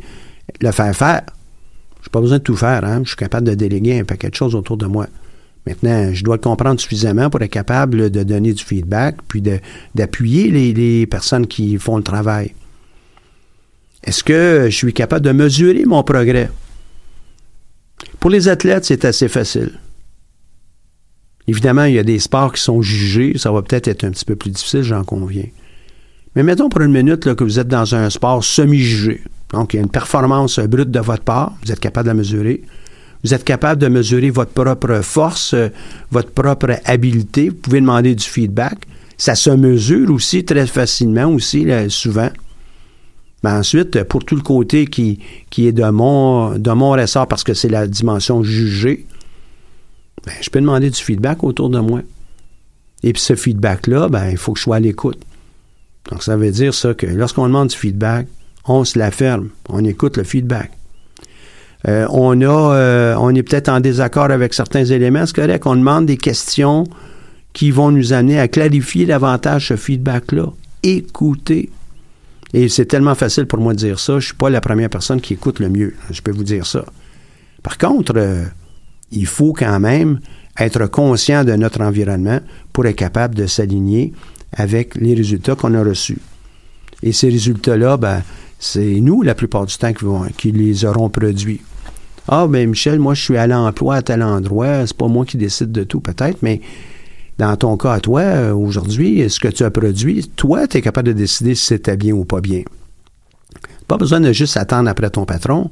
le 0.61 0.70
faire 0.70 0.95
faire. 0.95 1.22
Je 2.03 2.09
n'ai 2.09 2.11
pas 2.12 2.20
besoin 2.20 2.39
de 2.39 2.43
tout 2.43 2.57
faire, 2.57 2.84
hein? 2.84 3.01
je 3.05 3.09
suis 3.09 3.16
capable 3.16 3.47
de 3.47 3.55
déléguer 3.55 4.01
un 4.01 4.05
paquet 4.05 4.28
de 4.28 4.34
choses 4.34 4.55
autour 4.55 4.76
de 4.76 4.86
moi. 4.86 5.07
Maintenant, 5.66 6.12
je 6.12 6.24
dois 6.24 6.36
le 6.36 6.41
comprendre 6.41 6.80
suffisamment 6.80 7.30
pour 7.30 7.41
être 7.43 7.51
capable 7.51 8.11
de 8.11 8.22
donner 8.22 8.53
du 8.53 8.62
feedback, 8.62 9.16
puis 9.28 9.43
d'appuyer 9.95 10.51
les, 10.51 10.74
les 10.74 11.07
personnes 11.07 11.47
qui 11.47 11.78
font 11.78 11.97
le 11.97 12.03
travail. 12.03 12.55
Est-ce 14.05 14.22
que 14.22 14.66
je 14.70 14.74
suis 14.74 14.93
capable 14.93 15.24
de 15.24 15.32
mesurer 15.32 15.84
mon 15.84 16.03
progrès? 16.03 16.51
Pour 18.20 18.30
les 18.30 18.49
athlètes, 18.49 18.84
c'est 18.84 19.05
assez 19.05 19.28
facile. 19.28 19.72
Évidemment, 21.46 21.84
il 21.84 21.94
y 21.94 21.99
a 21.99 22.05
des 22.05 22.18
sports 22.18 22.53
qui 22.53 22.62
sont 22.62 22.82
jugés. 22.82 23.38
Ça 23.38 23.51
va 23.51 23.62
peut-être 23.62 23.88
être 23.88 24.05
un 24.05 24.11
petit 24.11 24.24
peu 24.24 24.36
plus 24.36 24.51
difficile, 24.51 24.82
j'en 24.82 25.03
conviens. 25.03 25.46
Mais 26.36 26.42
mettons 26.42 26.68
pour 26.68 26.82
une 26.82 26.92
minute 26.92 27.34
que 27.34 27.44
vous 27.44 27.59
êtes 27.59 27.68
dans 27.68 27.94
un 27.94 28.11
sport 28.11 28.44
semi-jugé. 28.44 29.22
Donc, 29.53 29.72
il 29.72 29.78
y 29.78 29.80
a 29.80 29.82
une 29.82 29.90
performance 29.90 30.61
brute 30.61 30.90
de 30.90 31.01
votre 31.01 31.24
part. 31.24 31.55
Vous 31.64 31.72
êtes 31.72 31.80
capable 31.80 32.07
de 32.07 32.11
la 32.11 32.14
mesurer. 32.14 32.62
Vous 33.24 33.34
êtes 33.34 33.44
capable 33.44 33.80
de 33.80 33.88
mesurer 33.88 34.30
votre 34.30 34.53
propre 34.53 35.01
force, 35.03 35.55
euh, 35.55 35.68
votre 36.11 36.30
propre 36.30 36.78
habileté. 36.84 37.49
Vous 37.49 37.57
pouvez 37.57 37.80
demander 37.80 38.14
du 38.14 38.24
feedback. 38.24 38.78
Ça 39.16 39.34
se 39.34 39.51
mesure 39.51 40.12
aussi 40.12 40.44
très 40.44 40.66
facilement, 40.66 41.26
aussi, 41.26 41.66
souvent. 41.88 42.30
Mais 43.45 43.51
ensuite, 43.51 44.03
pour 44.05 44.24
tout 44.24 44.34
le 44.34 44.43
côté 44.43 44.86
qui, 44.86 45.20
qui 45.51 45.66
est 45.66 45.72
de 45.72 45.89
mon, 45.89 46.59
de 46.59 46.70
mon 46.72 46.91
ressort, 46.91 47.28
parce 47.28 47.45
que 47.45 47.55
c'est 47.55 47.68
la 47.68 47.86
dimension 47.86 48.43
jugée, 48.43 49.07
ben, 50.26 50.34
je 50.41 50.51
peux 50.51 50.61
demander 50.61 50.91
du 50.91 51.01
feedback 51.01 51.45
autour 51.45 51.70
de 51.70 51.78
moi. 51.78 52.01
Et 53.03 53.12
puis 53.12 53.22
ce 53.22 53.36
feedback-là, 53.36 54.09
ben, 54.09 54.28
il 54.30 54.36
faut 54.36 54.53
que 54.53 54.59
je 54.59 54.64
sois 54.64 54.76
à 54.76 54.80
l'écoute. 54.80 55.20
Donc, 56.11 56.22
ça 56.22 56.36
veut 56.36 56.51
dire 56.51 56.74
ça 56.74 56.95
que 56.95 57.07
lorsqu'on 57.07 57.47
demande 57.47 57.68
du 57.68 57.76
feedback, 57.76 58.26
on 58.64 58.84
se 58.84 58.99
la 58.99 59.11
ferme, 59.11 59.51
on 59.68 59.84
écoute 59.84 60.16
le 60.16 60.24
feedback. 60.24 60.72
Euh, 61.86 62.07
on 62.11 62.41
a, 62.41 62.74
euh, 62.74 63.14
on 63.18 63.34
est 63.34 63.43
peut-être 63.43 63.68
en 63.68 63.80
désaccord 63.80 64.30
avec 64.30 64.53
certains 64.53 64.84
éléments, 64.84 65.26
c'est 65.26 65.36
correct. 65.36 65.64
On 65.66 65.76
demande 65.76 66.07
des 66.07 66.16
questions 66.16 66.84
qui 67.53 67.70
vont 67.70 67.91
nous 67.91 68.12
amener 68.12 68.39
à 68.41 68.49
clarifier 68.49 69.07
davantage 69.07 69.68
ce 69.68 69.76
feedback-là. 69.76 70.47
Écoutez. 70.82 71.70
Et 72.55 72.68
c'est 72.68 72.86
tellement 72.86 73.14
facile 73.14 73.46
pour 73.46 73.59
moi 73.59 73.74
de 73.74 73.78
dire 73.78 73.99
ça. 73.99 74.18
Je 74.18 74.26
suis 74.26 74.34
pas 74.34 74.51
la 74.51 74.61
première 74.61 74.88
personne 74.88 75.20
qui 75.20 75.34
écoute 75.34 75.61
le 75.61 75.68
mieux. 75.68 75.94
Je 76.11 76.22
peux 76.22 76.30
vous 76.30 76.44
dire 76.44 76.66
ça. 76.66 76.84
Par 77.62 77.76
contre, 77.76 78.14
euh, 78.16 78.44
il 79.11 79.26
faut 79.26 79.53
quand 79.53 79.78
même 79.80 80.20
être 80.59 80.86
conscient 80.86 81.44
de 81.44 81.53
notre 81.53 81.82
environnement 81.82 82.40
pour 82.72 82.86
être 82.86 82.96
capable 82.96 83.34
de 83.34 83.46
s'aligner 83.46 84.12
avec 84.53 84.94
les 84.96 85.14
résultats 85.14 85.55
qu'on 85.55 85.74
a 85.74 85.82
reçus. 85.82 86.18
Et 87.03 87.12
ces 87.12 87.28
résultats-là, 87.28 87.96
ben, 87.96 88.22
c'est 88.59 89.01
nous, 89.01 89.22
la 89.22 89.34
plupart 89.34 89.66
du 89.66 89.76
temps, 89.76 89.92
qui, 90.36 90.53
les 90.53 90.84
auront 90.84 91.11
produits. 91.11 91.61
Ah, 92.26 92.46
ben 92.46 92.68
Michel, 92.68 92.99
moi, 92.99 93.14
je 93.14 93.22
suis 93.22 93.36
à 93.36 93.46
l'emploi 93.46 93.96
à 93.96 94.03
tel 94.03 94.22
endroit, 94.22 94.86
c'est 94.86 94.96
pas 94.96 95.07
moi 95.07 95.24
qui 95.24 95.36
décide 95.36 95.72
de 95.72 95.84
tout, 95.84 96.01
peut-être, 96.01 96.38
mais 96.42 96.61
dans 97.39 97.57
ton 97.57 97.76
cas 97.76 97.93
à 97.93 98.01
toi, 98.01 98.20
euh, 98.20 98.53
aujourd'hui, 98.53 99.30
ce 99.30 99.39
que 99.39 99.49
tu 99.49 99.64
as 99.64 99.70
produit, 99.70 100.28
toi, 100.36 100.66
tu 100.66 100.76
es 100.76 100.82
capable 100.82 101.09
de 101.09 101.12
décider 101.12 101.55
si 101.55 101.66
c'était 101.66 101.97
bien 101.97 102.12
ou 102.12 102.24
pas 102.24 102.41
bien. 102.41 102.62
Pas 103.86 103.97
besoin 103.97 104.20
de 104.20 104.32
juste 104.32 104.57
attendre 104.57 104.91
après 104.91 105.09
ton 105.09 105.24
patron. 105.24 105.70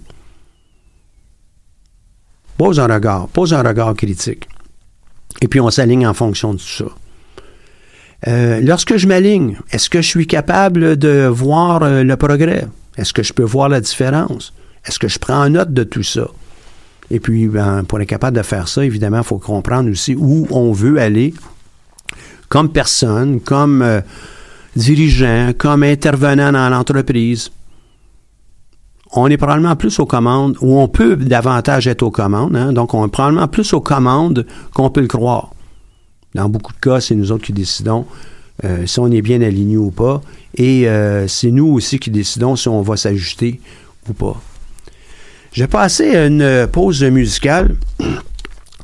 Pose 2.57 2.81
un 2.81 2.87
regard, 2.87 3.29
pose 3.29 3.53
un 3.53 3.63
regard 3.63 3.95
critique. 3.95 4.49
Et 5.43 5.49
puis 5.49 5.61
on 5.61 5.71
s'aligne 5.71 6.07
en 6.07 6.15
fonction 6.15 6.55
de 6.55 6.59
tout 6.59 6.65
ça. 6.65 6.85
Euh, 8.29 8.61
lorsque 8.63 8.97
je 8.97 9.07
m'aligne, 9.07 9.59
est-ce 9.73 9.91
que 9.91 10.01
je 10.01 10.07
suis 10.07 10.27
capable 10.27 10.97
de 10.97 11.27
voir 11.27 11.83
euh, 11.83 12.03
le 12.03 12.17
progrès? 12.17 12.67
Est-ce 12.97 13.13
que 13.13 13.23
je 13.23 13.33
peux 13.33 13.43
voir 13.43 13.69
la 13.69 13.81
différence? 13.81 14.55
Est-ce 14.87 14.99
que 14.99 15.09
je 15.09 15.19
prends 15.19 15.51
note 15.51 15.75
de 15.75 15.85
tout 15.85 16.03
ça? 16.03 16.29
Et 17.11 17.21
puis, 17.21 17.47
ben, 17.47 17.85
pour 17.85 18.01
être 18.01 18.09
capable 18.09 18.37
de 18.37 18.43
faire 18.43 18.69
ça, 18.69 18.85
évidemment, 18.85 19.19
il 19.19 19.25
faut 19.25 19.39
comprendre 19.39 19.91
aussi 19.91 20.15
où 20.15 20.47
on 20.51 20.73
veut 20.73 20.99
aller 20.99 21.35
comme 22.49 22.71
personne, 22.71 23.41
comme 23.41 23.83
euh, 23.83 24.01
dirigeant, 24.75 25.53
comme 25.57 25.83
intervenant 25.83 26.53
dans 26.53 26.69
l'entreprise. 26.69 27.51
On 29.13 29.29
est 29.29 29.37
probablement 29.37 29.77
plus 29.77 29.99
aux 29.99 30.07
commandes, 30.07 30.57
ou 30.61 30.79
on 30.79 30.89
peut 30.89 31.17
davantage 31.17 31.87
être 31.87 32.03
aux 32.03 32.11
commandes, 32.11 32.57
hein, 32.57 32.73
donc 32.73 32.93
on 32.93 33.07
est 33.07 33.11
probablement 33.11 33.49
plus 33.49 33.73
aux 33.73 33.81
commandes 33.81 34.47
qu'on 34.75 34.91
peut 34.91 35.01
le 35.01 35.07
croire. 35.07 35.51
Dans 36.35 36.49
beaucoup 36.49 36.73
de 36.73 36.81
cas, 36.81 37.01
c'est 37.01 37.15
nous 37.15 37.33
autres 37.33 37.45
qui 37.45 37.53
décidons 37.53 38.05
euh, 38.65 38.87
si 38.87 38.99
on 38.99 39.11
est 39.11 39.23
bien 39.23 39.41
aligné 39.43 39.77
ou 39.77 39.91
pas, 39.91 40.21
et 40.55 40.89
euh, 40.89 41.29
c'est 41.29 41.51
nous 41.51 41.67
aussi 41.69 41.99
qui 41.99 42.11
décidons 42.11 42.57
si 42.57 42.69
on 42.69 42.83
va 42.83 42.97
s'ajuster 42.97 43.61
ou 44.09 44.13
pas. 44.13 44.41
J'ai 45.53 45.67
passé 45.67 46.15
une 46.15 46.67
pause 46.71 47.03
musicale. 47.05 47.77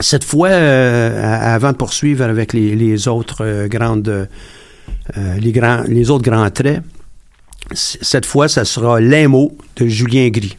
Cette 0.01 0.25
fois, 0.25 0.49
euh, 0.49 1.55
avant 1.55 1.73
de 1.73 1.77
poursuivre 1.77 2.25
avec 2.25 2.53
les, 2.53 2.75
les 2.75 3.09
autres 3.09 3.45
euh, 3.45 3.69
grandes, 3.69 4.09
euh, 4.09 5.39
les, 5.39 5.53
grands, 5.53 5.83
les 5.87 6.11
autres 6.11 6.25
grands 6.25 6.51
traits, 6.51 6.83
cette 7.75 8.27
fois, 8.27 8.49
ça 8.49 8.65
sera 8.65 9.01
L'Imo 9.01 9.57
de 9.77 9.87
Julien 9.87 10.29
Gris. 10.29 10.57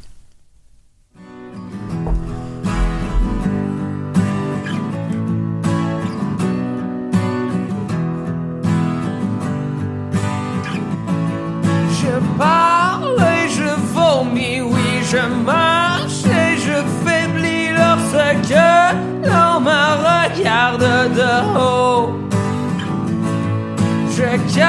Je 24.55 24.59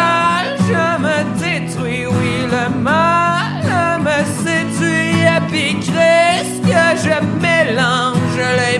me 1.04 1.16
détruis, 1.38 2.06
oui, 2.06 2.46
le 2.50 2.70
mal 2.80 4.00
me 4.00 4.18
séduit. 4.42 5.20
Et 5.20 5.42
puis 5.48 5.76
Christ 5.80 6.62
que 6.62 6.84
je 7.04 7.16
mélange 7.42 8.40
les 8.60 8.73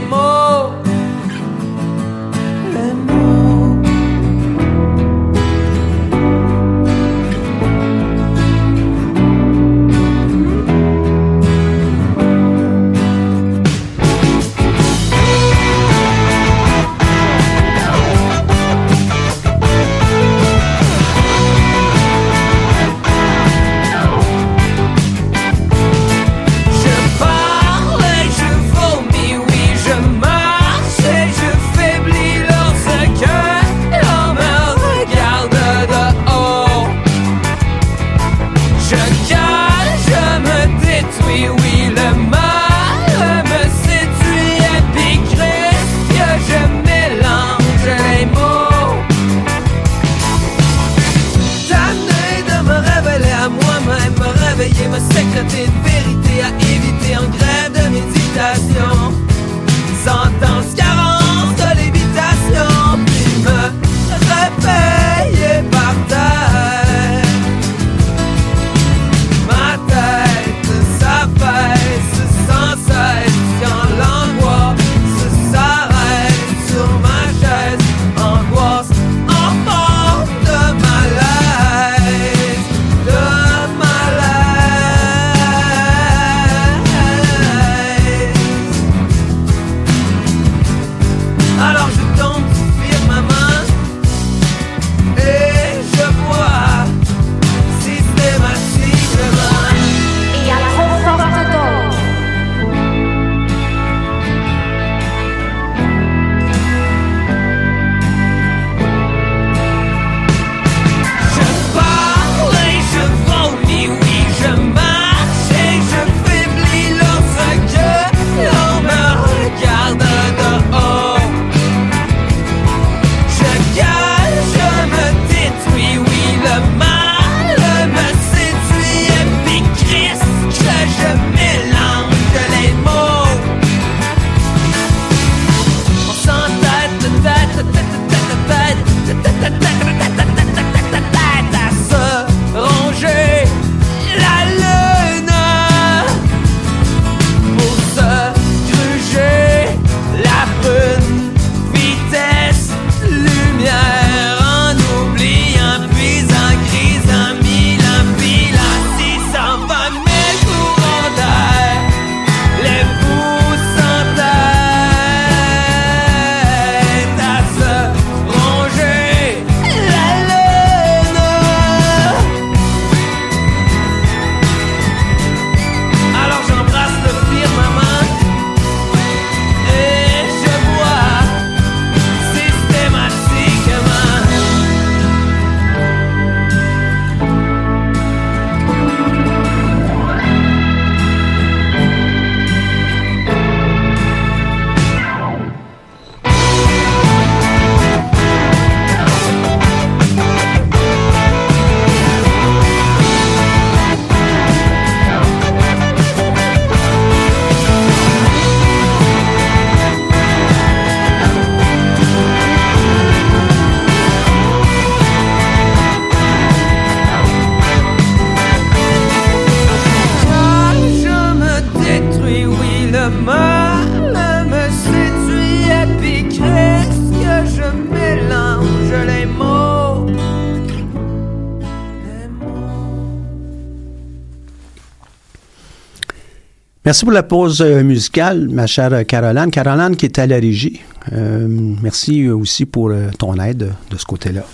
Merci 236.95 237.07
pour 237.07 237.13
la 237.13 237.25
pause 237.25 237.61
euh, 237.61 237.83
musicale, 237.83 238.49
ma 238.49 238.69
chère 238.69 239.05
Caroline. 239.05 239.51
Caroline 239.51 239.97
qui 239.97 240.07
est 240.07 240.17
à 240.17 240.29
la 240.29 240.37
régie. 240.37 240.81
Euh, 241.13 241.49
merci 241.83 242.29
aussi 242.29 242.67
pour 242.67 242.91
euh, 242.91 243.09
ton 243.19 243.35
aide 243.41 243.73
de 243.91 243.97
ce 243.99 244.05
côté-là. 244.05 244.45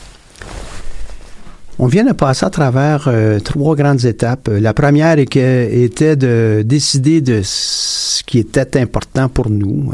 On 1.78 1.86
vient 1.86 2.02
de 2.02 2.12
passer 2.12 2.46
à 2.46 2.48
travers 2.48 3.12
trois 3.44 3.76
grandes 3.76 4.06
étapes. 4.06 4.48
La 4.48 4.72
première 4.72 5.18
était 5.18 6.16
de 6.16 6.62
décider 6.64 7.20
de 7.20 7.42
ce 7.44 8.22
qui 8.22 8.38
était 8.38 8.80
important 8.80 9.28
pour 9.28 9.50
nous. 9.50 9.92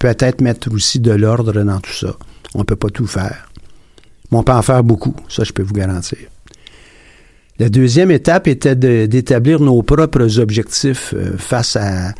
Peut-être 0.00 0.40
mettre 0.40 0.74
aussi 0.74 0.98
de 0.98 1.12
l'ordre 1.12 1.62
dans 1.62 1.78
tout 1.78 1.92
ça. 1.92 2.16
On 2.56 2.60
ne 2.60 2.64
peut 2.64 2.74
pas 2.74 2.90
tout 2.90 3.06
faire. 3.06 3.52
Mais 4.32 4.38
on 4.38 4.42
peut 4.42 4.50
en 4.50 4.62
faire 4.62 4.82
beaucoup. 4.82 5.14
Ça, 5.28 5.44
je 5.44 5.52
peux 5.52 5.62
vous 5.62 5.74
garantir. 5.74 6.18
La 7.58 7.68
deuxième 7.68 8.10
étape 8.12 8.46
était 8.46 8.76
d'établir 8.76 9.60
nos 9.60 9.82
propres 9.82 10.38
objectifs 10.38 11.12
euh, 11.16 11.36
face 11.36 11.74
à, 11.76 12.14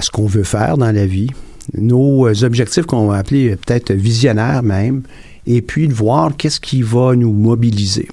ce 0.00 0.10
qu'on 0.10 0.26
veut 0.26 0.44
faire 0.44 0.78
dans 0.78 0.92
la 0.92 1.04
vie. 1.06 1.30
Nos 1.76 2.28
euh, 2.28 2.44
objectifs 2.44 2.86
qu'on 2.86 3.08
va 3.08 3.16
appeler 3.18 3.50
euh, 3.50 3.56
peut-être 3.56 3.92
visionnaires 3.92 4.62
même, 4.62 5.02
et 5.46 5.62
puis 5.62 5.88
de 5.88 5.92
voir 5.92 6.36
qu'est-ce 6.36 6.60
qui 6.60 6.82
va 6.82 7.16
nous 7.16 7.32
mobiliser. 7.32 8.06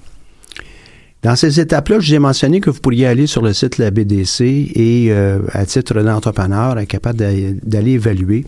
Dans 1.21 1.35
ces 1.35 1.59
étapes-là, 1.59 1.99
je 1.99 2.07
vous 2.07 2.15
ai 2.15 2.19
mentionné 2.19 2.61
que 2.61 2.71
vous 2.71 2.79
pourriez 2.79 3.05
aller 3.05 3.27
sur 3.27 3.43
le 3.43 3.53
site 3.53 3.77
de 3.77 3.83
la 3.83 3.91
BDC 3.91 4.41
et, 4.73 5.11
à 5.51 5.65
titre 5.65 6.01
d'entrepreneur, 6.01 6.79
être 6.79 6.87
capable 6.87 7.19
d'a- 7.19 7.33
d'aller 7.61 7.91
évaluer 7.91 8.45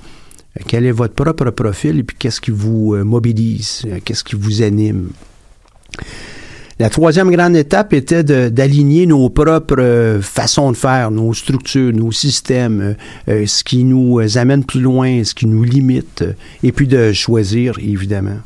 quel 0.67 0.85
est 0.85 0.91
votre 0.91 1.13
propre 1.13 1.49
profil 1.51 1.99
et 1.99 2.03
puis 2.03 2.15
qu'est-ce 2.17 2.39
qui 2.39 2.51
vous 2.51 2.95
mobilise, 3.03 3.85
qu'est-ce 4.05 4.23
qui 4.23 4.37
vous 4.37 4.61
anime. 4.61 5.09
La 6.81 6.89
troisième 6.89 7.29
grande 7.29 7.55
étape 7.55 7.93
était 7.93 8.23
d'aligner 8.23 9.05
nos 9.05 9.29
propres 9.29 9.75
euh, 9.77 10.19
façons 10.19 10.71
de 10.71 10.75
faire, 10.75 11.11
nos 11.11 11.31
structures, 11.31 11.93
nos 11.93 12.11
systèmes, 12.11 12.81
euh, 12.81 12.93
euh, 13.29 13.45
ce 13.45 13.63
qui 13.63 13.83
nous 13.83 14.19
amène 14.35 14.63
plus 14.63 14.81
loin, 14.81 15.23
ce 15.23 15.35
qui 15.35 15.45
nous 15.45 15.61
limite, 15.61 16.25
et 16.63 16.71
puis 16.71 16.87
de 16.87 17.13
choisir, 17.13 17.77
évidemment. 17.77 18.39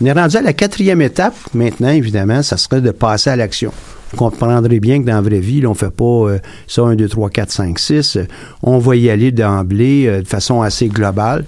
On 0.00 0.06
est 0.06 0.12
rendu 0.12 0.38
à 0.38 0.40
la 0.40 0.54
quatrième 0.54 1.02
étape. 1.02 1.34
Maintenant, 1.52 1.90
évidemment, 1.90 2.42
ça 2.42 2.56
serait 2.56 2.80
de 2.80 2.92
passer 2.92 3.28
à 3.28 3.36
l'action. 3.36 3.72
Vous 4.12 4.16
comprendrez 4.16 4.80
bien 4.80 5.02
que 5.02 5.06
dans 5.06 5.16
la 5.16 5.20
vraie 5.20 5.40
vie, 5.40 5.66
on 5.66 5.72
ne 5.72 5.74
fait 5.74 5.90
pas 5.90 6.38
ça 6.66 6.80
1, 6.80 6.94
2, 6.94 7.08
3, 7.08 7.28
4, 7.28 7.50
5, 7.52 7.78
6. 7.78 8.16
Euh, 8.16 8.24
On 8.62 8.78
va 8.78 8.96
y 8.96 9.10
aller 9.10 9.32
d'emblée 9.32 10.22
de 10.22 10.26
façon 10.26 10.62
assez 10.62 10.88
globale. 10.88 11.44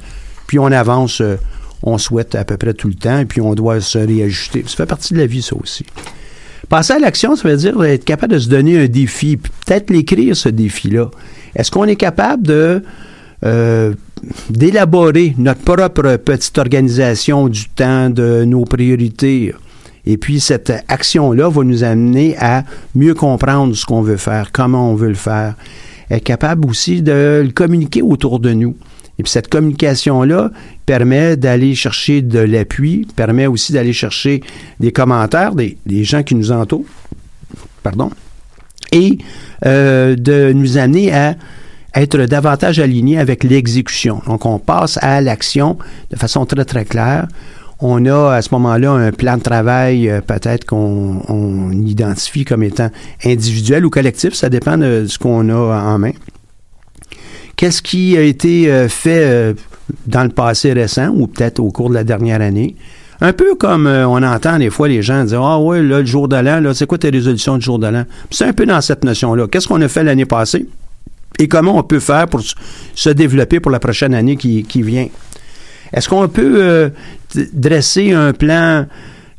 Puis 0.47 0.59
on 0.59 0.67
avance, 0.67 1.23
on 1.83 1.99
souhaite 1.99 2.35
à 2.35 2.45
peu 2.45 2.57
près 2.57 2.75
tout 2.75 2.89
le 2.89 2.95
temps, 2.95 3.19
et 3.19 3.25
puis 3.25 3.41
on 3.41 3.55
doit 3.55 3.81
se 3.81 3.99
réajuster. 3.99 4.65
Ça 4.67 4.77
fait 4.77 4.87
partie 4.87 5.15
de 5.15 5.19
la 5.19 5.27
vie, 5.27 5.43
ça 5.43 5.57
aussi. 5.57 5.85
Passer 6.69 6.95
à 6.95 6.99
l'action, 6.99 7.37
ça 7.37 7.49
veut 7.49 7.57
dire 7.57 7.83
être 7.85 8.05
capable 8.05 8.35
de 8.35 8.39
se 8.39 8.49
donner 8.49 8.79
un 8.79 8.87
défi, 8.87 9.37
puis 9.37 9.53
peut-être 9.67 9.91
l'écrire, 9.91 10.37
ce 10.37 10.49
défi-là. 10.49 11.11
Est-ce 11.55 11.71
qu'on 11.71 11.85
est 11.85 11.97
capable 11.97 12.45
de 12.45 12.83
euh, 13.45 13.93
d'élaborer 14.49 15.35
notre 15.37 15.63
propre 15.63 16.17
petite 16.17 16.57
organisation 16.59 17.49
du 17.49 17.69
temps, 17.69 18.09
de 18.09 18.45
nos 18.45 18.65
priorités? 18.65 19.55
Et 20.07 20.17
puis, 20.17 20.41
cette 20.41 20.73
action-là 20.89 21.49
va 21.49 21.63
nous 21.63 21.85
amener 21.85 22.37
à 22.39 22.65
mieux 22.95 23.15
comprendre 23.15 23.75
ce 23.75 23.85
qu'on 23.85 24.03
veut 24.03 24.17
faire, 24.17 24.51
comment 24.53 24.91
on 24.91 24.95
veut 24.95 25.09
le 25.09 25.15
faire. 25.15 25.55
Être 26.11 26.25
capable 26.25 26.69
aussi 26.69 27.03
de 27.03 27.43
le 27.45 27.53
communiquer 27.53 28.03
autour 28.03 28.41
de 28.41 28.53
nous. 28.53 28.77
Et 29.23 29.25
puis 29.25 29.31
cette 29.31 29.49
communication-là 29.49 30.51
permet 30.85 31.37
d'aller 31.37 31.77
chercher 31.77 32.23
de 32.23 32.41
l'appui, 32.41 33.07
permet 33.15 33.47
aussi 33.47 33.73
d'aller 33.73 33.93
chercher 33.93 34.43
des 34.81 34.91
commentaires 34.91 35.55
des, 35.55 35.77
gens 36.03 36.25
qui 36.25 36.35
nous 36.35 36.51
entourent. 36.51 36.87
Pardon. 37.85 38.11
et 38.91 39.19
euh, 39.65 40.17
de 40.17 40.53
nous 40.53 40.77
amener 40.77 41.15
à 41.15 41.37
être 41.95 42.19
davantage 42.23 42.81
alignés 42.81 43.21
avec 43.21 43.45
l'exécution. 43.45 44.23
Donc, 44.27 44.45
on 44.45 44.59
passe 44.59 44.99
à 45.03 45.21
l'action 45.21 45.79
de 46.11 46.17
façon 46.17 46.45
très, 46.45 46.65
très 46.65 46.85
claire. 46.85 47.29
On 47.79 48.05
a 48.07 48.35
à 48.35 48.43
ce 48.43 48.49
moment-là 48.53 48.91
un 48.91 49.13
plan 49.13 49.37
de 49.37 49.43
travail 49.43 50.09
euh, 50.09 50.21
peut-être 50.21 50.65
qu'on 50.65 51.23
on 51.29 51.71
identifie 51.71 52.45
comme 52.45 52.65
étant 52.65 52.91
individuel 53.25 53.87
ou 53.87 53.91
collectif, 53.91 54.35
ça 54.35 54.49
dépend 54.49 54.79
de 54.79 55.07
ce 55.07 55.17
qu'on 55.17 55.49
a 55.49 55.81
en 55.81 55.99
main. 56.01 56.13
Qu'est-ce 57.63 57.81
qui 57.81 58.19
a 58.19 58.23
été 58.23 58.73
euh, 58.73 58.89
fait 58.89 59.23
euh, 59.23 59.55
dans 60.09 60.25
le 60.25 60.31
passé 60.31 60.73
récent 60.73 61.11
ou 61.15 61.29
peut-être 61.29 61.61
au 61.61 61.71
cours 61.71 61.91
de 61.91 61.95
la 61.95 62.03
dernière 62.03 62.41
année? 62.41 62.75
Un 63.21 63.33
peu 63.33 63.55
comme 63.55 63.87
euh, 63.87 64.05
on 64.05 64.21
entend 64.25 64.59
des 64.59 64.69
fois 64.69 64.89
les 64.89 65.01
gens 65.01 65.23
dire 65.23 65.41
Ah 65.43 65.61
ouais, 65.61 65.81
là, 65.81 66.01
le 66.01 66.05
jour 66.05 66.27
de 66.27 66.35
l'an, 66.35 66.61
c'est 66.75 66.87
quoi 66.87 66.99
tes 66.99 67.11
résolutions 67.11 67.59
du 67.59 67.65
jour 67.65 67.79
de 67.79 67.87
l'an? 67.87 68.03
C'est 68.33 68.47
un 68.47 68.53
peu 68.53 68.67
dans 68.67 68.81
cette 68.81 69.05
notion-là. 69.05 69.47
Qu'est-ce 69.47 69.69
qu'on 69.69 69.81
a 69.81 69.87
fait 69.87 70.03
l'année 70.03 70.25
passée? 70.25 70.67
Et 71.39 71.47
comment 71.47 71.79
on 71.79 71.85
peut 71.85 72.01
faire 72.01 72.27
pour 72.27 72.41
se 72.97 73.11
développer 73.11 73.61
pour 73.61 73.71
la 73.71 73.79
prochaine 73.79 74.13
année 74.13 74.37
qui, 74.37 74.83
vient? 74.83 75.07
Est-ce 75.93 76.09
qu'on 76.09 76.27
peut 76.29 76.91
dresser 77.53 78.11
un 78.13 78.33
plan 78.33 78.87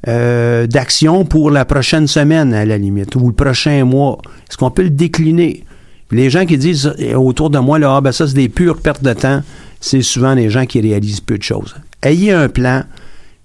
d'action 0.08 1.26
pour 1.26 1.52
la 1.52 1.66
prochaine 1.66 2.08
semaine, 2.08 2.54
à 2.54 2.64
la 2.64 2.78
limite, 2.78 3.18
ou 3.18 3.28
le 3.28 3.34
prochain 3.34 3.84
mois? 3.84 4.18
Est-ce 4.50 4.56
qu'on 4.56 4.72
peut 4.72 4.84
le 4.84 4.92
décliner? 4.92 5.66
Les 6.14 6.30
gens 6.30 6.46
qui 6.46 6.58
disent 6.58 6.94
autour 7.16 7.50
de 7.50 7.60
moi, 7.60 7.80
là, 7.80 7.96
ah, 7.98 8.02
ben 8.02 8.12
ça, 8.12 8.28
c'est 8.28 8.36
des 8.36 8.50
pures 8.50 8.80
pertes 8.80 9.04
de 9.04 9.14
temps, 9.14 9.42
c'est 9.80 10.02
souvent 10.02 10.36
des 10.36 10.50
gens 10.50 10.66
qui 10.66 10.80
réalisent 10.80 11.22
peu 11.22 11.38
de 11.38 11.44
choses. 11.44 11.76
Ayez 12.02 12.32
un 12.32 12.50
plan. 12.50 12.84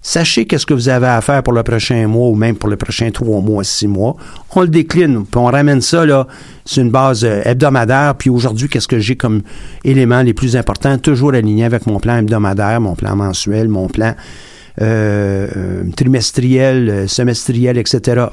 Sachez 0.01 0.45
qu'est-ce 0.45 0.65
que 0.65 0.73
vous 0.73 0.87
avez 0.87 1.07
à 1.07 1.19
faire 1.19 1.43
pour 1.43 1.51
le 1.51 1.61
prochain 1.61 2.07
mois 2.07 2.29
ou 2.29 2.35
même 2.35 2.55
pour 2.55 2.69
le 2.69 2.77
prochain 2.77 3.11
trois 3.11 3.41
mois, 3.41 3.65
six 3.65 3.87
mois. 3.87 4.15
On 4.55 4.61
le 4.61 4.69
décline, 4.69 5.25
puis 5.25 5.39
on 5.39 5.45
ramène 5.45 5.81
ça 5.81 6.05
là 6.05 6.25
sur 6.63 6.83
une 6.83 6.89
base 6.89 7.25
euh, 7.25 7.41
hebdomadaire. 7.43 8.15
Puis 8.15 8.29
aujourd'hui, 8.29 8.69
qu'est-ce 8.69 8.87
que 8.87 8.99
j'ai 8.99 9.17
comme 9.17 9.41
éléments 9.83 10.21
les 10.21 10.33
plus 10.33 10.55
importants, 10.55 10.97
toujours 10.97 11.33
alignés 11.33 11.65
avec 11.65 11.85
mon 11.85 11.99
plan 11.99 12.17
hebdomadaire, 12.17 12.79
mon 12.79 12.95
plan 12.95 13.17
mensuel, 13.17 13.67
mon 13.67 13.89
plan 13.89 14.15
euh, 14.81 15.47
euh, 15.57 15.83
trimestriel, 15.97 17.09
semestriel, 17.09 17.77
etc. 17.77 18.27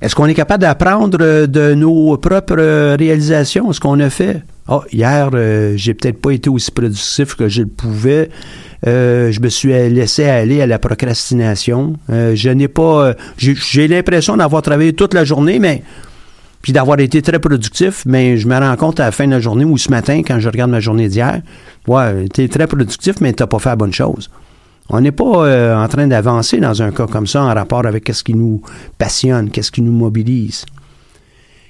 Est-ce 0.00 0.14
qu'on 0.14 0.26
est 0.26 0.34
capable 0.34 0.62
d'apprendre 0.62 1.18
euh, 1.20 1.46
de 1.46 1.74
nos 1.74 2.16
propres 2.18 2.56
euh, 2.58 2.96
réalisations, 2.98 3.72
ce 3.72 3.80
qu'on 3.80 3.98
a 4.00 4.10
fait? 4.10 4.42
Ah, 4.68 4.80
hier, 4.92 5.30
euh, 5.34 5.72
j'ai 5.76 5.94
peut-être 5.94 6.20
pas 6.20 6.30
été 6.30 6.48
aussi 6.50 6.70
productif 6.70 7.34
que 7.34 7.48
je 7.48 7.62
le 7.62 7.68
pouvais. 7.68 8.28
Je 8.84 9.40
me 9.40 9.48
suis 9.48 9.70
laissé 9.70 10.24
aller 10.26 10.60
à 10.62 10.66
la 10.66 10.78
procrastination. 10.78 11.94
Je 12.08 12.48
n'ai 12.50 12.68
pas. 12.68 13.14
j'ai- 13.38 13.88
l'impression 13.88 14.36
d'avoir 14.36 14.62
travaillé 14.62 14.92
toute 14.92 15.14
la 15.14 15.24
journée, 15.24 15.58
mais 15.58 15.82
puis 16.62 16.72
d'avoir 16.72 17.00
été 17.00 17.20
très 17.22 17.38
productif, 17.40 18.02
mais 18.06 18.36
je 18.36 18.46
me 18.46 18.56
rends 18.56 18.76
compte 18.76 19.00
à 19.00 19.06
la 19.06 19.12
fin 19.12 19.26
de 19.26 19.32
la 19.32 19.40
journée 19.40 19.64
ou 19.64 19.78
ce 19.78 19.90
matin, 19.90 20.22
quand 20.26 20.38
je 20.38 20.48
regarde 20.48 20.70
ma 20.70 20.80
journée 20.80 21.08
d'hier, 21.08 21.40
ouais, 21.88 22.26
tu 22.32 22.42
es 22.42 22.48
très 22.48 22.66
productif, 22.68 23.16
mais 23.20 23.32
tu 23.32 23.42
n'as 23.42 23.46
pas 23.48 23.58
fait 23.58 23.70
la 23.70 23.76
bonne 23.76 23.92
chose. 23.92 24.30
On 24.90 25.00
n'est 25.00 25.12
pas 25.12 25.46
euh, 25.46 25.76
en 25.76 25.86
train 25.88 26.06
d'avancer 26.06 26.58
dans 26.58 26.80
un 26.82 26.90
cas 26.92 27.06
comme 27.06 27.26
ça 27.26 27.42
en 27.42 27.54
rapport 27.54 27.84
avec 27.86 28.08
ce 28.12 28.22
qui 28.22 28.34
nous 28.34 28.62
passionne, 28.96 29.50
qu'est-ce 29.50 29.70
qui 29.70 29.82
nous 29.82 29.92
mobilise. 29.92 30.64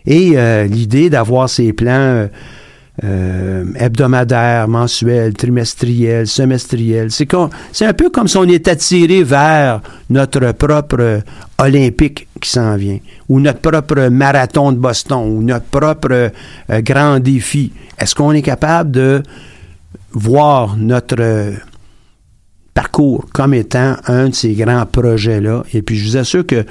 Et 0.06 0.32
euh, 0.36 0.64
l'idée 0.64 1.10
d'avoir 1.10 1.50
ces 1.50 1.72
plans 1.74 1.90
euh, 1.90 2.28
euh, 3.04 3.64
hebdomadaires, 3.76 4.66
mensuels, 4.66 5.34
trimestriels, 5.34 6.26
semestriels, 6.26 7.10
c'est 7.10 7.28
c'est 7.72 7.84
un 7.84 7.92
peu 7.92 8.08
comme 8.08 8.26
si 8.26 8.38
on 8.38 8.44
est 8.44 8.66
attiré 8.68 9.22
vers 9.22 9.82
notre 10.08 10.52
propre 10.52 11.20
olympique 11.58 12.26
qui 12.40 12.48
s'en 12.48 12.76
vient, 12.76 12.98
ou 13.28 13.38
notre 13.38 13.60
propre 13.60 14.08
marathon 14.08 14.72
de 14.72 14.78
Boston, 14.78 15.24
ou 15.26 15.42
notre 15.42 15.66
propre 15.66 16.32
grand 16.80 17.20
défi. 17.20 17.70
Est-ce 17.98 18.14
qu'on 18.14 18.32
est 18.32 18.42
capable 18.42 18.92
de 18.92 19.22
voir 20.12 20.76
notre 20.76 21.52
parcours 22.78 23.26
comme 23.32 23.54
étant 23.54 23.96
un 24.06 24.28
de 24.28 24.34
ces 24.36 24.52
grands 24.52 24.86
projets-là. 24.86 25.64
Et 25.74 25.82
puis, 25.82 25.96
je 25.96 26.10
vous 26.10 26.16
assure 26.16 26.46
que 26.46 26.64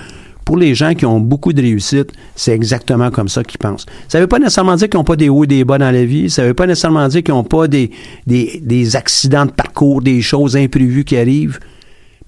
pour 0.46 0.56
les 0.56 0.74
gens 0.74 0.94
qui 0.94 1.06
ont 1.06 1.20
beaucoup 1.20 1.52
de 1.52 1.62
réussite, 1.62 2.14
c'est 2.34 2.54
exactement 2.54 3.12
comme 3.12 3.28
ça 3.28 3.44
qu'ils 3.44 3.58
pensent. 3.58 3.86
Ça 4.08 4.18
ne 4.18 4.24
veut 4.24 4.28
pas 4.28 4.40
nécessairement 4.40 4.78
dire 4.78 4.88
qu'ils 4.88 4.98
n'ont 4.98 5.04
pas 5.04 5.18
des 5.18 5.28
hauts 5.28 5.44
et 5.44 5.48
des 5.48 5.66
bas 5.66 5.78
dans 5.78 5.92
la 5.92 6.06
vie. 6.06 6.30
Ça 6.30 6.44
ne 6.44 6.48
veut 6.48 6.54
pas 6.54 6.66
nécessairement 6.66 7.06
dire 7.10 7.24
qu'ils 7.24 7.34
n'ont 7.34 7.44
pas 7.44 7.68
des, 7.68 7.92
des, 8.26 8.62
des 8.64 8.96
accidents 8.96 9.46
de 9.46 9.52
parcours, 9.52 10.02
des 10.02 10.22
choses 10.22 10.56
imprévues 10.56 11.04
qui 11.04 11.18
arrivent. 11.18 11.60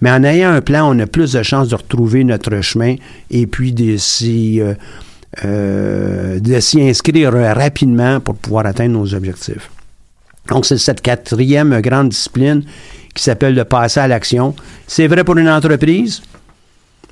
Mais 0.01 0.11
en 0.11 0.25
ayant 0.25 0.51
un 0.51 0.59
plan, 0.59 0.93
on 0.93 0.99
a 0.99 1.07
plus 1.07 1.31
de 1.31 1.41
chances 1.41 1.69
de 1.69 1.75
retrouver 1.75 2.25
notre 2.25 2.59
chemin 2.59 2.95
et 3.31 3.47
puis 3.47 3.71
de 3.71 3.95
s'y, 3.95 4.59
euh, 4.59 4.73
euh, 5.45 6.41
de 6.41 6.59
s'y 6.59 6.81
inscrire 6.81 7.31
rapidement 7.31 8.19
pour 8.19 8.35
pouvoir 8.35 8.65
atteindre 8.65 8.99
nos 8.99 9.13
objectifs. 9.15 9.71
Donc, 10.49 10.65
c'est 10.65 10.77
cette 10.77 10.99
quatrième 10.99 11.79
grande 11.79 12.09
discipline 12.09 12.63
qui 13.19 13.25
s'appelle 13.25 13.55
de 13.55 13.63
passer 13.63 13.99
à 13.99 14.07
l'action. 14.07 14.55
C'est 14.87 15.07
vrai 15.07 15.23
pour 15.23 15.37
une 15.37 15.49
entreprise. 15.49 16.21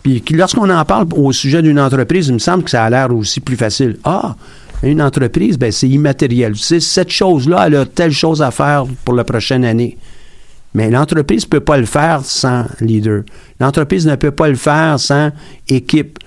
Puis 0.03 0.24
lorsqu'on 0.32 0.70
en 0.70 0.86
parle 0.86 1.08
au 1.16 1.32
sujet 1.32 1.62
d'une 1.62 1.80
entreprise, 1.80 2.28
il 2.28 2.34
me 2.36 2.39
semble 2.39 2.64
que 2.64 2.70
ça 2.70 2.84
a 2.86 2.89
l'air 2.89 3.14
aussi 3.14 3.39
plus 3.41 3.58
facile. 3.58 3.97
Ah, 4.03 4.36
une 4.84 5.01
entreprise, 5.01 5.58
ben, 5.58 5.72
c'est 5.72 5.89
immatériel. 5.89 6.53
C'est 6.55 6.80
cette 6.80 7.10
chose-là, 7.12 7.66
elle 7.68 7.76
a 7.76 7.86
telle 7.86 8.12
chose 8.12 8.41
à 8.41 8.51
faire 8.51 8.86
pour 9.03 9.16
la 9.16 9.24
prochaine 9.24 9.66
année. 9.66 9.97
Mais 10.74 10.89
l'entreprise 10.89 11.43
ne 11.45 11.49
peut 11.49 11.60
pas 11.60 11.78
le 11.78 11.86
faire 11.86 12.22
sans 12.24 12.66
leader. 12.80 13.24
L'entreprise 13.60 14.05
ne 14.08 14.16
peut 14.16 14.32
pas 14.32 14.47
le 14.47 14.55
faire 14.55 14.99
sans 14.99 15.32
équipe. 15.68 16.20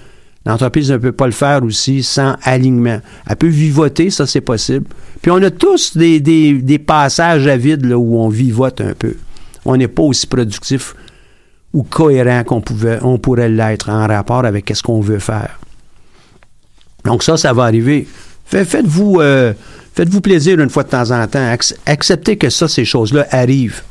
L'entreprise 0.45 0.91
ne 0.91 0.97
peut 0.97 1.13
pas 1.13 1.27
le 1.27 1.33
faire 1.33 1.63
aussi 1.63 2.03
sans 2.03 2.35
alignement. 2.43 2.99
Elle 3.29 3.37
peut 3.37 3.47
vivoter, 3.47 4.11
ça 4.11 4.27
c'est 4.27 4.41
possible. 4.41 4.87
Puis 5.23 5.31
on 5.31 5.37
a 5.43 5.51
tous 5.51 5.97
des, 5.97 6.19
des- 6.19 6.55
des 6.55 6.79
passages 6.79 7.47
à 7.47 7.57
vide 7.57 7.85
là, 7.87 7.97
où 7.99 8.19
on 8.19 8.29
vivote 8.29 8.81
un 8.81 8.95
peu. 8.99 9.15
On 9.73 9.77
n'est 9.77 9.87
pas 9.89 10.03
aussi 10.03 10.27
productif 10.27 10.97
ou 11.73 11.85
cohérent 11.85 12.43
qu'on 12.43 12.61
pouvait, 12.61 12.99
on 13.03 13.19
pourrait 13.19 13.49
l'être 13.49 13.89
en 13.89 14.07
rapport 14.09 14.45
avec 14.45 14.69
ce 14.75 14.83
qu'on 14.83 15.01
veut 15.01 15.21
faire. 15.21 15.61
Donc 17.05 17.23
ça, 17.23 17.37
ça 17.37 17.53
va 17.53 17.63
arriver. 17.65 18.09
Fait- 18.47 18.65
Faites-vous 18.65 19.21
euh, 19.21 19.53
faites-vous 19.95 20.21
plaisir 20.21 20.59
une 20.59 20.71
fois 20.71 20.83
de 20.83 20.89
temps 20.89 21.13
en 21.13 21.25
temps. 21.29 21.39
Ac- 21.55 21.77
Acceptez 21.87 22.37
que 22.37 22.51
ça, 22.51 22.67
ces 22.67 22.85
choses-là 22.85 23.29
arrivent. 23.31 23.83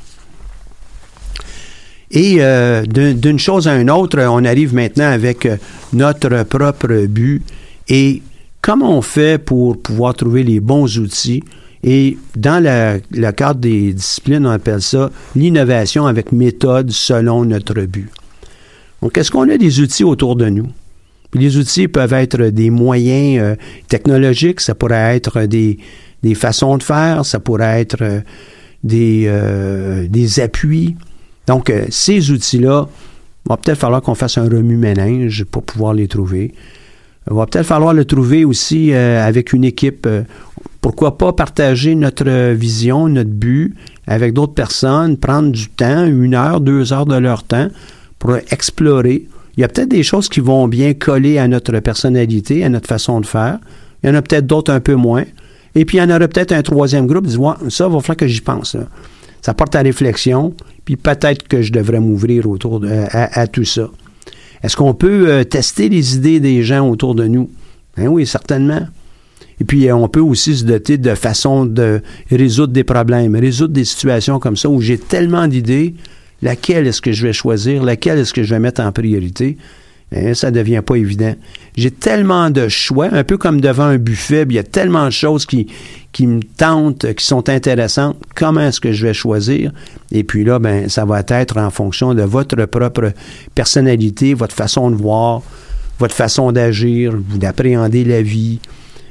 Et 2.12 2.38
euh, 2.40 2.84
d'un- 2.86 3.14
d'une 3.14 3.40
chose 3.40 3.68
à 3.70 3.76
une 3.78 3.90
autre, 3.90 4.20
on 4.20 4.44
arrive 4.44 4.74
maintenant 4.74 5.10
avec 5.10 5.46
euh, 5.46 5.56
notre 5.94 6.44
propre 6.44 7.06
but 7.08 7.42
et 7.88 8.22
comment 8.62 8.98
on 8.98 9.02
fait 9.02 9.38
pour 9.42 9.82
pouvoir 9.82 10.14
trouver 10.16 10.44
les 10.44 10.60
bons 10.60 10.98
outils. 10.98 11.42
Et 11.84 12.18
dans 12.36 12.62
le 12.64 13.32
cadre 13.32 13.60
des 13.60 13.94
disciplines, 13.94 14.46
on 14.46 14.52
appelle 14.52 14.82
ça 14.82 15.12
l'innovation 15.36 16.08
avec 16.08 16.32
méthode 16.32 16.92
selon 16.92 17.46
notre 17.46 17.82
but. 17.82 18.10
Donc, 19.02 19.18
est-ce 19.18 19.32
qu'on 19.32 19.50
a 19.50 19.58
des 19.58 19.80
outils 19.80 20.04
autour 20.04 20.36
de 20.36 20.50
nous? 20.50 20.68
Les 21.34 21.58
outils 21.58 21.88
peuvent 21.88 22.14
être 22.14 22.42
des 22.46 22.70
moyens 22.70 23.42
euh, 23.42 23.56
technologiques, 23.88 24.62
ça 24.62 24.76
pourrait 24.76 25.16
être 25.16 25.46
des, 25.46 25.78
des 26.24 26.36
façons 26.36 26.78
de 26.78 26.84
faire, 26.84 27.24
ça 27.24 27.40
pourrait 27.40 27.82
être 27.82 28.02
euh, 28.02 28.22
des, 28.84 29.26
euh, 29.28 30.08
des 30.10 30.40
appuis. 30.40 30.96
Donc, 31.48 31.72
ces 31.90 32.32
outils-là, 32.32 32.88
il 33.46 33.50
va 33.50 33.58
peut-être 33.58 33.78
falloir 33.80 34.02
qu'on 34.02 34.16
fasse 34.16 34.38
un 34.38 34.50
remue-ménage 34.50 35.46
pour 35.50 35.64
pouvoir 35.64 35.94
les 35.94 36.08
trouver. 36.08 36.54
Il 37.30 37.36
va 37.36 37.46
peut-être 37.46 37.66
falloir 37.66 37.94
le 37.94 38.06
trouver 38.06 38.46
aussi 38.46 38.92
euh, 38.92 39.26
avec 39.26 39.54
une 39.54 39.64
équipe. 39.64 40.06
Euh, 40.06 40.24
pourquoi 40.82 41.18
pas 41.18 41.34
partager 41.34 41.94
notre 41.96 42.54
vision, 42.54 43.10
notre 43.10 43.30
but 43.30 43.76
avec 44.08 44.34
d'autres 44.34 44.54
personnes, 44.54 45.18
prendre 45.18 45.52
du 45.52 45.70
temps, 45.70 46.06
une 46.06 46.34
heure, 46.34 46.62
deux 46.62 46.94
heures 46.94 47.06
de 47.06 47.16
leur 47.16 47.44
temps 47.44 47.68
pour 48.18 48.36
explorer. 48.50 49.28
Il 49.56 49.62
y 49.62 49.64
a 49.64 49.68
peut-être 49.68 49.90
des 49.90 50.04
choses 50.04 50.30
qui 50.30 50.40
vont 50.40 50.68
bien 50.68 50.94
coller 50.94 51.38
à 51.38 51.48
notre 51.48 51.78
personnalité, 51.80 52.64
à 52.64 52.70
notre 52.70 52.88
façon 52.88 53.20
de 53.20 53.26
faire. 53.26 53.60
Il 54.02 54.10
y 54.10 54.12
en 54.12 54.16
a 54.16 54.22
peut-être 54.22 54.48
d'autres 54.48 54.72
un 54.72 54.80
peu 54.80 54.96
moins. 54.96 55.26
Et 55.76 55.86
puis, 55.86 55.98
il 55.98 56.00
y 56.00 56.04
en 56.04 56.10
aurait 56.10 56.28
peut-être 56.28 56.54
un 56.54 56.62
troisième 56.64 57.08
groupe 57.08 57.26
qui 57.26 57.32
dit 57.32 57.38
ouais, 57.38 57.54
ça, 57.70 57.88
va 57.88 58.00
falloir 58.00 58.18
que 58.18 58.28
j'y 58.28 58.42
pense. 58.42 58.74
là. 58.74 58.88
Ça 59.42 59.54
porte 59.54 59.76
à 59.76 59.82
réflexion, 59.82 60.54
puis 60.86 60.96
peut-être 60.96 61.48
que 61.48 61.62
je 61.62 61.72
devrais 61.72 62.00
m'ouvrir 62.00 62.50
autour 62.50 62.80
de, 62.80 62.90
à 63.12 63.48
tout 63.48 63.64
ça. 63.64 63.90
Est-ce 64.64 64.76
qu'on 64.76 64.94
peut 64.94 65.30
euh, 65.30 65.44
tester 65.44 65.90
les 65.90 66.16
idées 66.16 66.40
des 66.40 66.64
gens 66.64 66.88
autour 66.88 67.16
de 67.16 67.26
nous? 67.26 67.50
Ben 67.96 68.08
oui, 68.08 68.26
certainement. 68.26 68.88
Et 69.62 69.64
puis, 69.64 69.88
euh, 69.88 69.96
on 69.96 70.08
peut 70.08 70.20
aussi 70.20 70.56
se 70.56 70.64
doter 70.66 70.98
de 70.98 71.16
façons 71.16 71.66
de 71.66 72.02
résoudre 72.32 72.74
des 72.74 72.84
problèmes, 72.84 73.36
résoudre 73.36 73.74
des 73.74 73.86
situations 73.86 74.40
comme 74.40 74.58
ça 74.58 74.70
où 74.70 74.82
j'ai 74.82 74.98
tellement 74.98 75.48
d'idées, 75.48 75.96
laquelle 76.42 76.88
est-ce 76.88 77.02
que 77.02 77.12
je 77.12 77.26
vais 77.26 77.34
choisir, 77.34 77.84
laquelle 77.84 78.20
est-ce 78.20 78.34
que 78.34 78.44
je 78.44 78.54
vais 78.54 78.60
mettre 78.60 78.82
en 78.82 78.92
priorité? 78.92 79.58
Ben, 80.12 80.34
ça 80.34 80.50
devient 80.50 80.82
pas 80.84 80.96
évident. 80.96 81.36
J'ai 81.78 81.92
tellement 81.92 82.50
de 82.50 82.68
choix, 82.68 83.10
un 83.12 83.24
peu 83.24 83.38
comme 83.38 83.62
devant 83.62 83.84
un 83.84 83.98
buffet, 83.98 84.44
il 84.50 84.56
y 84.56 84.60
a 84.60 84.64
tellement 84.64 85.06
de 85.06 85.12
choses 85.12 85.46
qui, 85.46 85.68
qui 86.12 86.26
me 86.26 86.42
tentent, 86.42 87.14
qui 87.14 87.24
sont 87.24 87.48
intéressantes. 87.48 88.18
Comment 88.36 88.62
est-ce 88.62 88.82
que 88.82 88.92
je 88.92 89.06
vais 89.06 89.14
choisir? 89.14 89.72
Et 90.12 90.24
puis 90.24 90.44
là, 90.44 90.58
ben, 90.58 90.90
ça 90.90 91.06
va 91.06 91.22
être 91.28 91.58
en 91.58 91.70
fonction 91.70 92.16
de 92.16 92.24
votre 92.24 92.66
propre 92.66 93.14
personnalité, 93.54 94.34
votre 94.34 94.56
façon 94.56 94.90
de 94.90 94.96
voir, 94.96 95.44
votre 96.00 96.16
façon 96.16 96.52
d'agir, 96.52 97.14
d'appréhender 97.36 98.04
la 98.04 98.24
vie. 98.24 98.60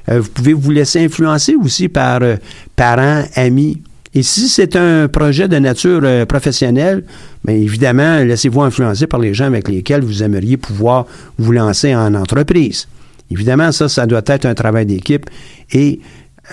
Euh, 0.09 0.21
vous 0.21 0.31
pouvez 0.31 0.53
vous 0.53 0.71
laisser 0.71 1.05
influencer 1.05 1.55
aussi 1.55 1.89
par 1.89 2.23
euh, 2.23 2.37
parents, 2.75 3.23
amis. 3.35 3.81
Et 4.19 4.25
si 4.25 4.49
c'est 4.49 4.75
un 4.75 5.07
projet 5.07 5.47
de 5.47 5.57
nature 5.61 6.01
euh, 6.03 6.27
professionnelle, 6.27 7.05
bien 7.45 7.55
évidemment, 7.55 8.19
laissez-vous 8.19 8.63
influencer 8.63 9.07
par 9.07 9.21
les 9.21 9.33
gens 9.33 9.45
avec 9.45 9.69
lesquels 9.69 10.03
vous 10.03 10.25
aimeriez 10.25 10.57
pouvoir 10.57 11.07
vous 11.39 11.53
lancer 11.53 11.95
en 11.95 12.13
entreprise. 12.15 12.89
Évidemment, 13.31 13.71
ça, 13.71 13.89
ça 13.89 14.07
doit 14.07 14.23
être 14.27 14.45
un 14.45 14.55
travail 14.55 14.87
d'équipe. 14.87 15.31
Et 15.71 16.01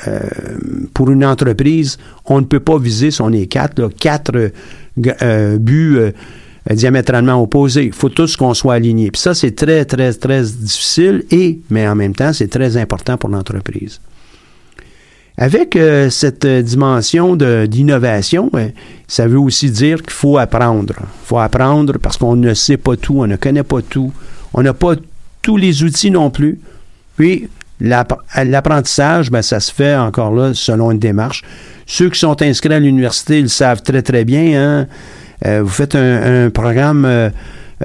euh, 0.07 0.19
pour 0.93 1.09
une 1.09 1.25
entreprise, 1.25 1.97
on 2.27 2.39
ne 2.39 2.45
peut 2.45 2.59
pas 2.59 2.77
viser, 2.77 3.09
si 3.09 3.19
on 3.23 3.31
est 3.31 3.47
quatre, 3.47 3.87
quatre 3.99 4.51
euh, 5.23 5.57
buts 5.57 6.13
diamétralement 6.69 7.41
opposés. 7.41 7.85
Il 7.85 7.93
faut 7.93 8.09
tous 8.09 8.37
qu'on 8.37 8.53
soit 8.53 8.75
alignés. 8.75 9.09
Puis 9.09 9.21
ça, 9.21 9.33
c'est 9.33 9.55
très, 9.55 9.85
très, 9.85 10.13
très 10.13 10.43
difficile, 10.43 11.23
et, 11.31 11.61
mais 11.71 11.87
en 11.87 11.95
même 11.95 12.13
temps, 12.13 12.31
c'est 12.31 12.47
très 12.47 12.77
important 12.77 13.17
pour 13.17 13.31
l'entreprise. 13.31 13.99
Avec 15.37 15.75
euh, 15.75 16.09
cette 16.09 16.45
dimension 16.47 17.35
d'innovation, 17.35 18.49
euh, 18.55 18.69
ça 19.07 19.27
veut 19.27 19.39
aussi 19.39 19.69
dire 19.69 20.01
qu'il 20.01 20.13
faut 20.13 20.37
apprendre. 20.37 20.93
Il 20.97 21.25
faut 21.27 21.39
apprendre 21.39 21.97
parce 22.01 22.15
qu'on 22.17 22.35
ne 22.37 22.53
sait 22.53 22.77
pas 22.77 22.95
tout, 22.95 23.15
on 23.19 23.27
ne 23.27 23.35
connaît 23.35 23.63
pas 23.63 23.81
tout, 23.81 24.13
on 24.53 24.61
n'a 24.63 24.73
pas 24.73 24.95
tous 25.41 25.57
les 25.57 25.83
outils 25.83 26.09
non 26.11 26.29
plus. 26.29 26.59
Puis, 27.17 27.49
l'app- 27.81 28.21
l'apprentissage, 28.45 29.29
ben, 29.29 29.41
ça 29.41 29.59
se 29.59 29.73
fait 29.73 29.95
encore 29.95 30.33
là 30.33 30.53
selon 30.53 30.91
une 30.91 30.99
démarche. 30.99 31.43
Ceux 31.85 32.09
qui 32.09 32.19
sont 32.19 32.41
inscrits 32.41 32.73
à 32.73 32.79
l'université, 32.79 33.39
ils 33.39 33.43
le 33.43 33.47
savent 33.49 33.81
très, 33.83 34.01
très 34.01 34.23
bien. 34.23 34.59
hein. 34.81 34.87
Euh, 35.45 35.61
vous 35.61 35.69
faites 35.69 35.95
un, 35.95 36.45
un 36.45 36.49
programme 36.49 37.03
euh, 37.03 37.29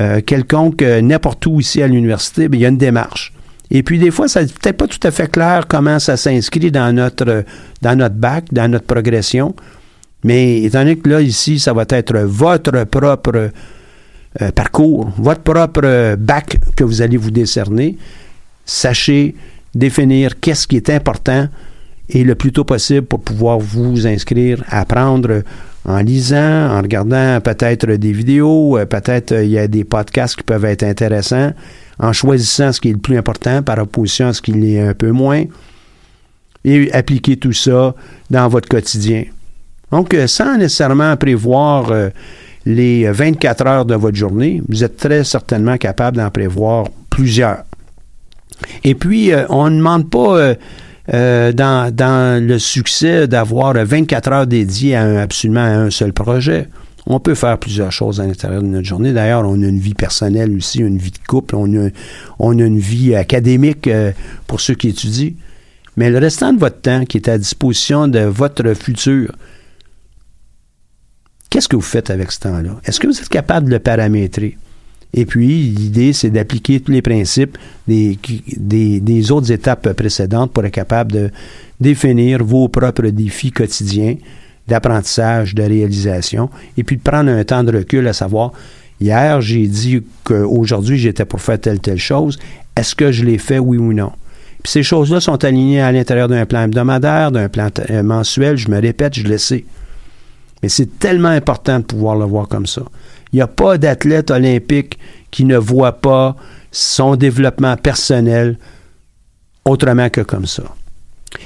euh, 0.00 0.20
quelconque, 0.20 0.82
euh, 0.82 1.00
n'importe 1.02 1.44
où 1.46 1.58
ici 1.58 1.82
à 1.82 1.88
l'université, 1.88 2.48
ben, 2.48 2.58
il 2.58 2.62
y 2.62 2.64
a 2.64 2.68
une 2.68 2.78
démarche. 2.78 3.32
Et 3.70 3.82
puis, 3.82 3.98
des 3.98 4.10
fois, 4.10 4.28
ça 4.28 4.42
n'est 4.42 4.48
peut-être 4.48 4.76
pas 4.76 4.86
tout 4.86 5.06
à 5.06 5.10
fait 5.10 5.30
clair 5.30 5.66
comment 5.68 5.98
ça 5.98 6.16
s'inscrit 6.16 6.70
dans 6.70 6.94
notre, 6.94 7.44
dans 7.82 7.96
notre 7.96 8.16
bac, 8.16 8.46
dans 8.52 8.68
notre 8.68 8.86
progression. 8.86 9.54
Mais 10.24 10.62
étant 10.62 10.80
donné 10.80 10.96
que 10.96 11.08
là, 11.08 11.20
ici, 11.20 11.58
ça 11.58 11.72
va 11.72 11.84
être 11.88 12.18
votre 12.18 12.84
propre 12.84 13.50
euh, 14.42 14.50
parcours, 14.52 15.10
votre 15.16 15.42
propre 15.42 16.16
bac 16.16 16.56
que 16.76 16.84
vous 16.84 17.00
allez 17.02 17.16
vous 17.16 17.30
décerner, 17.30 17.96
sachez 18.64 19.34
définir 19.74 20.38
qu'est-ce 20.40 20.66
qui 20.66 20.76
est 20.76 20.90
important 20.90 21.48
et 22.08 22.24
le 22.24 22.34
plus 22.34 22.52
tôt 22.52 22.64
possible 22.64 23.06
pour 23.06 23.20
pouvoir 23.20 23.58
vous 23.58 24.06
inscrire, 24.06 24.62
apprendre 24.68 25.42
en 25.84 25.98
lisant, 25.98 26.70
en 26.70 26.82
regardant 26.82 27.40
peut-être 27.40 27.86
des 27.92 28.12
vidéos, 28.12 28.76
euh, 28.78 28.84
peut-être 28.84 29.32
euh, 29.32 29.44
il 29.44 29.50
y 29.50 29.58
a 29.58 29.66
des 29.66 29.84
podcasts 29.84 30.36
qui 30.36 30.42
peuvent 30.42 30.64
être 30.64 30.82
intéressants, 30.82 31.52
en 32.00 32.12
choisissant 32.12 32.72
ce 32.72 32.80
qui 32.80 32.88
est 32.88 32.92
le 32.92 32.98
plus 32.98 33.16
important 33.16 33.62
par 33.62 33.78
opposition 33.78 34.28
à 34.28 34.32
ce 34.32 34.42
qui 34.42 34.52
l'est 34.52 34.80
un 34.80 34.94
peu 34.94 35.10
moins, 35.10 35.44
et 36.64 36.92
appliquer 36.92 37.36
tout 37.36 37.52
ça 37.52 37.94
dans 38.30 38.48
votre 38.48 38.68
quotidien. 38.68 39.24
Donc, 39.90 40.14
euh, 40.14 40.26
sans 40.26 40.56
nécessairement 40.56 41.16
prévoir 41.16 41.90
euh, 41.90 42.10
les 42.64 43.10
24 43.10 43.66
heures 43.66 43.84
de 43.84 43.94
votre 43.94 44.16
journée, 44.16 44.62
vous 44.68 44.84
êtes 44.84 44.96
très 44.96 45.24
certainement 45.24 45.76
capable 45.76 46.18
d'en 46.18 46.30
prévoir 46.30 46.86
plusieurs. 47.08 47.64
Et 48.84 48.94
puis, 48.94 49.32
euh, 49.32 49.46
on 49.48 49.70
ne 49.70 49.76
demande 49.78 50.10
pas 50.10 50.54
dans, 51.12 52.46
le 52.46 52.58
succès 52.58 53.26
d'avoir 53.26 53.74
24 53.74 54.32
heures 54.32 54.46
dédiées 54.46 54.94
à 54.94 55.22
absolument 55.22 55.64
à 55.64 55.70
un 55.70 55.90
seul 55.90 56.12
projet. 56.12 56.68
On 57.12 57.18
peut 57.18 57.34
faire 57.34 57.58
plusieurs 57.58 57.90
choses 57.90 58.20
à 58.20 58.26
l'intérieur 58.26 58.62
de 58.62 58.68
notre 58.68 58.86
journée. 58.86 59.12
D'ailleurs, 59.12 59.42
on 59.44 59.60
a 59.60 59.66
une 59.66 59.80
vie 59.80 59.94
personnelle 59.94 60.56
aussi, 60.56 60.78
une 60.78 60.98
vie 60.98 61.10
de 61.10 61.18
couple, 61.26 61.56
on 61.56 61.66
a, 61.74 62.64
une 62.64 62.78
vie 62.78 63.16
académique 63.16 63.88
euh, 63.88 64.12
pour 64.46 64.60
ceux 64.60 64.74
qui 64.74 64.90
étudient. 64.90 65.32
Mais 65.96 66.08
le 66.08 66.18
restant 66.18 66.52
de 66.52 66.60
votre 66.60 66.80
temps 66.80 67.04
qui 67.04 67.16
est 67.16 67.28
à 67.28 67.36
disposition 67.36 68.06
de 68.06 68.20
votre 68.20 68.74
futur, 68.74 69.34
qu'est-ce 71.50 71.66
que 71.66 71.74
vous 71.74 71.82
faites 71.82 72.10
avec 72.10 72.30
ce 72.30 72.38
temps-là? 72.38 72.80
Est-ce 72.84 73.00
que 73.00 73.08
vous 73.08 73.18
êtes 73.18 73.28
capable 73.28 73.66
de 73.66 73.72
le 73.72 73.80
paramétrer? 73.80 74.56
Et 75.12 75.26
puis, 75.26 75.64
l'idée, 75.64 76.12
c'est 76.12 76.30
d'appliquer 76.30 76.78
tous 76.78 76.92
les 76.92 77.02
principes 77.02 77.58
des 77.88 79.32
autres 79.32 79.50
étapes 79.50 79.94
précédentes 79.94 80.52
pour 80.52 80.64
être 80.64 80.72
capable 80.72 81.10
de 81.10 81.30
définir 81.80 82.44
vos 82.44 82.68
propres 82.68 83.08
défis 83.08 83.50
quotidiens 83.50 84.14
d'apprentissage, 84.70 85.54
de 85.54 85.62
réalisation, 85.62 86.48
et 86.78 86.84
puis 86.84 86.96
de 86.96 87.02
prendre 87.02 87.30
un 87.30 87.44
temps 87.44 87.62
de 87.62 87.76
recul 87.76 88.06
à 88.08 88.12
savoir, 88.12 88.52
hier, 89.00 89.40
j'ai 89.40 89.66
dit 89.66 90.02
qu'aujourd'hui, 90.24 90.96
j'étais 90.98 91.24
pour 91.26 91.42
faire 91.42 91.60
telle, 91.60 91.80
telle 91.80 91.98
chose. 91.98 92.38
Est-ce 92.76 92.94
que 92.94 93.12
je 93.12 93.24
l'ai 93.24 93.38
fait, 93.38 93.58
oui 93.58 93.76
ou 93.76 93.92
non? 93.92 94.12
Puis 94.62 94.72
ces 94.72 94.82
choses-là 94.82 95.20
sont 95.20 95.44
alignées 95.44 95.80
à 95.80 95.90
l'intérieur 95.90 96.28
d'un 96.28 96.46
plan 96.46 96.62
hebdomadaire, 96.62 97.32
d'un 97.32 97.48
plan 97.48 97.68
euh, 97.90 98.02
mensuel. 98.02 98.56
Je 98.56 98.70
me 98.70 98.80
répète, 98.80 99.14
je 99.14 99.26
le 99.26 99.38
sais. 99.38 99.64
Mais 100.62 100.68
c'est 100.68 100.98
tellement 100.98 101.28
important 101.28 101.78
de 101.78 101.84
pouvoir 101.84 102.16
le 102.16 102.26
voir 102.26 102.46
comme 102.46 102.66
ça. 102.66 102.82
Il 103.32 103.36
n'y 103.36 103.42
a 103.42 103.46
pas 103.46 103.78
d'athlète 103.78 104.30
olympique 104.30 104.98
qui 105.30 105.44
ne 105.44 105.56
voit 105.56 106.00
pas 106.00 106.36
son 106.70 107.16
développement 107.16 107.76
personnel 107.76 108.58
autrement 109.64 110.10
que 110.10 110.20
comme 110.20 110.46
ça. 110.46 110.64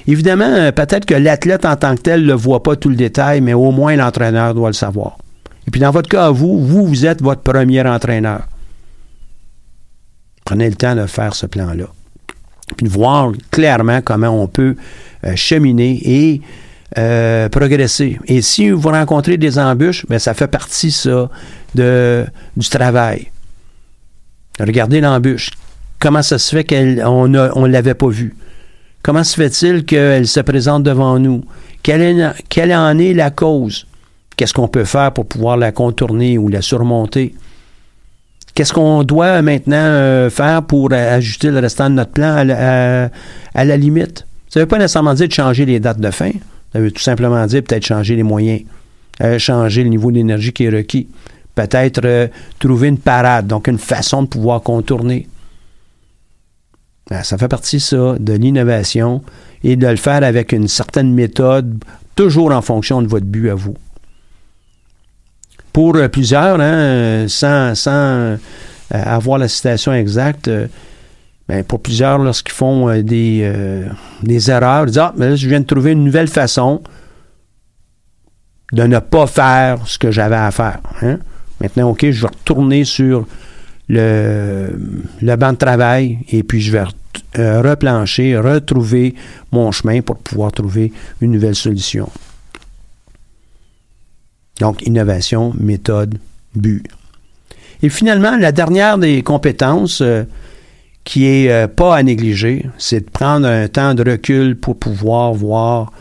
Évidemment, 0.06 0.48
euh, 0.48 0.72
peut-être 0.72 1.06
que 1.06 1.14
l'athlète 1.14 1.64
en 1.64 1.76
tant 1.76 1.94
que 1.96 2.02
tel 2.02 2.24
ne 2.24 2.34
voit 2.34 2.62
pas 2.62 2.76
tout 2.76 2.88
le 2.88 2.96
détail, 2.96 3.40
mais 3.40 3.54
au 3.54 3.70
moins 3.70 3.96
l'entraîneur 3.96 4.54
doit 4.54 4.68
le 4.68 4.74
savoir. 4.74 5.18
Et 5.66 5.70
puis 5.70 5.80
dans 5.80 5.90
votre 5.90 6.08
cas, 6.08 6.30
vous, 6.30 6.64
vous, 6.64 6.86
vous 6.86 7.06
êtes 7.06 7.22
votre 7.22 7.42
premier 7.42 7.82
entraîneur. 7.82 8.42
Prenez 10.44 10.68
le 10.68 10.74
temps 10.74 10.94
de 10.94 11.06
faire 11.06 11.34
ce 11.34 11.46
plan-là. 11.46 11.86
Puis 12.76 12.86
de 12.86 12.90
voir 12.90 13.32
clairement 13.50 14.00
comment 14.02 14.28
on 14.28 14.46
peut 14.46 14.76
euh, 15.24 15.36
cheminer 15.36 16.00
et 16.04 16.42
euh, 16.98 17.48
progresser. 17.48 18.18
Et 18.26 18.42
si 18.42 18.70
vous 18.70 18.88
rencontrez 18.88 19.36
des 19.36 19.58
embûches, 19.58 20.06
ben, 20.06 20.18
ça 20.18 20.34
fait 20.34 20.48
partie, 20.48 20.94
du 21.74 22.68
travail. 22.70 23.30
Regardez 24.60 25.00
l'embûche. 25.00 25.50
Comment 25.98 26.22
ça 26.22 26.38
se 26.38 26.54
fait 26.54 26.64
qu'on 26.64 27.28
ne 27.28 27.66
l'avait 27.66 27.94
pas 27.94 28.08
vue? 28.08 28.34
Comment 29.04 29.22
se 29.22 29.34
fait-il 29.36 29.84
qu'elle 29.84 30.26
se 30.26 30.40
présente 30.40 30.82
devant 30.82 31.18
nous? 31.18 31.44
Quelle, 31.82 32.24
en 32.74 32.98
est 32.98 33.12
la 33.12 33.30
cause? 33.30 33.86
Qu'est-ce 34.34 34.54
qu'on 34.54 34.66
peut 34.66 34.84
faire 34.86 35.12
pour 35.12 35.26
pouvoir 35.26 35.58
la 35.58 35.72
contourner 35.72 36.38
ou 36.38 36.48
la 36.48 36.62
surmonter? 36.62 37.34
Qu'est-ce 38.54 38.72
qu'on 38.72 39.02
doit 39.02 39.42
maintenant 39.42 39.76
euh, 39.76 40.30
faire 40.30 40.62
pour 40.62 40.88
euh, 40.90 41.16
ajuster 41.16 41.50
le 41.50 41.58
restant 41.58 41.90
de 41.90 41.96
notre 41.96 42.12
plan 42.12 42.34
à, 42.34 42.44
la- 42.44 43.76
limite? 43.76 44.26
Ça 44.48 44.60
ne 44.60 44.64
veut 44.64 44.68
pas 44.68 44.78
nécessairement 44.78 45.12
dire 45.12 45.28
de 45.28 45.32
changer 45.34 45.66
les 45.66 45.80
dates 45.80 46.00
de 46.00 46.10
fin. 46.10 46.30
Ça 46.72 46.80
veut 46.80 46.90
tout 46.90 47.02
simplement 47.02 47.44
dire 47.44 47.62
peut-être 47.62 47.84
changer 47.84 48.16
les 48.16 48.22
moyens, 48.22 48.62
euh, 49.20 49.38
changer 49.38 49.82
le 49.82 49.90
niveau 49.90 50.12
d'énergie 50.12 50.52
qui 50.54 50.64
est 50.64 50.70
requis. 50.70 51.08
Peut-être 51.54 52.30
trouver 52.58 52.88
une 52.88 52.98
parade, 52.98 53.48
donc 53.48 53.68
une 53.68 53.78
façon 53.78 54.22
de 54.22 54.28
pouvoir 54.28 54.62
contourner. 54.62 55.28
Ah, 57.10 57.22
Ça 57.22 57.36
fait 57.38 57.48
partie, 57.48 57.80
ça, 57.80 58.16
de 58.18 58.32
l'innovation 58.32 59.22
et 59.62 59.76
de 59.76 59.86
le 59.86 59.96
faire 59.96 60.22
avec 60.22 60.52
une 60.52 60.68
certaine 60.68 61.12
méthode, 61.12 61.82
toujours 62.16 62.52
en 62.52 62.62
fonction 62.62 63.02
de 63.02 63.06
votre 63.06 63.26
but 63.26 63.50
à 63.50 63.54
vous. 63.54 63.74
Pour 65.72 65.96
euh, 65.96 66.08
plusieurs, 66.08 66.60
hein, 66.60 67.26
sans, 67.28 67.74
sans 67.74 67.90
euh, 67.90 68.36
avoir 68.90 69.38
la 69.38 69.48
citation 69.48 69.92
exacte, 69.92 70.48
euh, 70.48 70.66
ben, 71.48 71.62
pour 71.64 71.80
plusieurs, 71.80 72.18
lorsqu'ils 72.18 72.54
font 72.54 72.88
des, 73.02 73.52
des 74.22 74.50
erreurs, 74.50 74.84
ils 74.84 74.92
disent 74.92 74.98
Ah, 74.98 75.12
mais 75.16 75.28
là, 75.30 75.36
je 75.36 75.46
viens 75.46 75.60
de 75.60 75.66
trouver 75.66 75.92
une 75.92 76.04
nouvelle 76.04 76.28
façon 76.28 76.82
de 78.72 78.82
ne 78.84 78.98
pas 78.98 79.26
faire 79.26 79.86
ce 79.86 79.98
que 79.98 80.10
j'avais 80.10 80.36
à 80.36 80.50
faire. 80.50 80.80
hein. 81.02 81.18
Maintenant, 81.60 81.90
OK, 81.90 82.10
je 82.10 82.22
vais 82.22 82.28
retourner 82.28 82.84
sur 82.84 83.26
le, 83.88 84.70
le 85.20 85.36
banc 85.36 85.52
de 85.52 85.58
travail 85.58 86.18
et 86.30 86.42
puis 86.42 86.60
je 86.60 86.72
vais 86.72 86.84
euh, 87.38 87.62
replancher, 87.62 88.36
retrouver 88.36 89.14
mon 89.52 89.72
chemin 89.72 90.00
pour 90.02 90.18
pouvoir 90.18 90.52
trouver 90.52 90.92
une 91.20 91.32
nouvelle 91.32 91.54
solution. 91.54 92.08
Donc, 94.60 94.82
innovation, 94.86 95.52
méthode, 95.58 96.18
but. 96.54 96.86
Et 97.82 97.88
finalement, 97.88 98.36
la 98.36 98.52
dernière 98.52 98.98
des 98.98 99.22
compétences 99.22 100.00
euh, 100.00 100.22
qui 101.02 101.26
est 101.26 101.50
euh, 101.50 101.66
pas 101.66 101.96
à 101.96 102.02
négliger, 102.02 102.66
c'est 102.78 103.04
de 103.04 103.10
prendre 103.10 103.46
un 103.46 103.68
temps 103.68 103.94
de 103.94 104.08
recul 104.08 104.56
pour 104.56 104.78
pouvoir 104.78 105.34
voir 105.34 105.92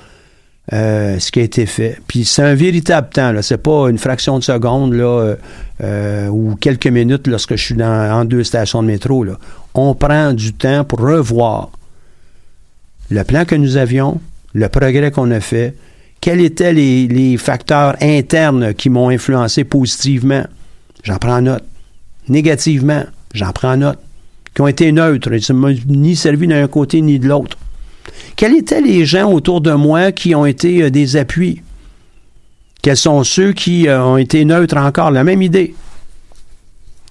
euh, 0.71 1.19
ce 1.19 1.29
qui 1.31 1.41
a 1.41 1.43
été 1.43 1.65
fait. 1.65 1.99
Puis 2.07 2.23
c'est 2.23 2.41
un 2.41 2.55
véritable 2.55 3.09
temps, 3.09 3.33
là. 3.33 3.41
C'est 3.41 3.57
pas 3.57 3.89
une 3.89 3.97
fraction 3.97 4.39
de 4.39 4.43
seconde, 4.43 4.93
là, 4.93 5.03
euh, 5.03 5.35
euh, 5.83 6.27
ou 6.29 6.55
quelques 6.55 6.87
minutes 6.87 7.27
lorsque 7.27 7.57
je 7.57 7.63
suis 7.63 7.83
en 7.83 8.23
deux 8.23 8.45
stations 8.45 8.81
de 8.81 8.87
métro. 8.87 9.25
On 9.73 9.93
prend 9.93 10.31
du 10.31 10.53
temps 10.53 10.85
pour 10.85 10.99
revoir 10.99 11.69
le 13.09 13.23
plan 13.25 13.43
que 13.43 13.55
nous 13.55 13.75
avions, 13.75 14.21
le 14.53 14.69
progrès 14.69 15.11
qu'on 15.11 15.31
a 15.31 15.41
fait, 15.41 15.75
quels 16.21 16.39
étaient 16.39 16.71
les, 16.71 17.07
les 17.07 17.35
facteurs 17.35 17.97
internes 18.01 18.73
qui 18.73 18.89
m'ont 18.89 19.09
influencé 19.09 19.65
positivement. 19.65 20.45
J'en 21.03 21.17
prends 21.17 21.41
note. 21.41 21.63
Négativement, 22.29 23.03
j'en 23.33 23.51
prends 23.51 23.75
note. 23.75 23.99
qui 24.55 24.61
ont 24.61 24.67
été 24.67 24.89
neutres. 24.93 25.33
Ils 25.33 25.53
ne 25.53 25.59
m'ont 25.59 25.75
ni 25.87 26.15
servi 26.15 26.47
d'un 26.47 26.67
côté 26.67 27.01
ni 27.01 27.19
de 27.19 27.27
l'autre. 27.27 27.57
Quels 28.35 28.55
étaient 28.55 28.81
les 28.81 29.05
gens 29.05 29.31
autour 29.31 29.61
de 29.61 29.71
moi 29.71 30.11
qui 30.11 30.35
ont 30.35 30.45
été 30.45 30.83
euh, 30.83 30.89
des 30.89 31.15
appuis? 31.15 31.61
Quels 32.81 32.97
sont 32.97 33.23
ceux 33.23 33.53
qui 33.53 33.87
euh, 33.87 34.03
ont 34.03 34.17
été 34.17 34.43
neutres 34.45 34.77
encore? 34.77 35.11
La 35.11 35.23
même 35.23 35.41
idée. 35.41 35.75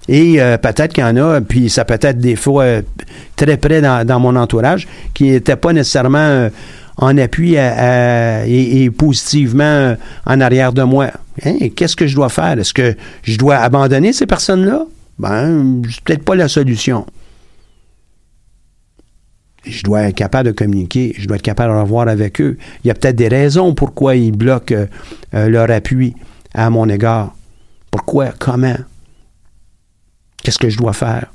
Et 0.08 0.40
euh, 0.40 0.58
peut-être 0.58 0.92
qu'il 0.92 1.04
y 1.04 1.06
en 1.06 1.16
a, 1.16 1.40
puis 1.40 1.70
ça 1.70 1.84
peut 1.84 1.98
être 2.00 2.18
des 2.18 2.36
fois 2.36 2.66
très 3.36 3.56
près 3.56 3.80
dans, 3.80 4.20
mon 4.20 4.34
entourage, 4.34 4.88
qui 5.14 5.30
n'étaient 5.30 5.56
pas 5.56 5.72
nécessairement 5.72 6.48
en 6.96 7.18
appui 7.18 7.54
et, 7.54 8.90
positivement 8.90 9.96
en 10.26 10.40
arrière 10.40 10.72
de 10.72 10.82
moi. 10.82 11.10
Hein, 11.44 11.68
Qu'est-ce 11.76 11.94
que 11.94 12.08
je 12.08 12.16
dois 12.16 12.28
faire? 12.28 12.58
Est-ce 12.58 12.74
que 12.74 12.96
je 13.22 13.38
dois 13.38 13.56
abandonner 13.58 14.12
ces 14.12 14.26
personnes-là? 14.26 14.86
Ben, 15.20 15.82
c'est 15.88 16.00
peut-être 16.00 16.24
pas 16.24 16.34
la 16.34 16.48
solution. 16.48 17.06
Je 19.64 19.82
dois 19.84 20.02
être 20.02 20.16
capable 20.16 20.48
de 20.48 20.52
communiquer, 20.52 21.14
je 21.16 21.26
dois 21.26 21.36
être 21.36 21.42
capable 21.42 21.72
de 21.72 21.78
revoir 21.78 22.08
avec 22.08 22.40
eux. 22.40 22.58
Il 22.82 22.88
y 22.88 22.90
a 22.90 22.94
peut-être 22.94 23.14
des 23.16 23.28
raisons 23.28 23.74
pourquoi 23.74 24.16
ils 24.16 24.32
bloquent 24.32 24.74
euh, 24.74 24.86
euh, 25.34 25.48
leur 25.48 25.70
appui 25.70 26.14
à 26.52 26.68
mon 26.68 26.88
égard. 26.88 27.34
Pourquoi? 27.90 28.32
Comment? 28.38 28.76
Qu'est-ce 30.42 30.58
que 30.58 30.68
je 30.68 30.76
dois 30.78 30.92
faire? 30.92 31.32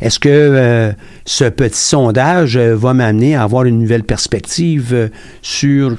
Est-ce 0.00 0.20
que 0.20 0.28
euh, 0.28 0.92
ce 1.24 1.44
petit 1.44 1.78
sondage 1.80 2.56
euh, 2.56 2.76
va 2.76 2.94
m'amener 2.94 3.34
à 3.34 3.42
avoir 3.42 3.64
une 3.64 3.80
nouvelle 3.80 4.04
perspective 4.04 5.10
sur 5.42 5.96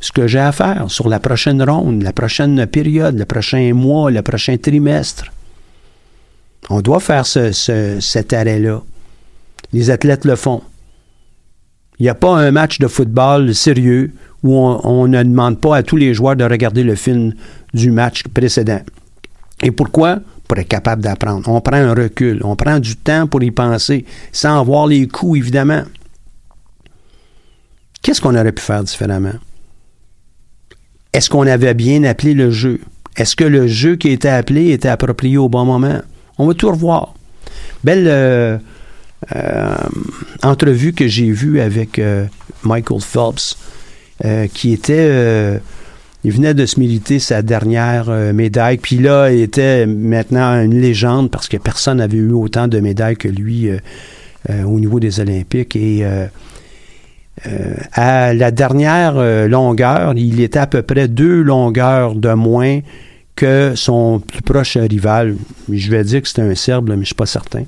ce 0.00 0.10
que 0.10 0.26
j'ai 0.26 0.40
à 0.40 0.50
faire, 0.50 0.86
sur 0.88 1.08
la 1.08 1.20
prochaine 1.20 1.62
ronde, 1.62 2.02
la 2.02 2.12
prochaine 2.12 2.66
période, 2.66 3.16
le 3.16 3.24
prochain 3.24 3.72
mois, 3.72 4.10
le 4.10 4.22
prochain 4.22 4.56
trimestre? 4.56 5.26
On 6.70 6.80
doit 6.80 6.98
faire 6.98 7.24
ce- 7.24 7.52
ce- 7.52 8.00
cet 8.00 8.32
arrêt-là. 8.32 8.82
Les 9.72 9.90
athlètes 9.90 10.24
le 10.24 10.36
font. 10.36 10.62
Il 11.98 12.04
n'y 12.04 12.08
a 12.08 12.14
pas 12.14 12.36
un 12.36 12.50
match 12.50 12.78
de 12.78 12.88
football 12.88 13.54
sérieux 13.54 14.12
où 14.42 14.56
on, 14.56 15.06
ne 15.06 15.22
demande 15.22 15.60
pas 15.60 15.76
à 15.76 15.82
tous 15.82 15.96
les 15.96 16.14
joueurs 16.14 16.36
de 16.36 16.44
regarder 16.44 16.82
le 16.82 16.94
film 16.94 17.32
du 17.74 17.90
match 17.90 18.24
précédent. 18.24 18.80
Et 19.62 19.70
pourquoi? 19.70 20.18
Pour 20.48 20.58
être 20.58 20.68
capable 20.68 21.02
d'apprendre. 21.02 21.48
On 21.48 21.60
prend 21.60 21.76
un 21.76 21.94
recul, 21.94 22.40
on 22.42 22.56
prend 22.56 22.80
du 22.80 22.96
temps 22.96 23.26
pour 23.26 23.42
y 23.42 23.50
penser, 23.50 24.04
sans 24.32 24.60
avoir 24.60 24.86
les 24.86 25.06
coups, 25.06 25.38
évidemment. 25.38 25.82
Qu'est-ce 28.02 28.20
qu'on 28.20 28.34
aurait 28.34 28.52
pu 28.52 28.62
faire 28.62 28.82
différemment? 28.82 29.34
Est-ce 31.12 31.30
qu'on 31.30 31.46
avait 31.46 31.74
bien 31.74 32.02
appelé 32.04 32.34
le 32.34 32.50
jeu? 32.50 32.80
Est-ce 33.16 33.36
que 33.36 33.44
le 33.44 33.68
jeu 33.68 33.96
qui 33.96 34.08
était 34.08 34.28
appelé 34.28 34.72
était 34.72 34.88
approprié 34.88 35.36
au 35.36 35.48
bon 35.48 35.64
moment? 35.64 36.00
On 36.38 36.48
va 36.48 36.54
tout 36.54 36.70
revoir. 36.70 37.14
Belle 37.84 38.06
euh, 38.08 38.58
entrevue 40.42 40.92
que 40.92 41.06
j'ai 41.06 41.30
vue 41.30 41.60
avec 41.60 41.98
euh, 41.98 42.26
Michael 42.62 43.00
Phelps, 43.00 43.56
euh, 44.24 44.46
qui 44.52 44.72
était... 44.72 44.94
euh, 44.98 45.58
il 46.24 46.30
venait 46.30 46.54
de 46.54 46.66
se 46.66 46.78
militer 46.78 47.18
sa 47.18 47.42
dernière 47.42 48.08
euh, 48.08 48.32
médaille, 48.32 48.78
puis 48.78 48.98
là, 48.98 49.32
il 49.32 49.40
était 49.40 49.86
maintenant 49.86 50.62
une 50.62 50.80
légende 50.80 51.32
parce 51.32 51.48
que 51.48 51.56
personne 51.56 51.98
n'avait 51.98 52.18
eu 52.18 52.30
autant 52.30 52.68
de 52.68 52.78
médailles 52.78 53.16
que 53.16 53.26
lui 53.26 53.68
euh, 53.68 53.78
euh, 54.48 54.62
au 54.62 54.78
niveau 54.78 55.00
des 55.00 55.18
Olympiques. 55.18 55.74
Et 55.74 56.04
euh, 56.04 56.26
euh, 57.48 57.74
à 57.92 58.34
la 58.34 58.52
dernière 58.52 59.14
euh, 59.16 59.48
longueur, 59.48 60.14
il 60.16 60.40
était 60.40 60.60
à 60.60 60.68
peu 60.68 60.82
près 60.82 61.08
deux 61.08 61.42
longueurs 61.42 62.14
de 62.14 62.32
moins 62.34 62.78
que 63.34 63.72
son 63.74 64.20
plus 64.20 64.42
proche 64.42 64.76
rival. 64.76 65.34
Je 65.72 65.90
vais 65.90 66.04
dire 66.04 66.22
que 66.22 66.28
c'était 66.28 66.42
un 66.42 66.54
Serbe, 66.54 66.90
mais 66.90 66.94
je 66.94 67.00
ne 67.00 67.04
suis 67.06 67.14
pas 67.16 67.26
certain. 67.26 67.64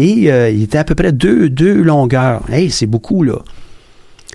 Et 0.00 0.32
euh, 0.32 0.48
il 0.48 0.62
était 0.62 0.78
à 0.78 0.84
peu 0.84 0.94
près 0.94 1.12
deux, 1.12 1.50
deux 1.50 1.82
longueurs. 1.82 2.42
Hey, 2.50 2.70
c'est 2.70 2.86
beaucoup, 2.86 3.22
là. 3.22 3.34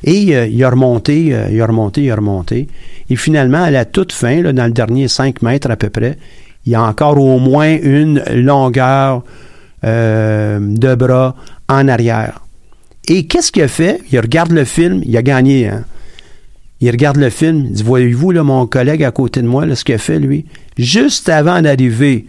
Et 0.03 0.35
euh, 0.35 0.45
il 0.45 0.63
a 0.63 0.69
remonté, 0.69 1.33
euh, 1.33 1.47
il 1.51 1.59
a 1.59 1.65
remonté, 1.65 2.03
il 2.03 2.11
a 2.11 2.15
remonté. 2.17 2.67
Et 3.09 3.15
finalement, 3.15 3.63
à 3.63 3.71
la 3.71 3.83
toute 3.83 4.11
fin, 4.11 4.43
là, 4.43 4.53
dans 4.53 4.65
le 4.67 4.71
dernier 4.71 5.07
5 5.07 5.41
mètres 5.41 5.71
à 5.71 5.75
peu 5.75 5.89
près, 5.89 6.19
il 6.67 6.73
y 6.73 6.75
a 6.75 6.83
encore 6.83 7.19
au 7.19 7.39
moins 7.39 7.79
une 7.81 8.23
longueur 8.31 9.23
de 9.83 10.95
bras 10.95 11.35
en 11.67 11.87
arrière. 11.87 12.41
Et 13.07 13.25
qu'est-ce 13.25 13.51
qu'il 13.51 13.63
a 13.63 13.67
fait? 13.67 14.01
Il 14.11 14.19
regarde 14.19 14.51
le 14.51 14.65
film, 14.65 15.01
il 15.03 15.15
a 15.17 15.21
gagné. 15.23 15.67
hein. 15.67 15.83
Il 16.79 16.91
regarde 16.91 17.17
le 17.17 17.29
film, 17.31 17.65
il 17.67 17.71
dit, 17.71 17.83
voyez-vous, 17.83 18.31
là, 18.31 18.43
mon 18.43 18.67
collègue 18.67 19.03
à 19.03 19.11
côté 19.11 19.41
de 19.41 19.47
moi, 19.47 19.65
là, 19.65 19.75
ce 19.75 19.83
qu'il 19.83 19.95
a 19.95 19.99
fait, 19.99 20.19
lui, 20.19 20.45
juste 20.77 21.29
avant 21.29 21.61
d'arriver 21.61 22.25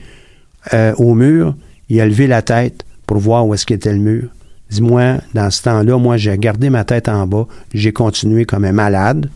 au 0.99 1.15
mur, 1.15 1.55
il 1.91 2.01
a 2.01 2.07
levé 2.07 2.27
la 2.27 2.41
tête 2.43 2.86
pour 3.07 3.19
voir 3.19 3.47
où 3.47 3.55
est-ce 3.55 3.67
qu'était 3.67 3.93
le 3.93 3.99
mur. 3.99 4.29
Dis-moi, 4.71 5.19
dans 5.33 5.51
ce 5.51 5.63
temps-là, 5.63 5.97
moi, 5.97 6.17
j'ai 6.17 6.37
gardé 6.39 6.71
ma 6.71 6.85
tête 6.85 7.09
en 7.09 7.27
bas, 7.27 7.47
j'ai 7.73 7.93
continué 7.93 8.45
comme 8.45 8.65
un 8.65 8.73
malade, 8.73 9.31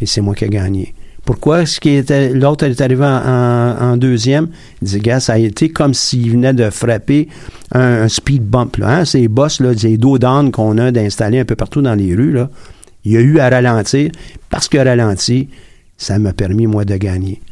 et 0.00 0.06
c'est 0.06 0.20
moi 0.20 0.34
qui 0.34 0.44
ai 0.44 0.48
gagné. 0.48 0.94
Pourquoi 1.24 1.62
est-ce 1.62 1.86
était 1.86 2.32
l'autre 2.32 2.64
est 2.64 2.80
arrivé 2.80 3.04
en, 3.04 3.98
deuxième? 3.98 4.48
Il 4.80 4.88
dit, 4.88 5.10
ça 5.20 5.34
a 5.34 5.38
été 5.38 5.68
comme 5.68 5.92
s'il 5.92 6.30
venait 6.30 6.54
de 6.54 6.70
frapper 6.70 7.28
un, 7.72 8.04
un 8.04 8.08
speed 8.08 8.44
bump. 8.44 8.78
Là, 8.78 9.00
hein? 9.00 9.04
Ces 9.04 9.28
bosses, 9.28 9.60
là, 9.60 9.76
ces 9.76 9.98
dos 9.98 10.18
d'âne 10.18 10.50
qu'on 10.50 10.78
a 10.78 10.90
d'installer 10.90 11.40
un 11.40 11.44
peu 11.44 11.54
partout 11.54 11.82
dans 11.82 11.94
les 11.94 12.14
rues, 12.14 12.32
là, 12.32 12.48
il 13.04 13.14
a 13.14 13.20
eu 13.20 13.40
à 13.40 13.50
ralentir. 13.50 14.10
Parce 14.48 14.68
qu'il 14.68 14.80
a 14.80 14.84
ralenti, 14.84 15.50
ça 15.98 16.18
m'a 16.18 16.32
permis, 16.32 16.66
moi, 16.66 16.86
de 16.86 16.96
gagner. 16.96 17.42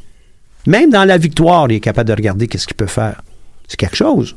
Même 0.66 0.88
dans 0.88 1.04
la 1.04 1.18
victoire, 1.18 1.66
il 1.70 1.76
est 1.76 1.80
capable 1.80 2.08
de 2.08 2.14
regarder 2.14 2.48
qu'est-ce 2.48 2.66
qu'il 2.66 2.76
peut 2.76 2.86
faire. 2.86 3.22
C'est 3.68 3.76
quelque 3.76 3.96
chose. 3.96 4.36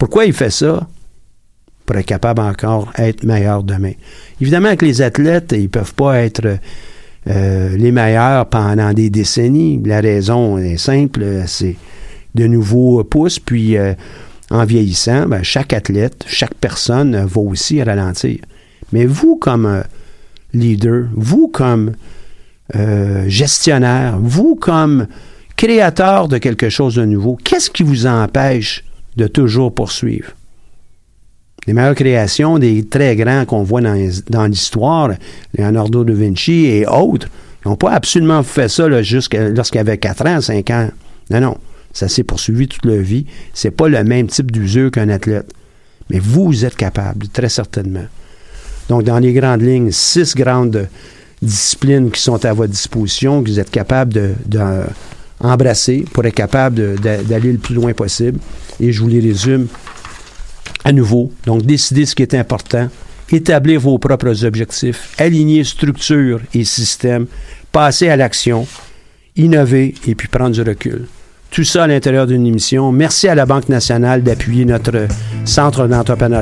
Pourquoi 0.00 0.24
il 0.24 0.32
fait 0.32 0.50
ça? 0.50 0.88
Pour 1.84 1.94
être 1.94 2.06
capable 2.06 2.40
encore 2.40 2.90
d'être 2.96 3.22
meilleur 3.22 3.62
demain. 3.62 3.92
Évidemment 4.40 4.74
que 4.74 4.86
les 4.86 5.02
athlètes, 5.02 5.52
ils 5.54 5.68
peuvent 5.68 5.92
pas 5.92 6.20
être 6.20 6.56
euh, 7.28 7.76
les 7.76 7.92
meilleurs 7.92 8.46
pendant 8.46 8.94
des 8.94 9.10
décennies. 9.10 9.78
La 9.84 10.00
raison 10.00 10.56
est 10.56 10.78
simple, 10.78 11.42
c'est 11.46 11.76
de 12.34 12.46
nouveaux 12.46 13.04
pouces, 13.04 13.38
puis 13.38 13.76
euh, 13.76 13.92
en 14.50 14.64
vieillissant, 14.64 15.26
ben, 15.26 15.42
chaque 15.42 15.74
athlète, 15.74 16.24
chaque 16.26 16.54
personne 16.54 17.22
va 17.26 17.40
aussi 17.42 17.82
ralentir. 17.82 18.38
Mais 18.94 19.04
vous, 19.04 19.36
comme 19.36 19.66
euh, 19.66 19.82
leader, 20.54 21.08
vous, 21.14 21.48
comme 21.48 21.92
gestionnaire, 23.26 24.16
vous, 24.18 24.54
comme 24.54 25.08
créateur 25.56 26.28
de 26.28 26.38
quelque 26.38 26.70
chose 26.70 26.94
de 26.94 27.04
nouveau, 27.04 27.36
qu'est-ce 27.44 27.68
qui 27.68 27.82
vous 27.82 28.06
empêche 28.06 28.84
de 29.16 29.26
toujours 29.26 29.74
poursuivre? 29.74 30.32
Les 31.66 31.74
meilleures 31.74 31.94
créations 31.94 32.58
des 32.58 32.84
très 32.84 33.16
grands 33.16 33.44
qu'on 33.44 33.62
voit 33.62 33.82
dans, 33.82 34.46
l'histoire, 34.46 35.10
Leonardo 35.56 36.04
da 36.04 36.12
Vinci 36.12 36.66
et 36.66 36.86
autres, 36.86 37.28
n'ont 37.66 37.76
pas 37.76 37.92
absolument 37.92 38.42
fait 38.42 38.68
ça 38.68 39.02
jusqu'à- 39.02 39.50
lorsqu'ils 39.50 39.78
avaient 39.78 39.98
4 39.98 40.26
ans, 40.26 40.40
5 40.40 40.70
ans. 40.70 40.88
Non, 41.30 41.40
non. 41.40 41.56
Ça 41.92 42.08
s'est 42.08 42.22
poursuivi 42.22 42.68
toute 42.68 42.86
leur 42.86 43.02
vie. 43.02 43.26
C'est 43.52 43.72
pas 43.72 43.88
le 43.88 44.02
même 44.04 44.28
type 44.28 44.50
d'usure 44.50 44.90
qu'un 44.90 45.08
athlète. 45.08 45.52
Mais 46.08 46.18
vous, 46.18 46.64
êtes 46.64 46.76
capable, 46.76 47.28
très 47.28 47.48
certainement. 47.48 48.06
Donc, 48.88 49.04
dans 49.04 49.18
les 49.18 49.32
grandes 49.32 49.62
lignes, 49.62 49.90
six 49.92 50.34
grandes 50.34 50.88
disciplines 51.42 52.10
qui 52.10 52.20
sont 52.20 52.44
à 52.44 52.52
votre 52.52 52.72
disposition, 52.72 53.42
que 53.42 53.48
vous 53.50 53.60
êtes 53.60 53.70
capable 53.70 54.12
de, 54.12 54.30
de, 54.46 54.58
euh, 54.58 54.84
pour 56.12 56.24
être 56.24 56.34
capable 56.34 57.00
d'aller 57.00 57.52
le 57.52 57.58
plus 57.58 57.74
loin 57.74 57.92
possible. 57.92 58.38
Et 58.80 58.92
je 58.92 59.00
vous 59.00 59.08
les 59.08 59.20
résume 59.20 59.68
à 60.84 60.92
nouveau. 60.92 61.32
Donc, 61.46 61.62
décidez 61.62 62.06
ce 62.06 62.14
qui 62.14 62.22
est 62.22 62.34
important, 62.34 62.88
établir 63.30 63.80
vos 63.80 63.98
propres 63.98 64.44
objectifs, 64.44 65.14
aligner 65.18 65.64
structure 65.64 66.40
et 66.54 66.64
système, 66.64 67.26
passer 67.72 68.08
à 68.08 68.16
l'action, 68.16 68.66
innover 69.36 69.94
et 70.06 70.14
puis 70.14 70.28
prendre 70.28 70.50
du 70.54 70.62
recul. 70.62 71.06
Tout 71.50 71.64
ça 71.64 71.84
à 71.84 71.86
l'intérieur 71.88 72.26
d'une 72.26 72.46
émission. 72.46 72.92
Merci 72.92 73.26
à 73.26 73.34
la 73.34 73.44
Banque 73.44 73.68
nationale 73.68 74.22
d'appuyer 74.22 74.64
notre 74.64 75.08
centre 75.44 75.88
d'entrepreneuriat. 75.88 76.38